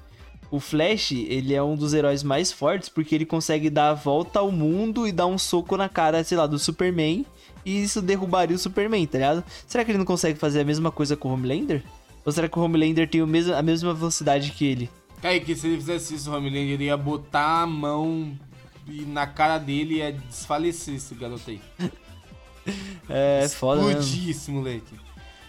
[0.51, 4.39] o Flash, ele é um dos heróis mais fortes porque ele consegue dar a volta
[4.39, 7.25] ao mundo e dar um soco na cara, sei lá, do Superman.
[7.65, 9.43] E isso derrubaria o Superman, tá ligado?
[9.67, 11.83] Será que ele não consegue fazer a mesma coisa com o Homelander?
[12.25, 14.89] Ou será que o Homelander tem o mesmo, a mesma velocidade que ele?
[15.21, 18.37] Kaique, se ele fizesse isso, o Homelander ele ia botar a mão
[18.90, 21.61] e na cara dele ia desfalecer esse garoto aí.
[23.10, 23.94] É foda, né?
[23.94, 24.94] Explodir esse moleque.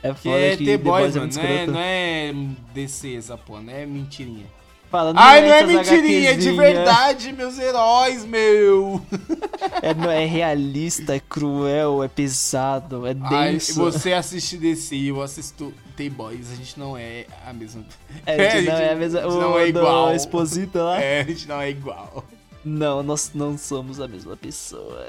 [0.03, 1.33] É foda é que The Boys, é mano.
[1.35, 2.35] Não é, não é
[2.73, 4.47] DC essa porra, não é mentirinha.
[4.91, 9.01] Fala, Ai, não é mentirinha, é de verdade, meus heróis, meu.
[9.83, 13.75] É, não, é realista, é cruel, é pesado, é Ai, denso.
[13.81, 17.85] você assiste DC e eu assisto The Boys, a gente não é a mesma.
[18.27, 19.21] É, a gente não é a mesma.
[19.21, 20.15] a gente não é igual.
[20.15, 21.01] Exposito lá?
[21.01, 22.25] É, a gente não é igual.
[22.65, 25.07] Não, nós não somos a mesma pessoa.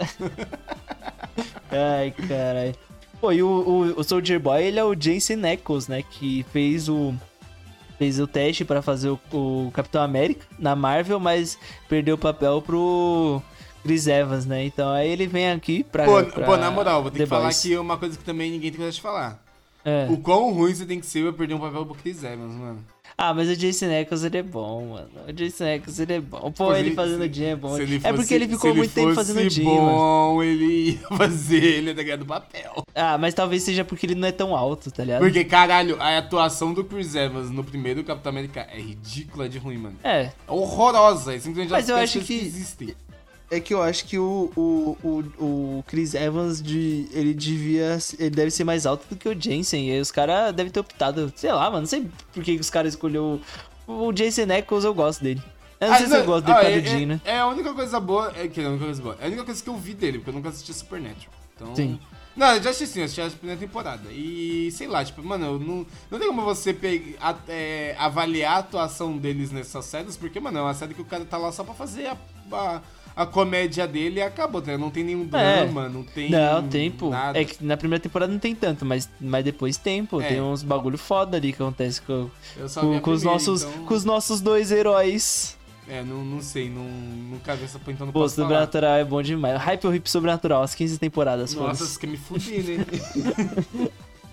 [1.72, 2.76] Ai, caralho.
[3.20, 6.02] Pô, e o, o, o Soldier Boy, ele é o Jensen Ackles, né?
[6.02, 7.14] Que fez o.
[7.98, 11.56] Fez o teste pra fazer o, o Capitão América na Marvel, mas
[11.88, 13.40] perdeu o papel pro
[13.84, 14.66] Chris Evans, né?
[14.66, 16.06] Então aí ele vem aqui pra.
[16.06, 17.60] Pô, pra pô, na moral, vou ter The que falar Boys.
[17.60, 19.44] aqui uma coisa que também ninguém tem coragem de falar.
[19.86, 20.08] É.
[20.10, 22.84] O quão ruim você tem que ser pra perder um papel pro Chris Evans, mano.
[23.24, 25.10] Ah, mas o Jason Ackles ele é bom, mano.
[25.28, 26.40] O Jason Ackles ele é bom.
[26.40, 27.76] Pô, Pô, ele se- fazendo Jim é bom.
[27.76, 30.98] se ele é fosse- porque ele ficou muito tempo fosse fazendo Jim, bom, ele ia
[31.18, 32.84] fazer ele ligado, do papel.
[32.96, 35.22] Ah, mas talvez seja porque ele não é tão alto, tá ligado?
[35.22, 39.78] Porque, caralho, a atuação do Chris Evans no primeiro Capitão América é ridícula de ruim,
[39.78, 39.96] mano.
[40.04, 42.96] É, É horrorosa, é simplesmente Mas eu as acho pessoas que- existem.
[43.52, 45.10] É que eu acho que o, o, o,
[45.44, 47.98] o Chris Evans, de, ele devia.
[48.18, 49.90] Ele deve ser mais alto do que o Jensen.
[49.90, 51.32] E aí os caras devem ter optado.
[51.36, 51.82] Sei lá, mano.
[51.82, 53.42] Não sei por que os caras escolheu.
[53.86, 55.44] O Jason Ackles, eu gosto dele.
[55.82, 57.22] Eu não Ah, sei se eu gosto dele ah, é, do Jim, né?
[57.26, 58.32] É, é a única coisa boa.
[58.38, 59.18] É que é a única coisa boa.
[59.20, 61.34] É a única coisa que eu vi dele, porque eu nunca assisti Supernatural.
[61.54, 61.76] Então.
[61.76, 62.00] Sim.
[62.34, 64.10] Não, eu já assisti, eu assisti a primeira temporada.
[64.14, 68.56] E sei lá, tipo, mano, eu não, não tem como você pegar, a- é, avaliar
[68.56, 71.52] a atuação deles nessas séries, porque, mano, é uma série que o cara tá lá
[71.52, 72.16] só pra fazer a,
[72.54, 72.82] a,
[73.22, 74.78] a comédia dele acabou, tá?
[74.78, 75.64] Não tem nenhum É.
[75.66, 76.30] drama, não tem.
[76.30, 77.10] Não, tem, pô.
[77.10, 77.40] Nada.
[77.40, 80.20] É que na primeira temporada não tem tanto, mas, mas depois tem, pô.
[80.22, 80.28] É.
[80.28, 83.94] Tem uns bagulho foda ali que acontece com, com, com os primeira, nossos, então- com
[83.94, 85.58] os nossos dois heróis.
[85.88, 88.28] É, não, não sei, não, nunca vi essa porra, então não Pô.
[88.30, 89.60] Sobrenatural é bom demais.
[89.62, 92.86] Hype ou Hip Sobrenatural, as 15 temporadas, Nossa, você quer me fuder, né?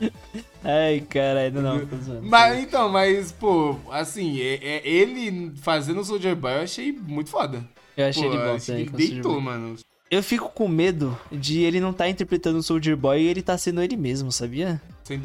[0.65, 1.81] Ai, caralho, não.
[2.23, 7.31] Mas então, mas, pô, assim, é, é ele fazendo o Soldier Boy eu achei muito
[7.31, 7.65] foda.
[7.97, 9.77] Eu achei pô, ele bom achei ele deitou, mano.
[10.11, 13.59] Eu fico com medo de ele não tá interpretando o Soldier Boy e ele tá
[13.59, 14.81] sendo ele mesmo, sabia?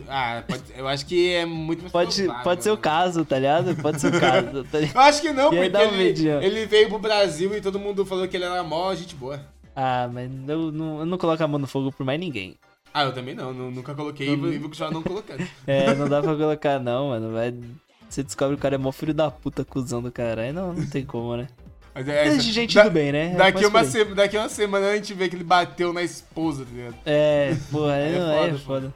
[0.08, 2.82] Ah, pode- eu acho que é muito mais Pode, provável, pode ser o né?
[2.82, 3.76] caso, tá ligado?
[3.82, 4.64] Pode ser o caso.
[4.72, 4.80] Tá?
[4.80, 8.28] Eu acho que não, porque um ele, ele veio pro Brasil e todo mundo falou
[8.28, 9.42] que ele era mó gente boa.
[9.76, 12.56] Ah, mas eu não, eu não coloco a mão no fogo por mais ninguém.
[12.94, 15.44] Ah, eu também não, nu- nunca coloquei e vou- continuar não colocando.
[15.66, 17.32] É, não dá pra colocar não, mano.
[17.32, 17.54] Vai...
[18.10, 20.44] Você descobre que o cara é mó filho da puta, cuzão do cara.
[20.44, 21.48] Aí não, não tem como, né?
[21.96, 23.36] Mas é, É gente da- do bem, né?
[23.36, 26.66] Daqui Mas uma, se- daqui uma semana a gente vê que ele bateu na esposa,
[26.66, 26.96] tá ligado?
[27.06, 28.94] É, porra, aí É não, é foda, foda.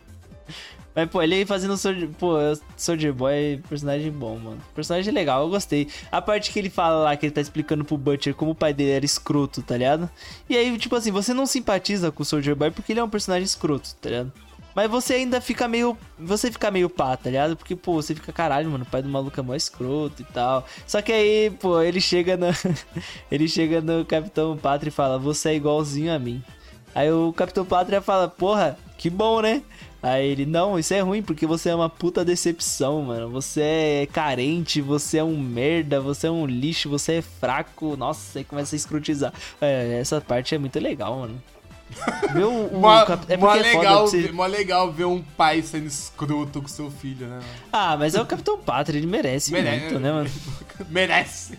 [0.98, 2.10] Mas, pô, ele fazendo Soldier...
[2.18, 2.38] Pô,
[2.76, 4.58] Soldier Boy, personagem bom, mano.
[4.74, 5.88] Personagem legal, eu gostei.
[6.12, 8.74] A parte que ele fala lá, que ele tá explicando pro Butcher como o pai
[8.74, 10.10] dele era escroto, tá ligado?
[10.50, 13.10] E aí, tipo assim, você não simpatiza com o Soldier Boy porque ele é um
[13.12, 14.34] personagem escroto, tá ligado?
[14.74, 15.96] Mas você ainda fica meio.
[16.18, 17.56] Você fica meio pá, tá ligado?
[17.56, 20.66] Porque, pô, você fica, caralho, mano, o pai do maluco é mó escroto e tal.
[20.88, 22.48] Só que aí, pô, ele chega no.
[23.30, 26.44] ele chega no Capitão Pátria e fala, você é igualzinho a mim.
[26.96, 29.62] Aí o Capitão Pátria fala, porra, que bom, né?
[30.02, 33.30] Aí ele, não, isso é ruim porque você é uma puta decepção, mano.
[33.32, 37.98] Você é carente, você é um merda, você é um lixo, você é fraco.
[37.98, 39.34] Nossa, aí começa a escrotizar.
[39.60, 41.42] É, essa parte é muito legal, mano.
[42.34, 45.22] Meu, o Mó, cap- é mó porque é legal, você- ver- mó legal ver um
[45.22, 47.40] pai sendo escroto com seu filho, né?
[47.74, 49.80] Ah, mas é o Capitão Pátria, ele merece, Merece.
[49.86, 50.30] muito, né, mano?
[50.90, 51.58] merece.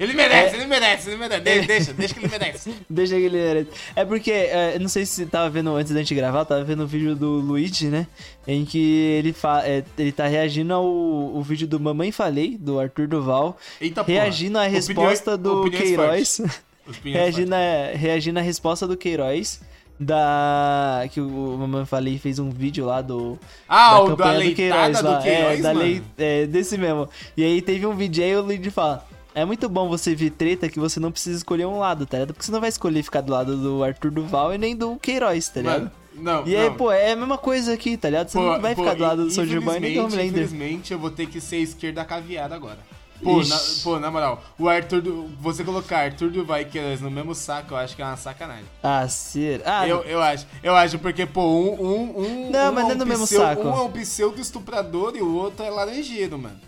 [0.00, 0.58] Ele merece, É.
[0.58, 1.40] ele merece, ele merece.
[1.42, 2.74] De- Deixa, deixa que ele merece.
[2.88, 3.68] Deixa que ele merece.
[3.94, 6.84] É porque, é, não sei se você tava vendo antes da gente gravar, tava vendo
[6.84, 8.06] o vídeo do Luigi, né?
[8.48, 8.78] Em que
[9.18, 13.58] ele, fa é, ele tá reagindo ao o vídeo do Mamãe Falei, do Arthur Duval,
[13.78, 14.20] Eita porra.
[14.20, 16.40] reagindo à resposta do Queiroz.
[17.04, 19.60] reagindo, a, reagindo à resposta do Queiroz
[19.98, 21.04] da.
[21.12, 23.38] Que o Mamãe Falei fez um vídeo lá do.
[23.68, 25.20] Ah, da o da leitada do lá.
[25.22, 27.08] Queiroz, é, da lei, é, desse mesmo.
[27.36, 29.06] E aí teve um vídeo aí o Luigi fala.
[29.34, 32.34] É muito bom você ver treta que você não precisa escolher um lado, tá ligado?
[32.34, 35.48] Porque você não vai escolher ficar do lado do Arthur Duval e nem do Queiroz,
[35.48, 35.80] tá ligado?
[35.82, 36.76] Mano, não, e aí, não.
[36.76, 38.28] pô, é a mesma coisa aqui, tá ligado?
[38.28, 40.26] Você Pô, não vai pô, ficar do lado do Soulja Boy nem do Homelander.
[40.26, 42.78] Infelizmente, eu vou ter que ser esquerda caviar agora.
[43.22, 47.10] Pô na, pô, na moral, o Arthur, do, você colocar Arthur Duval e Queiroz no
[47.10, 48.64] mesmo saco, eu acho que é uma sacanagem.
[48.82, 49.60] Ah, ser.
[49.66, 52.92] Ah, eu, eu acho, eu acho, porque, pô, um, um, um, Não, um mas não
[52.92, 53.68] é no mesmo saco.
[53.68, 56.58] Um é um pseudo estuprador e o outro é laranjeiro, mano.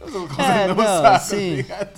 [0.00, 1.64] Eu não É, no mesmo não, saco, sim.
[1.64, 1.88] tá?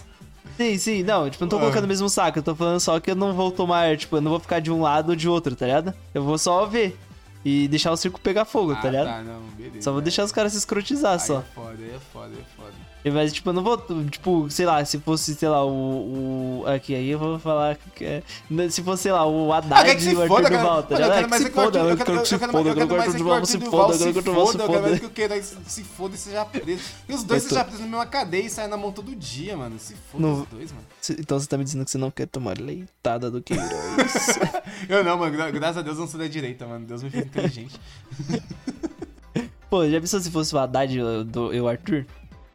[0.59, 1.61] Sim, sim, não, tipo, eu não tô Ah.
[1.61, 4.21] colocando o mesmo saco, eu tô falando só que eu não vou tomar, tipo, eu
[4.21, 5.95] não vou ficar de um lado ou de outro, tá ligado?
[6.13, 6.99] Eu vou só ver
[7.45, 9.07] e deixar o circo pegar fogo, tá Ah, ligado?
[9.07, 9.83] tá, não, beleza.
[9.83, 11.39] Só vou deixar os caras se escrotizar Aí só.
[11.39, 12.88] é foda, aí é foda, aí é foda.
[13.11, 13.77] Mas, tipo, eu não vou,
[14.11, 16.63] tipo, sei lá, se fosse, sei lá, o.
[16.63, 18.23] o aqui, aí eu vou falar que é.
[18.71, 20.51] Se fosse, sei lá, o Ah, Haddad quer que se e o Arthur.
[20.51, 21.13] Duval, tá ligado?
[21.13, 22.97] É, que é se foda, eu quero- que se quero- foda, eu quero que o
[22.97, 25.07] é Arthur Duval se foda, eu quero que o Duval se foda, eu quero que
[25.07, 26.83] o Queiroz se foda e seja preso.
[27.09, 29.79] E os dois sejam presos na mesma cadeia e saiam na mão todo dia, mano.
[29.79, 30.85] Se foda os dois, mano.
[31.19, 33.69] Então você tá me dizendo que você não quer tomar leitada do Queiroz.
[34.89, 35.33] Eu não, mano.
[35.37, 36.85] gra- Graças a Deus eu não sou da direita, mano.
[36.87, 37.81] Deus me fez inteligente.
[39.71, 42.07] Pô, já pensou se fosse o Haddad e o Arthur?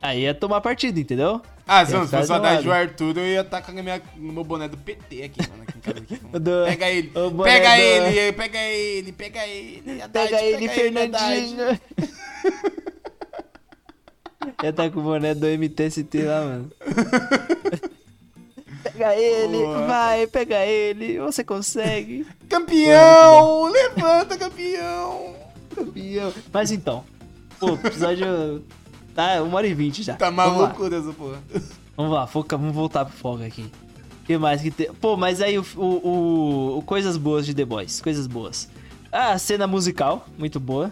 [0.04, 1.42] Aí ia tomar partido, entendeu?
[1.66, 2.82] Ah, se não, ficar fosse o de um Haddad e o lado.
[2.82, 5.64] Arthur, eu ia estar com a minha, meu boné do PT aqui, mano.
[5.64, 5.98] Aqui em casa.
[6.00, 10.02] Aqui, do- Pega ele, pega do- ele, pega ele, pega ele.
[10.02, 10.76] Haddad, Pega ele, Haddad.
[10.76, 11.80] Fernandinho.
[14.62, 16.72] Ia tá com o boné do MTST lá, mano.
[18.84, 19.88] Pega ele, Boa.
[19.88, 22.28] vai, pega ele, você consegue.
[22.50, 23.64] Campeão!
[23.72, 25.34] Levanta, campeão!
[25.74, 26.34] Campeão.
[26.52, 27.06] Mas então,
[27.60, 28.64] pô, episódio.
[29.15, 30.15] Tá, uma hora e vinte já.
[30.15, 31.40] Tá maluco dessa porra.
[31.95, 33.61] Vamos lá, foca, vamos voltar pro fogo aqui.
[34.23, 34.91] O que mais que tem?
[34.94, 38.69] Pô, mas aí o, o, o- Coisas Boas de The Boys, coisas boas.
[39.11, 40.91] Ah, a cena musical, muito boa.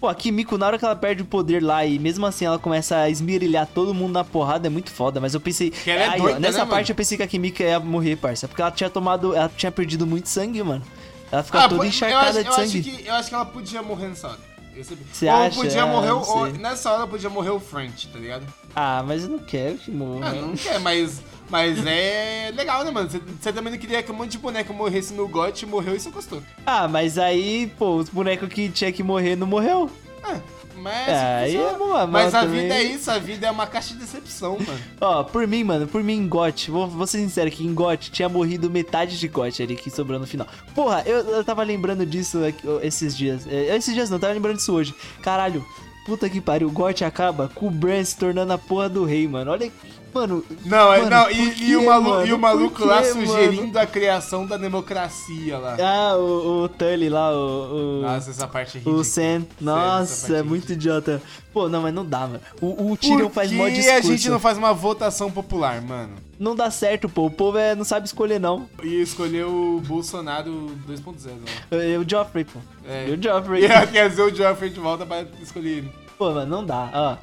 [0.00, 2.58] Pô, a Kimiko, na hora que ela perde o poder lá e mesmo assim ela
[2.58, 5.20] começa a esmirilhar todo mundo na porrada, é muito foda.
[5.20, 5.70] Mas eu pensei.
[5.70, 6.90] Que ela é Aí, ó, doida, nessa né, parte mano?
[6.92, 8.48] eu pensei que a Kimiko ia morrer, parça.
[8.48, 9.36] Porque ela tinha tomado.
[9.36, 10.82] Ela tinha perdido muito sangue, mano.
[11.30, 12.82] Ela fica toda pô, encharcada Ah, eu acho, de eu acho sangue.
[12.82, 14.38] que, eu acho que ela podia morrer nessa hora.
[14.74, 15.56] Você ou acha?
[15.56, 16.58] podia morrer, não ou, sei.
[16.58, 18.46] nessa hora podia morrer o French, tá ligado?
[18.74, 20.28] Ah, mas eu não quero que morra.
[20.28, 21.20] Ah, não quer, mas,
[21.50, 23.10] mas é legal, né, mano?
[23.10, 26.10] Você- também não queria que um monte de boneco morresse no GOT, morreu e você
[26.10, 26.42] gostou.
[26.64, 29.90] Ah, mas aí, pô, os bonecos que tinha que morrer não morreu.
[30.22, 30.38] Ah,
[30.80, 31.76] mas, É, aí é
[32.08, 34.80] mas a também- vida é isso, a vida é uma caixa de decepção, mano.
[35.00, 38.10] Ó, por mim, mano, por mim em GOT, vou, vou ser sincero que em GOT
[38.10, 40.46] tinha morrido metade de GOT ali que sobrou no final.
[40.74, 42.38] Porra, eu, eu tava lembrando disso
[42.82, 43.46] esses dias.
[43.46, 44.94] É, esses dias não, eu tava lembrando disso hoje.
[45.22, 45.64] Caralho,
[46.06, 49.28] puta que pariu, o GOT acaba com o Bran se tornando a porra do rei,
[49.28, 49.50] mano.
[49.50, 49.99] Olha que.
[50.12, 50.44] Mano.
[50.64, 52.26] Não, é- mano, não e, quê, e o malu- mano?
[52.26, 53.26] e o maluco quê, lá mano?
[53.26, 55.76] sugerindo a criação da democracia lá.
[55.80, 57.98] Ah, o, o Tully lá, o.
[57.98, 58.02] o...
[58.02, 59.00] Nossa, essa parte é ridícula.
[59.00, 61.22] O Sam, nossa, é é muito idiota.
[61.52, 62.40] Pô, não, mas não dá, mano.
[62.60, 63.98] O, o Tyrion faz mó discurso.
[63.98, 66.14] a gente não faz uma votação popular, mano?
[66.38, 67.26] Não dá certo, pô.
[67.26, 68.68] O povo é, não sabe escolher, não.
[68.82, 71.94] E escolher o Bolsonaro 2.0, né?
[71.94, 72.58] É o Joffrey, pô.
[72.88, 73.08] É.
[73.08, 73.64] E o Joffrey.
[73.64, 75.92] E quer dizer o Joffrey de volta pra escolher ele.
[76.16, 76.88] Pô, mano, não dá.
[76.94, 77.16] Ó,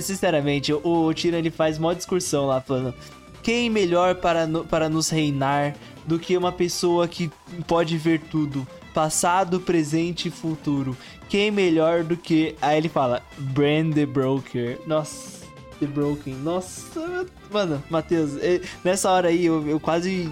[0.00, 2.94] sinceramente, o, o Tyrion ele faz mó discursão lá, falando:
[3.42, 5.74] quem melhor para, no- para nos reinar
[6.06, 7.30] do que uma pessoa que
[7.66, 8.66] pode ver tudo?
[8.94, 10.96] Passado, presente e futuro.
[11.28, 12.54] Quem melhor do que.
[12.62, 14.78] Aí ele fala: Brand the Broker.
[14.86, 15.34] Nossa.
[15.80, 16.34] The Broken.
[16.34, 18.30] Nossa, mano, Matheus,
[18.84, 20.30] nessa hora aí eu, eu quase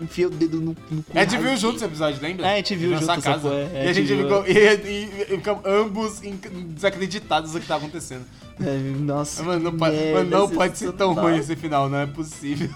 [0.00, 1.04] enfiei o dedo no, no cu.
[1.12, 2.46] A gente viu juntos esse episódio, lembra?
[2.46, 3.48] É, a gente viu junto essa casa.
[3.74, 6.20] é, e a gente ficou, e, e- e ficamos ambos
[6.68, 8.24] desacreditados do que tá acontecendo.
[8.60, 11.24] É, Nossa, Mano, não, pode, merda, não pode ser tão total.
[11.30, 12.68] ruim esse final, não é possível.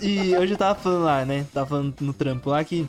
[0.00, 1.46] E, e hoje eu tava falando lá, né?
[1.52, 2.88] Tava falando no trampo lá que.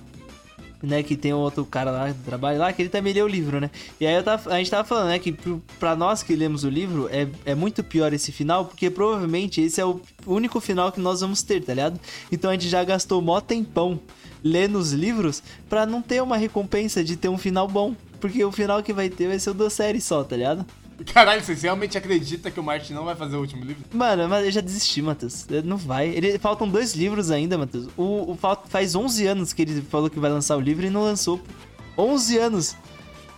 [0.83, 3.27] Né, que tem um outro cara lá do trabalho lá, que ele também lê o
[3.27, 3.69] livro, né?
[3.99, 6.63] E aí eu tava, a gente tava falando, né, que pro- pra nós que lemos
[6.63, 10.91] o livro, é, é muito pior esse final, porque provavelmente esse é o único final
[10.91, 11.99] que nós vamos ter, tá ligado?
[12.31, 13.99] Então a gente já gastou mó tempão
[14.43, 17.93] lendo os livros pra não ter uma recompensa de ter um final bom.
[18.19, 20.65] Porque o final que vai ter vai ser o da série só, tá ligado?
[21.13, 23.83] Caralho, você realmente acredita que o Martin não vai fazer o último livro?
[23.93, 25.45] Mano, mas eu já desisti, Matheus.
[25.63, 26.09] Não vai.
[26.09, 27.87] Ele, faltam dois livros ainda, Matheus.
[27.97, 31.03] O, o, faz 11 anos que ele falou que vai lançar o livro e não
[31.03, 31.41] lançou.
[31.97, 32.75] 11 anos.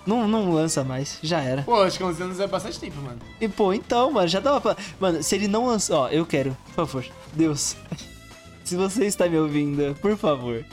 [0.06, 1.18] Não, não lança mais.
[1.22, 1.62] Já era.
[1.64, 3.20] Pô, acho que 11 anos é bastante tempo, mano.
[3.40, 4.76] E, pô, então, mano, já dava pra...
[5.00, 5.96] Mano, se ele não lançou...
[5.98, 6.58] Ó, eu quero.
[6.68, 7.06] Por favor.
[7.34, 7.78] Deus.
[8.64, 10.66] se você está me ouvindo, por favor.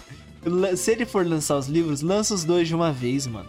[0.77, 3.49] Se ele for lançar os livros, lança os dois de uma vez, mano.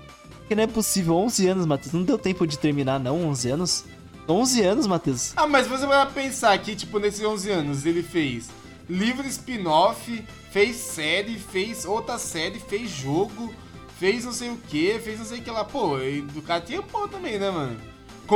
[0.51, 1.15] Porque não é possível.
[1.15, 1.93] 11 anos, Matheus.
[1.93, 3.25] Não deu tempo de terminar, não?
[3.29, 3.85] 11 anos?
[4.27, 5.31] 11 anos, Matheus.
[5.37, 8.49] Ah, mas você vai pensar que, tipo, nesses 11 anos ele fez
[8.89, 10.21] livro spin-off,
[10.51, 13.53] fez série, fez outra série, fez jogo,
[13.97, 15.63] fez não sei o que, fez não sei o que lá.
[15.63, 17.77] Pô, e do cara tinha pô também, né, mano?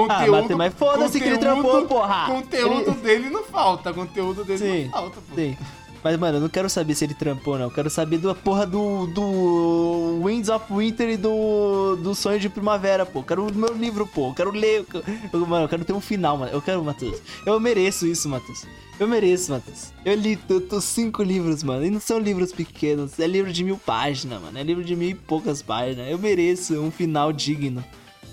[0.07, 2.27] Ah, mas, mas foda-se que ele trampou, porra.
[2.27, 5.35] Conteúdo Ele- dele não falta, conteúdo dele Sim, não falta, pô.
[5.35, 5.57] Sim.
[6.06, 7.65] Mas, mano, eu não quero saber se ele trampou, não.
[7.65, 12.48] Eu quero saber da porra do, do Winds of Winter e do, do Sonho de
[12.48, 13.22] Primavera, pô.
[13.22, 14.27] Eu quero o meu livro, pô.
[14.27, 14.86] Eu quero ler.
[14.94, 15.03] eu-
[15.34, 16.52] eu- mano, eu quero ter um final, mano.
[16.52, 17.19] Eu quero, Matheus.
[17.44, 18.68] Eu mereço isso, Matheus.
[18.99, 19.91] Eu mereço, Matheus.
[20.06, 21.84] Eu li tanto cinco livros, mano.
[21.84, 23.19] E não são livros pequenos.
[23.19, 24.60] É livro de mil páginas, mano.
[24.60, 26.07] É livro de mil e poucas páginas.
[26.07, 27.84] Eu mereço um final digno.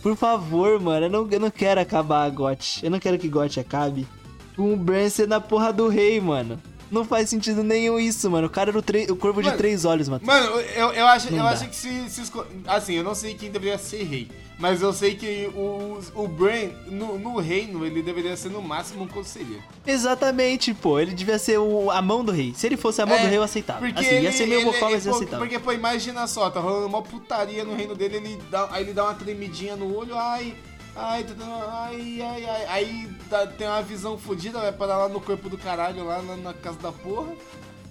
[0.03, 1.07] Por favor, mano.
[1.07, 2.81] Eu não, eu não quero acabar a GOT.
[2.85, 4.07] Eu não quero que GOT acabe
[4.55, 6.61] com o Bran na porra do rei, mano.
[6.93, 8.47] Não faz sentido nenhum isso, mano.
[8.47, 10.27] O cara era o, tre- o corvo de Mano, três olhos, Matheus.
[10.27, 11.51] Mano, eu, eu, acho, Não eu dá.
[11.51, 14.29] acho que se, se esco- Assim, eu não sei quem deveria ser rei.
[14.59, 19.03] Mas eu sei que o, o Bran, no, no reino, ele deveria ser no máximo
[19.05, 19.63] um conselheiro.
[19.85, 21.01] Exatamente, pô.
[21.01, 22.53] Ele devia ser o- a mão do rei.
[22.55, 23.79] Se ele fosse a mão É, do rei, eu aceitava.
[23.81, 25.39] Porque Assim, ele, ia ser meio ele- vocal, mas eu aceitava.
[25.43, 28.93] Porque, pô, imagina só, tá rolando uma putaria no reino dele, ele dá, aí ele
[28.93, 30.55] dá uma tremidinha no olho, ai,
[30.97, 32.67] ai, tá dando- ai, ai, ai.
[32.69, 36.37] Aí dá- tem uma visão fodida, vai parar lá no corpo do caralho, lá na,
[36.37, 37.33] na casa da porra,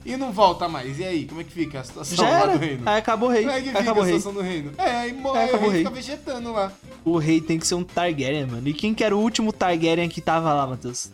[0.06, 0.98] e não volta mais.
[0.99, 2.52] E aí, como é que fica a situação Já lá era.
[2.53, 2.84] do reino?
[2.86, 3.44] Aí acabou o rei.
[3.44, 4.15] Como é que fica acabou a rei.
[4.19, 4.72] situação do reino?
[4.78, 5.95] É, aí morre, aí acabou o fica rei.
[6.02, 6.72] vegetando lá.
[7.06, 8.68] O rei tem que ser um Targaryen, mano.
[8.68, 11.11] E quem que era o último Targaryen que tava lá, Matheus?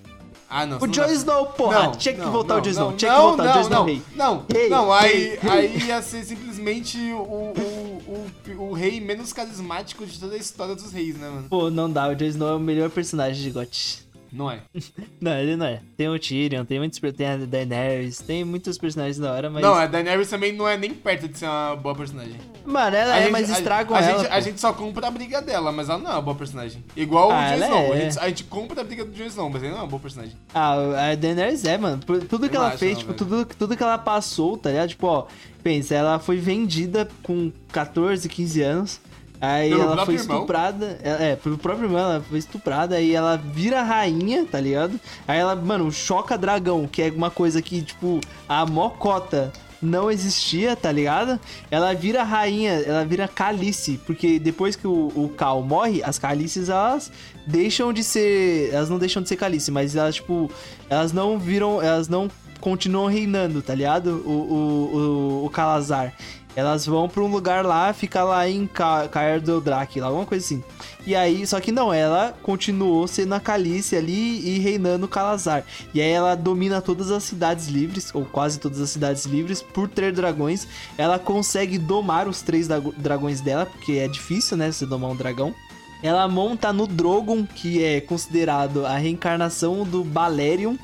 [0.50, 0.78] Ah, não.
[0.78, 1.84] O Jon Snow, porra.
[1.84, 2.90] Não, tinha que não, voltar não, o Jon Snow.
[2.92, 4.02] não, Tinha que voltar o Jon Snow rei.
[4.16, 5.52] Não, Rei, não, aí, rei.
[5.52, 10.74] aí ia ser simplesmente o, o, o, o rei menos carismático de toda a história
[10.74, 11.48] dos reis, né, mano?
[11.50, 12.08] Pô, não dá.
[12.08, 14.07] O Jon Snow é o melhor personagem de GOT.
[14.32, 14.60] Não é.
[15.22, 15.82] Não, ele não é.
[15.96, 19.62] Tem o Tyrion, tem muitos tem a Daenerys, tem muitos personagens da hora, mas...
[19.64, 22.36] Não, a Daenerys também não é nem perto de ser uma boa personagem.
[22.66, 25.08] Mano, ela A é, gente- mas a- estragam a, ela, gente, a gente só compra
[25.08, 26.84] a briga dela, mas ela não é uma boa personagem.
[26.96, 27.94] Igual Ah, o Jon Snow.
[27.94, 28.02] A, é.
[28.02, 30.02] gente, a gente compra a briga do Jon Snow, mas ele não é uma boa
[30.02, 30.36] personagem.
[30.54, 32.00] Ah, a Daenerys é, mano.
[32.30, 33.46] Tudo que Eu ela acho, fez, não, tipo, velho.
[33.46, 34.90] tudo, tudo que ela passou, tá ligado?
[34.90, 35.28] Tipo, ó,
[35.64, 39.00] pensa, ela foi vendida com 14, 15 anos.
[39.40, 41.00] Aí Pelo ela foi estuprada.
[41.04, 42.96] É, é, pelo próprio irmão, ela foi estuprada.
[42.96, 45.00] Aí ela vira rainha, tá ligado?
[45.28, 48.20] Aí ela, mano, choca dragão, que é uma coisa que, tipo,
[48.50, 49.52] a mocota
[49.82, 51.40] não existia, tá ligado?
[51.70, 56.70] Ela vira rainha, ela vira calice, porque depois que o, o Cal morre, as calices
[56.70, 57.12] elas
[57.46, 60.50] deixam de ser, elas não deixam de ser calice, mas elas tipo,
[60.90, 64.24] elas não viram, elas não continuam reinando, tá ligado?
[64.26, 66.14] O, o, o, o Calazar.
[66.58, 70.26] Elas vão pra um lugar lá, fica lá em Ca Caer do Drake, lá, alguma
[70.26, 70.64] coisa assim.
[71.06, 75.64] E aí, só que não, ela continuou sendo a Calice ali e reinando o Calazar.
[75.94, 79.88] E aí ela domina todas as cidades livres, ou quase todas as cidades livres, por
[79.88, 80.68] ter dragões.
[80.98, 85.16] Ela consegue domar os três dra- dragões dela, porque é difícil, né, você domar um
[85.16, 85.54] dragão.
[86.02, 90.76] Ela monta no Drogon, que é considerado a reencarnação do Balerion.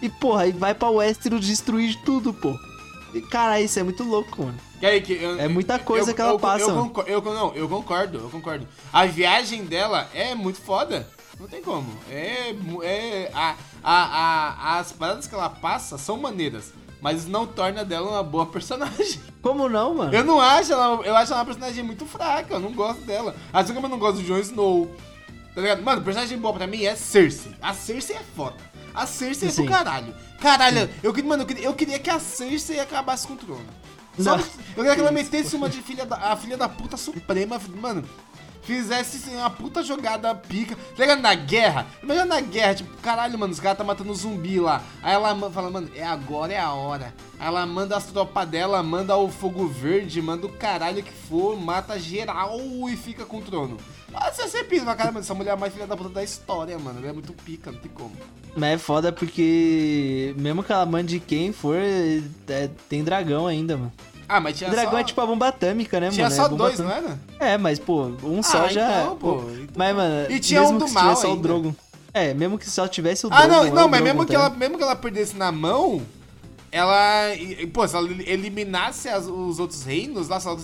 [0.00, 2.54] E, porra, aí vai pra Westeros destruir tudo, pô.
[3.12, 4.65] E, cara, isso é muito louco, mano.
[4.78, 6.64] Que eu- É muita coisa eu- que ela eu- passa,
[7.06, 8.66] Eu, não, eu concordo, eu concordo.
[8.92, 11.08] A viagem dela é muito foda.
[11.40, 11.86] Não tem como.
[12.10, 12.54] É.
[12.82, 13.94] é a, a,
[14.74, 16.72] a- as paradas que ela passa são maneiras.
[17.00, 19.20] Mas isso não torna dela uma boa personagem.
[19.42, 20.14] Como não, mano?
[20.14, 21.04] Eu não acho ela.
[21.04, 22.54] Eu acho ela uma personagem muito fraca.
[22.54, 23.34] Eu não gosto dela.
[23.52, 24.90] Assim como eu não gosto do Jon Snow.
[25.54, 25.82] Tá ligado?
[25.82, 27.52] Mano, personagem boa pra mim é Cersei.
[27.62, 28.56] A Cersei é foda.
[28.94, 29.64] A Cersei é Sim.
[29.64, 30.14] do caralho.
[30.40, 33.64] Caralho, eu, queria- mano, eu queria, eu queria que a Cersei acabasse com o trono.
[34.18, 34.42] Sabe?
[34.42, 34.64] Não.
[34.68, 38.04] Eu queria que ela metesse uma de filha da, a filha da puta suprema, mano.
[38.66, 40.76] Fizesse assim, uma puta jogada pica.
[40.96, 41.14] Tá?
[41.14, 41.86] Na guerra.
[42.02, 44.82] Imagina na guerra, tipo, caralho, mano, os caras tá matando zumbi lá.
[45.00, 47.14] Aí ela fala, mano, é agora, é a hora.
[47.38, 51.56] Aí ela manda as tropas dela, manda o fogo verde, manda o caralho que for,
[51.56, 53.76] mata geral e fica com o trono.
[54.12, 56.98] Ah, Você pisa, cara, mano, essa mulher é mais filha da puta da história, mano.
[56.98, 58.16] Ela é muito pica, não tem como.
[58.56, 63.92] Mas é foda porque, mesmo que ela mande quem for, é, tem dragão ainda, mano.
[64.28, 64.98] Ah, mas tinha dragão só...
[64.98, 66.36] é tipo a bomba atômica, né, Tinha mano?
[66.36, 67.18] só é bomba dois, não atômica.
[67.38, 67.52] era?
[67.52, 69.02] É, mas, pô, um só Ah, já.
[69.02, 71.42] então, pô, então- Mas, mano, E tinha mesmo um do que mal só o ainda.
[71.42, 71.74] Drogon.
[72.12, 73.48] É, mesmo que só tivesse o Ah, Drogon.
[73.54, 74.58] não, é não, o mas Drogon, mesmo tá que, ela, ligado?
[74.58, 76.02] mesmo que ela perdesse na mão,
[76.72, 77.34] ela.
[77.34, 80.56] e- Pô, se ela eliminasse as- os outros reinos, lá, se ela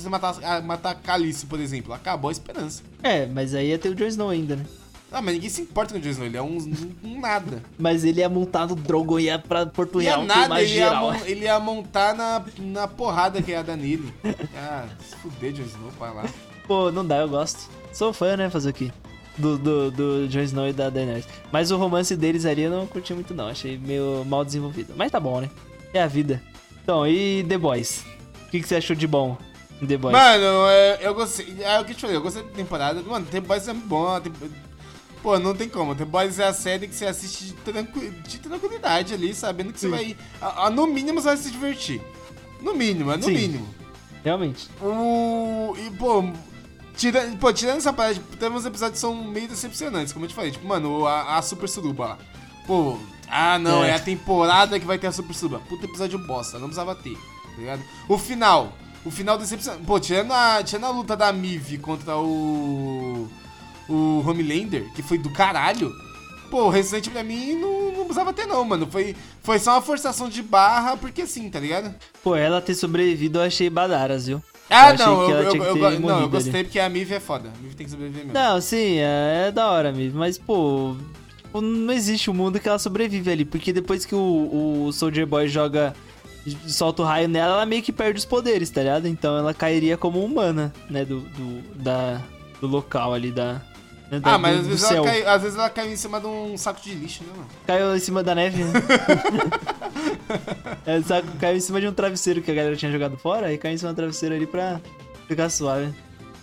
[0.42, 2.82] a- matar Calice, por exemplo, acabou a esperança.
[3.02, 4.64] É, mas aí ia ter o Jon Snow ainda, né?
[5.12, 6.56] Ah, mas ninguém se importa com o Jon Snow, ele é um,
[7.04, 7.62] um nada.
[7.78, 10.84] Mas ele ia montar no Drogon e ia pra Porto Ia Real nada, ele ia,
[10.86, 11.12] geral.
[11.12, 14.12] mon- ele ia montar na, na porrada que ia dar nele.
[14.56, 16.24] Ah, se fuder, Jon Snow, vai lá.
[16.66, 17.68] Pô, não dá, eu gosto.
[17.92, 18.90] Sou fã, né, fazer o quê?
[19.36, 21.26] Do, do, do Jon Snow e da Daenerys.
[21.50, 24.94] Mas o romance deles ali eu não curti muito não, achei meio mal desenvolvido.
[24.96, 25.50] Mas tá bom, né?
[25.92, 26.42] É a vida.
[26.82, 28.04] Então, e The Boys?
[28.46, 29.36] O que, que você achou de bom
[29.86, 30.12] The Boys?
[30.12, 31.56] Mano, é, eu gostei.
[31.60, 33.02] É o que eu te falei, eu gostei da temporada.
[33.02, 34.20] Mano, The Boys é bom.
[35.22, 35.94] Pô, não tem como.
[35.94, 39.78] The Boys é a série que você assiste de, tranqui- de tranquilidade ali, sabendo que
[39.78, 39.92] você Sim.
[39.94, 40.16] vai.
[40.40, 42.00] a- a- no mínimo você vai se divertir.
[42.60, 43.32] No mínimo, é no Sim.
[43.34, 43.68] mínimo.
[44.24, 44.68] Realmente.
[44.80, 45.74] O.
[45.78, 46.24] E, pô.
[46.96, 50.34] Tirando, pô, tirando essa parte, teve uns episódios que são meio decepcionantes, como eu te
[50.34, 50.50] falei.
[50.50, 52.18] Tipo, mano, a, a Super Suruba lá.
[52.66, 53.90] Pô, ah não, é.
[53.90, 53.94] É.
[53.94, 55.60] a temporada que vai ter a Super Suruba.
[55.68, 57.82] Puta episódio bosta, não precisava ter, tá ligado?
[58.08, 58.72] O final,
[59.06, 59.84] o final decepcionante.
[59.84, 63.26] Pô, tirando a, tirando a luta da Mive contra o.
[63.88, 65.92] O Homelander, que foi do caralho.
[66.50, 68.86] Pô, o restante pra mim não, não precisava ter, não, mano.
[68.86, 71.94] Foi, foi só uma forçação de barra, porque sim, tá ligado?
[72.22, 74.42] Pô, ela ter sobrevivido eu achei badaras, viu?
[74.68, 76.64] Ah, achei não, eu, eu, eu não, eu gostei ali.
[76.64, 77.48] porque a Mive é foda.
[77.48, 78.38] A Mive tem que sobreviver mesmo.
[78.38, 80.18] Não, sim, é, é da hora mesmo.
[80.18, 80.96] Mas, pô,
[81.54, 83.44] não existe um mundo que ela sobrevive ali.
[83.44, 85.94] Porque depois que o, o Soldier Boy joga.
[86.66, 89.06] solta o raio nela, ela meio que perde os poderes, tá ligado?
[89.06, 91.04] Então ela cairia como humana, né?
[91.04, 92.20] Do, do, da,
[92.60, 93.60] do local ali, da.
[94.12, 96.20] Né, da- Ah, mas do- às vezes, ela caiu, às vezes ela caiu em cima
[96.20, 97.48] de um saco de lixo, né, mano?
[97.66, 98.72] Caiu em cima da neve, né?
[100.86, 103.58] é, sabe, caiu em cima de um travesseiro que a galera tinha jogado fora, e
[103.58, 104.80] caiu em cima do travesseiro ali pra
[105.26, 105.92] ficar suave.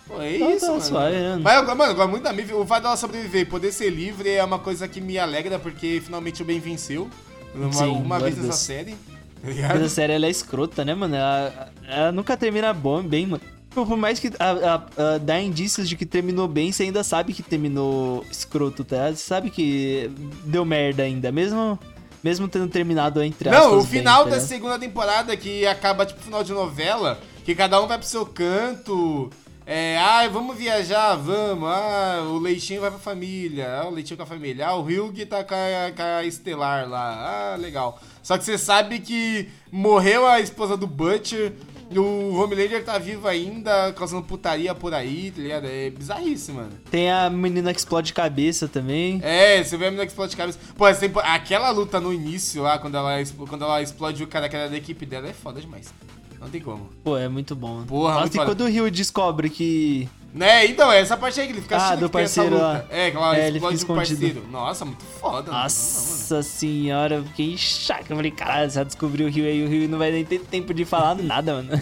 [0.08, 0.82] Pô, é Tá- isso, tá mano.
[0.84, 1.40] suave, né?
[1.42, 2.54] Mas, eu, mano, eu gosto muito da Mive.
[2.54, 6.02] O fato dela sobreviver e poder ser livre é uma coisa que me alegra, porque
[6.04, 7.08] finalmente o bem venceu.
[7.54, 8.94] Uma, Sim, uma vez nessa série.
[8.94, 8.98] Tá
[9.44, 9.84] Mas ligado?
[9.84, 11.16] a série ela é escrota, né, mano?
[11.16, 13.44] Ela, ela nunca termina bom, bem, mano.
[13.70, 14.76] Tipo, Por mais que a, a-
[15.16, 19.10] a- dá indícios de que terminou bem, você ainda sabe que terminou escroto, tá?
[19.10, 20.10] Você sabe que
[20.44, 21.78] deu merda ainda, mesmo,
[22.24, 23.50] mesmo tendo terminado entre.
[23.50, 24.48] Não, o bem, final tá da ligado?
[24.48, 29.30] segunda temporada, que acaba tipo final de novela, que cada um vai pro seu canto.
[29.72, 31.70] É, ah, vamos viajar, vamos.
[31.70, 33.82] Ah, o Leitinho vai pra família.
[33.82, 34.66] Ah, o Leitinho com a família.
[34.66, 37.54] Ah, o Hugh tá com a, com a Estelar lá.
[37.54, 38.02] Ah, legal.
[38.24, 41.54] Só que você sabe que morreu a esposa do Butcher.
[41.98, 45.66] O Homelander tá vivo ainda, causando putaria por aí, tá ligado?
[45.66, 46.72] É bizarríssimo, mano.
[46.92, 49.20] Tem a menina que explode cabeça também.
[49.24, 50.60] É, você vê a menina que explode cabeça.
[50.78, 53.14] Pô, essa tempo- aquela luta no início lá, quando ela,
[53.48, 55.92] quando ela explode o cara que era da equipe dela, é foda demais.
[56.40, 56.90] Não tem como.
[57.04, 57.76] Pô, é muito bom.
[57.76, 57.86] mano.
[57.88, 58.52] Porra, Nossa, muito e foda.
[58.52, 60.08] quando o Rio descobre que.
[60.34, 62.64] Né, então, é essa parte aí que ele fica Ah, achando do parceiro luta.
[62.64, 62.86] lá.
[62.92, 64.20] É, que ela É, ele fica escondido.
[64.20, 64.48] parceiro.
[64.52, 65.52] Nossa, muito foda.
[65.52, 68.06] Nossa senhora, eu fiquei chato.
[68.12, 70.72] Eu falei, caralho, já descobriu o Rio aí, o Rio não vai nem ter tempo
[70.74, 71.70] de falar nada, mano.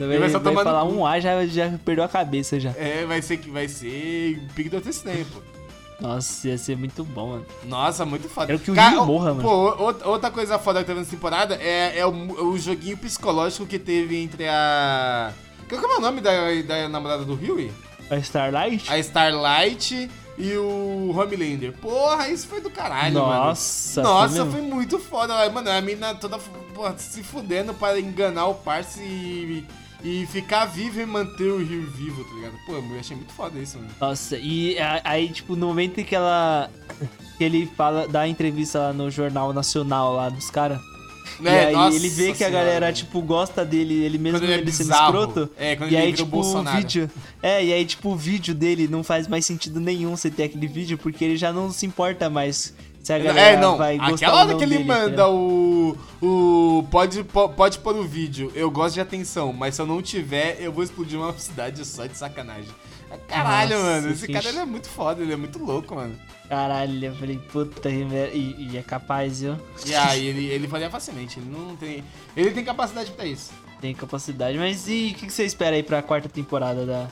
[0.00, 2.70] Ele vai só vai tomando falar um A, já, já perdeu a cabeça já.
[2.78, 4.90] É, vai ser que vai ser Big Dr.
[4.90, 5.40] Stone, pô.
[6.00, 7.46] Nossa, ia ser muito bom, mano.
[7.64, 8.46] Nossa, muito foda.
[8.48, 9.42] Quero que o Cara, Rio morra, mano.
[9.42, 12.10] Pô, outra- outra coisa foda que teve nessa temporada é, é o,
[12.46, 15.30] o joguinho psicológico que teve entre a.
[15.72, 16.32] Qual que é o nome da,
[16.66, 17.72] da namorada do Rio?
[18.10, 18.92] A Starlight?
[18.92, 21.72] a Starlight e o Homelander.
[21.72, 23.44] Porra, isso foi do caralho, mano.
[23.46, 25.48] Nossa, Nossa, foi foi, muito foda.
[25.48, 26.38] Mano, a mina toda
[26.74, 29.64] porra, se fudendo para enganar o parça e,
[30.04, 32.54] e ficar vivo e manter o Rio vivo, tá ligado?
[32.66, 33.90] Pô, eu achei muito foda isso, mano.
[33.98, 36.70] Nossa, e aí, tipo, no momento em que ela.
[37.38, 40.78] que ele fala, dá a entrevista lá no Jornal Nacional lá dos caras.
[41.40, 42.96] E É, aí nossa ele vê que a senhora, galera, velho.
[42.96, 45.50] tipo, gosta dele, ele mesmo ele é ele sendo escroto.
[45.56, 47.10] É, quando e ele aí, tipo, o vídeo.
[47.42, 50.66] É, e aí, tipo, o vídeo dele não faz mais sentido nenhum você ter aquele
[50.66, 54.14] vídeo, porque ele já não se importa mais se a galera É, não, vai gostar
[54.14, 55.96] aquela hora que ele dele, manda o.
[56.20, 56.84] O.
[56.90, 60.58] Pode, po- pode pôr o vídeo, eu gosto de atenção, mas se eu não tiver,
[60.60, 62.70] eu vou explodir uma cidade só de sacanagem.
[63.28, 66.14] Caralho, Nossa, mano, esse cara é muito foda, ele é muito louco, mano.
[66.48, 69.56] Caralho, eu falei, puta, e, e é capaz, viu?
[69.84, 72.02] E aí, ele, ele faria facilmente, ele não tem.
[72.36, 73.52] Ele tem capacidade pra isso.
[73.80, 74.56] Tem capacidade.
[74.56, 77.08] Mas e o que, que você espera aí pra quarta temporada da.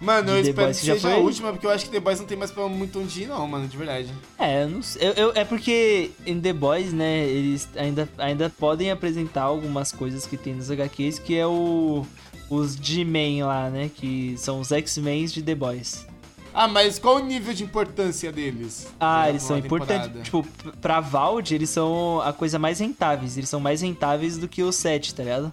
[0.00, 1.20] Mano, eu The espero Boys, que que seja a foi?
[1.22, 3.46] última, porque eu acho que The Boys não tem mais pra muito onde ir, não,
[3.46, 4.12] mano, de verdade.
[4.38, 5.08] É, eu não sei.
[5.08, 10.26] Eu, eu- é porque em The Boys, né, eles ainda, ainda podem apresentar algumas coisas
[10.26, 12.04] que tem nos HQs, que é o.
[12.48, 13.90] Os G-Men lá, né?
[13.92, 16.06] Que são os X-Men de The Boys.
[16.54, 18.86] Ah, mas qual o nível de importância deles?
[19.00, 20.08] Ah, eles são importantes.
[20.22, 20.46] Tipo,
[20.80, 23.36] pra Vald, eles são a coisa mais rentáveis.
[23.36, 25.52] Eles são mais rentáveis do que os 7, tá ligado?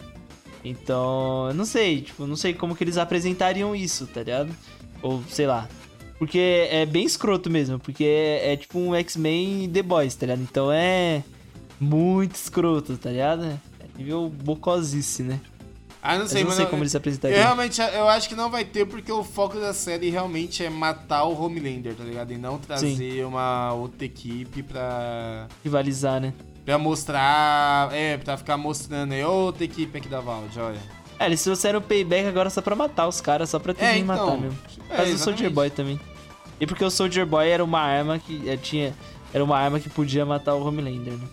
[0.64, 4.49] Então, eu não sei, tipo, não sei como que eles apresentariam isso, tá ligado?
[5.02, 5.68] Ou, sei lá.
[6.18, 10.41] Porque é bem escroto mesmo, porque é, é tipo um X-Men The Boys, tá ligado?
[10.41, 11.22] Então é
[11.80, 13.44] muito escroto, tá ligado?
[13.45, 13.60] É
[13.98, 15.41] nível bocosice, né?
[16.02, 16.61] Ah, não Mas sei, eu não mano.
[16.61, 17.40] sei como eles Eu apresentariam.
[17.41, 21.23] realmente eu acho que não vai ter, porque o foco da série realmente é matar
[21.26, 22.31] o Homelander, tá ligado?
[22.34, 26.34] E não trazer uma outra equipe pra, Rivalizar, né?
[26.65, 27.90] Pra mostrar.
[27.94, 30.80] É, pra ficar mostrando aí outra equipe aqui da Valde, olha.
[31.19, 33.94] É, eles trouxeram o payback agora só pra matar os caras, só pra ter É,
[33.94, 34.15] que então.
[34.26, 34.57] matar mesmo.
[34.90, 35.49] É, Mas o Soldier.
[35.52, 35.99] Boy também.
[36.60, 38.94] E porque o Soldier Boy era uma arma que eh, tinha.
[39.34, 41.26] Era uma arma que podia matar o Homelander, né?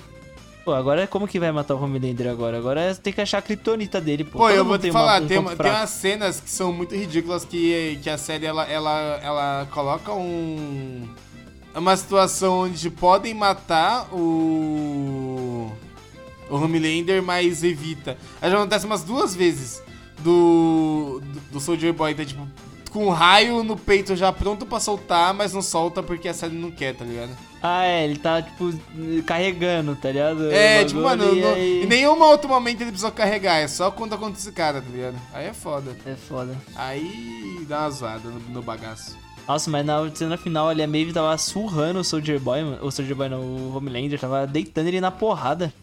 [0.65, 2.57] Pô, agora como que vai matar o Homelander agora?
[2.59, 4.39] Agora é- tem que achar a kriptonita dele, pô.
[4.39, 6.51] Pô, Todo eu vou te tem uma- falar, um tem, uma- tem umas cenas que
[6.51, 11.09] são muito ridículas que, que a série ela, ela, ela coloca um.
[11.75, 15.71] Uma situação onde podem matar o.
[16.49, 18.19] O Homelander, mas evita.
[18.43, 19.81] Aí já acontece umas duas vezes.
[20.19, 22.47] do, do, do Soldier Boy tá, tipo,
[22.91, 26.55] com um raio no peito já pronto pra soltar, mas não solta porque a série
[26.57, 27.31] não quer, tá ligado?
[27.63, 28.73] Ah, é, ele tá, tipo,
[29.25, 30.51] carregando, tá ligado?
[30.51, 33.91] É, tipo, mano, e no, aí- em nenhum outro momento ele precisou carregar, é só
[33.93, 35.17] quando acontece esse cara, tá ligado?
[35.33, 35.97] Aí é foda.
[36.05, 36.57] É foda.
[36.75, 39.17] Aí dá uma zoada no, no bagaço.
[39.51, 42.87] Nossa, mas na cena final ali, a Maeve tava surrando o Soldier Boy, mano.
[42.87, 45.75] O Soldier Boy não, o Homelander, tava deitando ele na porrada.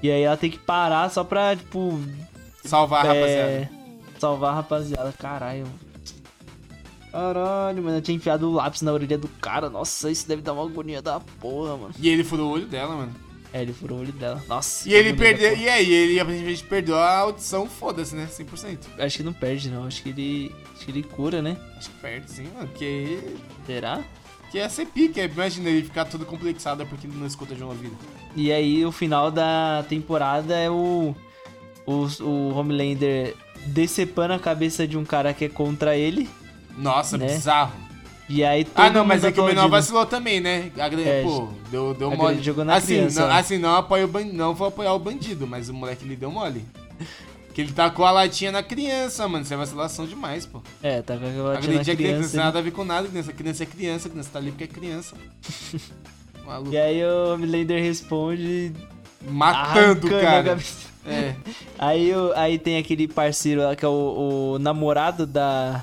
[0.00, 2.00] E aí ela tem que parar só pra, tipo,
[2.64, 3.70] Salvar a é, rapaziada.
[4.20, 5.12] salvar a rapaziada.
[5.18, 5.66] Caralho.
[7.10, 7.96] Caralho, mano.
[7.96, 9.68] Eu tinha enfiado o lápis na orelha do cara.
[9.68, 11.94] Nossa, isso deve dar uma agonia da porra, mano.
[11.98, 13.14] E ele furou o olho dela, mano.
[13.52, 14.42] É, ele furou o olho dela.
[14.46, 14.86] Nossa.
[14.86, 15.56] E que ele perdeu.
[15.56, 18.28] E aí, ele aparentemente perdeu a audição, foda-se, né?
[18.30, 18.78] 100%.
[18.98, 19.84] Acho que não perde, não.
[19.84, 20.54] Acho que ele.
[20.74, 21.56] Acho que ele cura, né?
[21.76, 22.68] Acho que perde sim, mano.
[22.68, 23.18] Porque.
[23.66, 24.04] Será?
[24.50, 25.20] Que é ser pique.
[25.20, 27.96] Imagina ele ficar todo complexado porque ele não escuta de uma vida.
[28.36, 31.14] E aí o final da temporada é o.
[31.86, 33.34] O, o Homelander
[33.68, 36.28] decepando a cabeça de um cara que é contra ele.
[36.76, 37.28] Nossa, Né?
[37.28, 37.72] bizarro.
[38.28, 40.70] E aí Ah, não, mas é que o menor vacilou também, né?
[40.78, 42.42] A grande, É, pô, deu, deu a mole.
[42.42, 43.34] jogou na assim, criança, não, né?
[43.38, 44.24] assim, não apoia o ban...
[44.24, 46.64] não vou apoiar o bandido, mas o moleque lhe deu mole.
[47.54, 49.42] Que ele tacou a latinha na criança, mano.
[49.44, 50.62] Isso é vacilação demais, pô.
[50.82, 52.20] É, tá com aquela Agredir a criança, criança.
[52.22, 52.44] não tem né?
[52.44, 53.32] nada a ver com nada, criança.
[53.32, 55.16] Criança é criança, criança tá ali porque é criança.
[56.46, 56.72] Maluco.
[56.72, 58.72] E aí o Homelander responde.
[59.28, 60.58] Matando a cara.
[61.06, 61.34] É.
[61.78, 65.82] Aí, aí tem aquele parceiro lá que é o, o namorado da.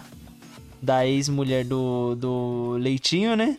[0.85, 3.57] Da ex-mulher do, do Leitinho, né?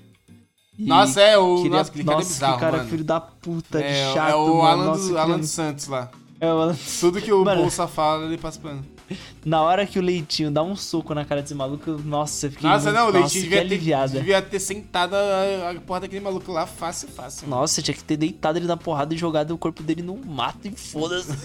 [0.78, 1.56] E Nossa, é o.
[1.62, 2.88] queria- Nossa, é nossa, bizarro, que cara mano.
[2.90, 4.62] filho da puta de É, chato, é o mano.
[4.62, 6.10] Alan, Nossa, do, que Alan dos Santos lá.
[6.38, 7.62] É o Alan Tudo que o Mano.
[7.62, 8.84] Bolsa fala, ele passa pano.
[9.44, 12.68] Na hora que o Leitinho dá um soco na cara desse maluco, nossa, eu fiquei.
[12.68, 16.52] Nossa, muito- não, o Leitinho devia ter, devia ter sentado a, a porra daquele maluco
[16.52, 17.48] lá fácil, fácil.
[17.48, 17.62] mano.
[17.62, 20.68] Nossa, tinha que ter deitado ele na porrada e jogado o corpo dele no mato
[20.68, 21.32] e foda-se.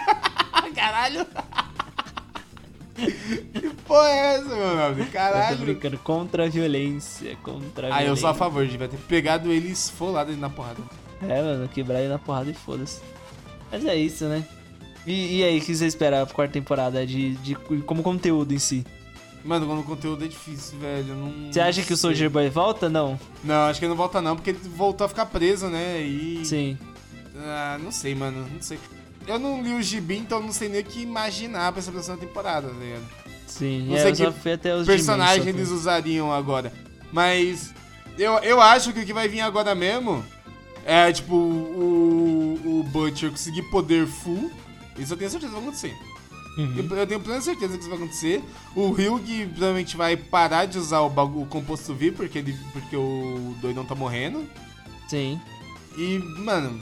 [0.74, 1.26] Caralho!
[2.94, 5.00] Que porra é essa, meu nome?
[5.00, 5.58] Eu tô Caralho!
[5.58, 5.98] brincando.
[5.98, 7.36] Contra a violência.
[7.42, 8.38] Contra a Ah, eu sou a violência.
[8.38, 10.80] favor, devia ter pegado ele e esfolado ele na porrada.
[11.22, 13.00] É, mano, quebrar ele na porrada e foda-se.
[13.72, 14.44] Mas é isso, né?
[15.06, 17.54] E, e aí, o que você espera pra quarta temporada de, de
[17.84, 18.84] como conteúdo em si?
[19.44, 21.14] Mano, quando o conteúdo é difícil, velho.
[21.14, 22.08] Não, Você acha que o sei.
[22.08, 22.88] Soldier Boy volta?
[22.88, 23.18] Não.
[23.42, 26.00] Não, acho que ele não volta não, porque ele voltou a ficar preso, né?
[26.00, 26.40] E.
[26.44, 26.78] Sim.
[27.36, 28.46] Ah, não sei, mano.
[28.50, 28.78] Não sei.
[29.26, 32.16] Eu não li o gibi, então não sei nem o que imaginar pra essa próxima
[32.16, 33.04] temporada, tá ligado?
[33.46, 33.86] Sim.
[33.88, 36.72] Não é, sei eu só que fui até os personagem eles usariam agora.
[37.12, 37.72] Mas
[38.18, 40.24] eu, eu acho que o que vai vir agora mesmo
[40.84, 44.50] é, tipo, o, o Butcher conseguir poder full.
[44.98, 45.96] Isso eu tenho certeza que vai acontecer.
[46.56, 46.74] Uhum.
[46.90, 48.42] Eu, eu tenho plena certeza que isso vai acontecer.
[48.76, 52.96] O Hyug provavelmente vai parar de usar o, bagu- o composto V porque, ele, porque
[52.96, 54.46] o doidão tá morrendo.
[55.08, 55.40] Sim.
[55.96, 56.80] E, mano,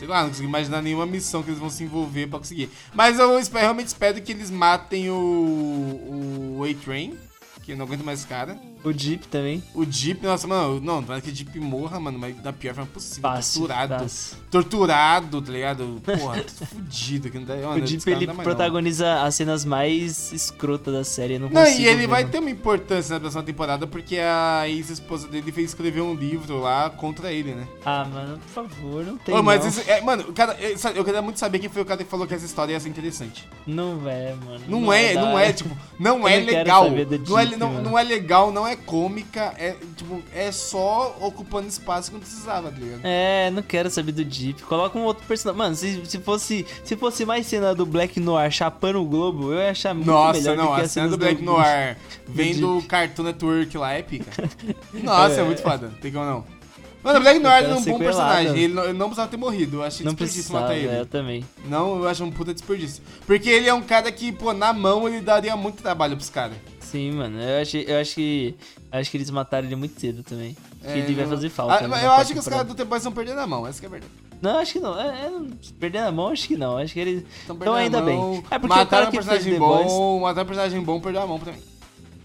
[0.00, 2.70] sei lá, não consigo imaginar nenhuma missão que eles vão se envolver pra conseguir.
[2.94, 6.56] Mas eu espero- realmente espero que eles matem o.
[6.58, 7.18] o A-Train,
[7.62, 8.58] que eu não aguento mais esse cara.
[8.82, 9.62] O Jeep também.
[9.74, 12.74] O Jeep, nossa, mano, não, não é que o Jeep morra, mano, mas da pior
[12.74, 13.22] forma possível.
[13.30, 13.60] Fácil.
[13.60, 14.02] torturado.
[14.02, 14.36] fácil.
[14.50, 16.00] Torturado, tá ligado?
[16.04, 17.30] Porra, tô fudido.
[17.30, 18.44] Que não dá, mano, O Jeep não ele mais, não.
[18.44, 21.38] protagoniza as cenas mais escrotas da série.
[21.38, 22.32] Não, Não, e ele ver, vai mano.
[22.32, 26.88] ter uma importância na próxima temporada porque a ex-esposa dele fez escrever um livro lá
[26.90, 27.66] contra ele, né?
[27.84, 29.34] Ah, mano, por favor, não tem.
[29.34, 29.68] Ô, mas não.
[29.68, 32.10] isso- é, mano, o cara, é, eu queria muito saber quem foi o cara que
[32.10, 33.46] falou que essa história ia ser interessante.
[33.66, 34.60] Não é, mano.
[34.68, 36.90] Não, é, não é, tipo, não Eu é não quero legal.
[36.90, 37.82] Não é, não, mano.
[37.90, 42.70] não é legal, não é cômica, é, tipo, é só ocupando espaço que não precisava,
[42.70, 43.00] tá ligado?
[43.04, 44.62] É, não quero saber do Jeep.
[44.62, 45.58] Coloca um outro personagem.
[45.58, 49.58] Mano, se, se, fosse, se fosse mais cena do Black Noir chapando o Globo, eu
[49.58, 51.96] ia achar muito Nossa, melhor não, do que a cena do Black Noir
[52.28, 52.60] vem Jeep.
[52.60, 54.30] do Cartoon Network lá é pica.
[54.92, 55.44] Nossa, é, É.
[55.44, 56.60] muito foda, tem como não.
[57.02, 59.38] Mano, o Black Noir ele é um bom personagem, ele não, ele não precisava ter
[59.38, 60.86] morrido, eu achei Não desperdício matar ele.
[60.88, 61.42] é, eu também.
[61.64, 63.02] Não, eu acho um puta desperdício.
[63.26, 66.58] Porque ele é um cara que, pô, na mão ele daria muito trabalho pros caras.
[66.90, 67.40] Sim, mano.
[67.40, 68.54] Eu, achei, eu acho que.
[68.90, 70.56] Acho que eles mataram ele muito cedo também.
[70.82, 71.84] que ele vai fazer falta.
[71.84, 73.78] Ah, né, eu acho que os caras do The Boys estão perdendo a mão, essa
[73.78, 74.12] que é a verdade.
[74.42, 74.98] Não, acho que não.
[74.98, 75.32] É, é,
[75.78, 76.78] perdendo a mão, acho que não.
[76.78, 77.24] Acho que eles.
[77.48, 78.42] Estão ainda bem.
[78.50, 80.22] É porque o mataram cara que fez personagem The bom, Boys.
[80.22, 81.60] mataram um personagem bom, perdeu a mão também.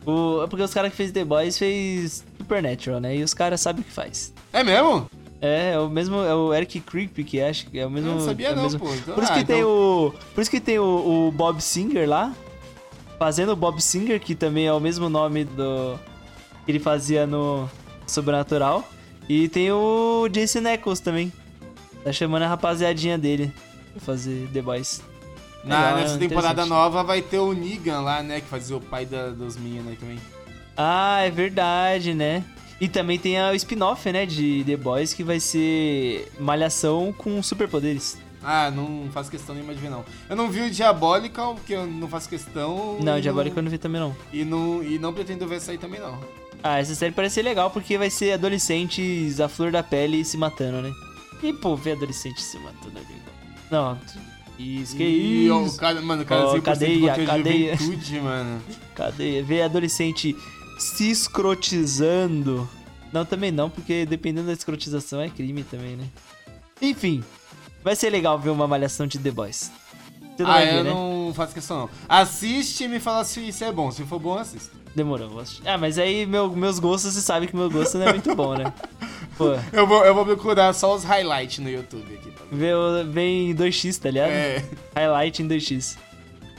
[0.06, 3.18] O, é porque os caras que fez The Boys fez Supernatural, né?
[3.18, 4.34] E os caras sabem o que faz.
[4.54, 5.10] É mesmo?
[5.42, 6.18] É, é o mesmo.
[6.22, 8.10] É o Eric Creep, que acho que é o mesmo.
[8.10, 8.94] Eu não sabia é não, mesmo- pô.
[8.94, 10.14] Então- Por isso ah, que tem então- o.
[10.34, 12.34] Por isso que tem o, o Bob Singer lá.
[13.18, 15.98] Fazendo o Bob Singer, que também é o mesmo nome do.
[16.66, 17.70] que ele fazia no
[18.06, 18.88] Sobrenatural.
[19.28, 21.32] E tem o Jason Eccles também.
[22.04, 23.52] Tá chamando a rapaziadinha dele
[23.94, 25.02] pra fazer The Boys.
[25.64, 28.42] Na, Legal, nessa é temporada nova vai ter o Negan lá, né?
[28.42, 30.20] Que fazia o pai da, dos meninos aí também.
[30.78, 32.44] Ah, é verdade, né?
[32.80, 38.18] E também tem o spin-off, né, de The Boys, que vai ser Malhação com superpoderes.
[38.46, 40.06] Ah, não faço questão nenhuma de ver, não.
[40.30, 43.00] Eu não vi o Diabolical, porque eu não faço questão.
[43.02, 44.16] Não, e Diabólico eu não vi também não.
[44.32, 46.20] E não, e não pretendo ver essa aí também, não.
[46.64, 50.38] Ah, essa série parece ser legal porque vai ser adolescentes à flor da pele se
[50.38, 50.94] matando, né?
[51.42, 53.22] E, pô, ver adolescente se matando ali.
[53.72, 53.98] Não,
[54.58, 55.76] isso, que E, ó, isso.
[55.76, 57.76] o cara, mano, o cara 100% cadeia, cadeia.
[57.76, 58.62] juventude, mano.
[58.96, 59.42] Cadê?
[59.42, 60.36] Ver adolescente
[60.80, 62.68] se escrotizando.
[63.12, 66.06] Não, também não, porque dependendo da escrotização é crime também, né?
[66.82, 67.24] Enfim,
[67.86, 69.72] vai ser legal ver uma malhação de The Boys.
[70.36, 70.90] Você não ah, vai ver, eu né?
[70.90, 71.90] não faço questão, não.
[72.10, 73.90] Assiste e me fala se isso é bom.
[73.92, 74.76] Se for bom, assista.
[74.96, 75.62] Demorou, vou assistir.
[75.68, 78.56] Ah, mas aí meu- meus gostos, você sabe que meu gosto não é muito bom,
[78.56, 78.74] né?
[79.38, 82.32] Pô, Eu vou, eu vou procurar só os highlights no YouTube aqui.
[82.32, 82.44] Tá?
[83.08, 84.30] vem em 2x, tá ligado?
[84.32, 84.64] É.
[84.96, 85.98] Highlight em 2x.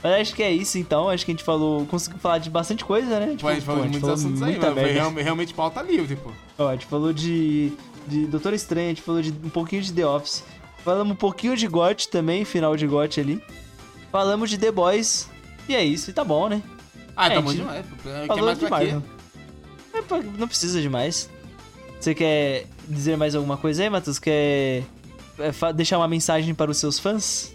[0.03, 1.09] Mas acho que é isso então.
[1.09, 1.85] Acho que a gente falou.
[1.87, 3.35] Conseguiu falar de bastante coisa, né?
[3.39, 4.81] Pô, a gente falou de muitos assuntos aí, merda.
[4.81, 6.31] real- realmente pauta livre, pô.
[6.59, 7.73] Ó, a gente falou de,
[8.07, 10.43] de Doutor Estranho, a gente falou de um pouquinho de The Office.
[10.87, 13.43] Falamos um pouquinho de GOT também, final de GOT ali.
[14.09, 15.27] Falamos de The Boys.
[15.67, 16.63] E é isso, e tá bom, né?
[17.13, 17.85] Ah, É, tá bom demais.
[18.25, 19.01] Falou demais, né?
[19.93, 19.99] É,
[20.37, 21.29] Não precisa de mais.
[21.99, 24.17] Você quer dizer mais alguma coisa aí, Matheus?
[24.17, 24.85] Quer
[25.37, 27.53] é, deixar uma mensagem para os seus fãs?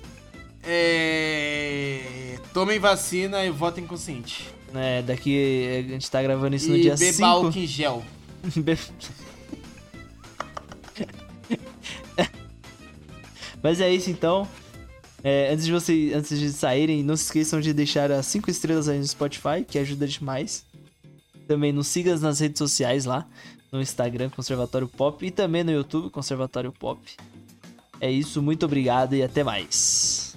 [0.62, 2.38] É...
[2.52, 4.46] Tomem vacina e votem consciente.
[4.74, 7.24] É, daqui a gente tá gravando isso no e dia beba 5.
[7.24, 8.02] álcool em gel.
[13.62, 14.47] Mas é isso então.
[15.24, 18.89] É, antes, de você, antes de saírem, não se esqueçam de deixar as 5 estrelas
[18.89, 20.64] aí no Spotify, que ajuda demais.
[21.47, 23.26] Também nos siga nas redes sociais lá,
[23.70, 27.01] no Instagram, Conservatório Pop, e também no YouTube, Conservatório Pop.
[28.01, 30.36] É isso, muito obrigado e até mais.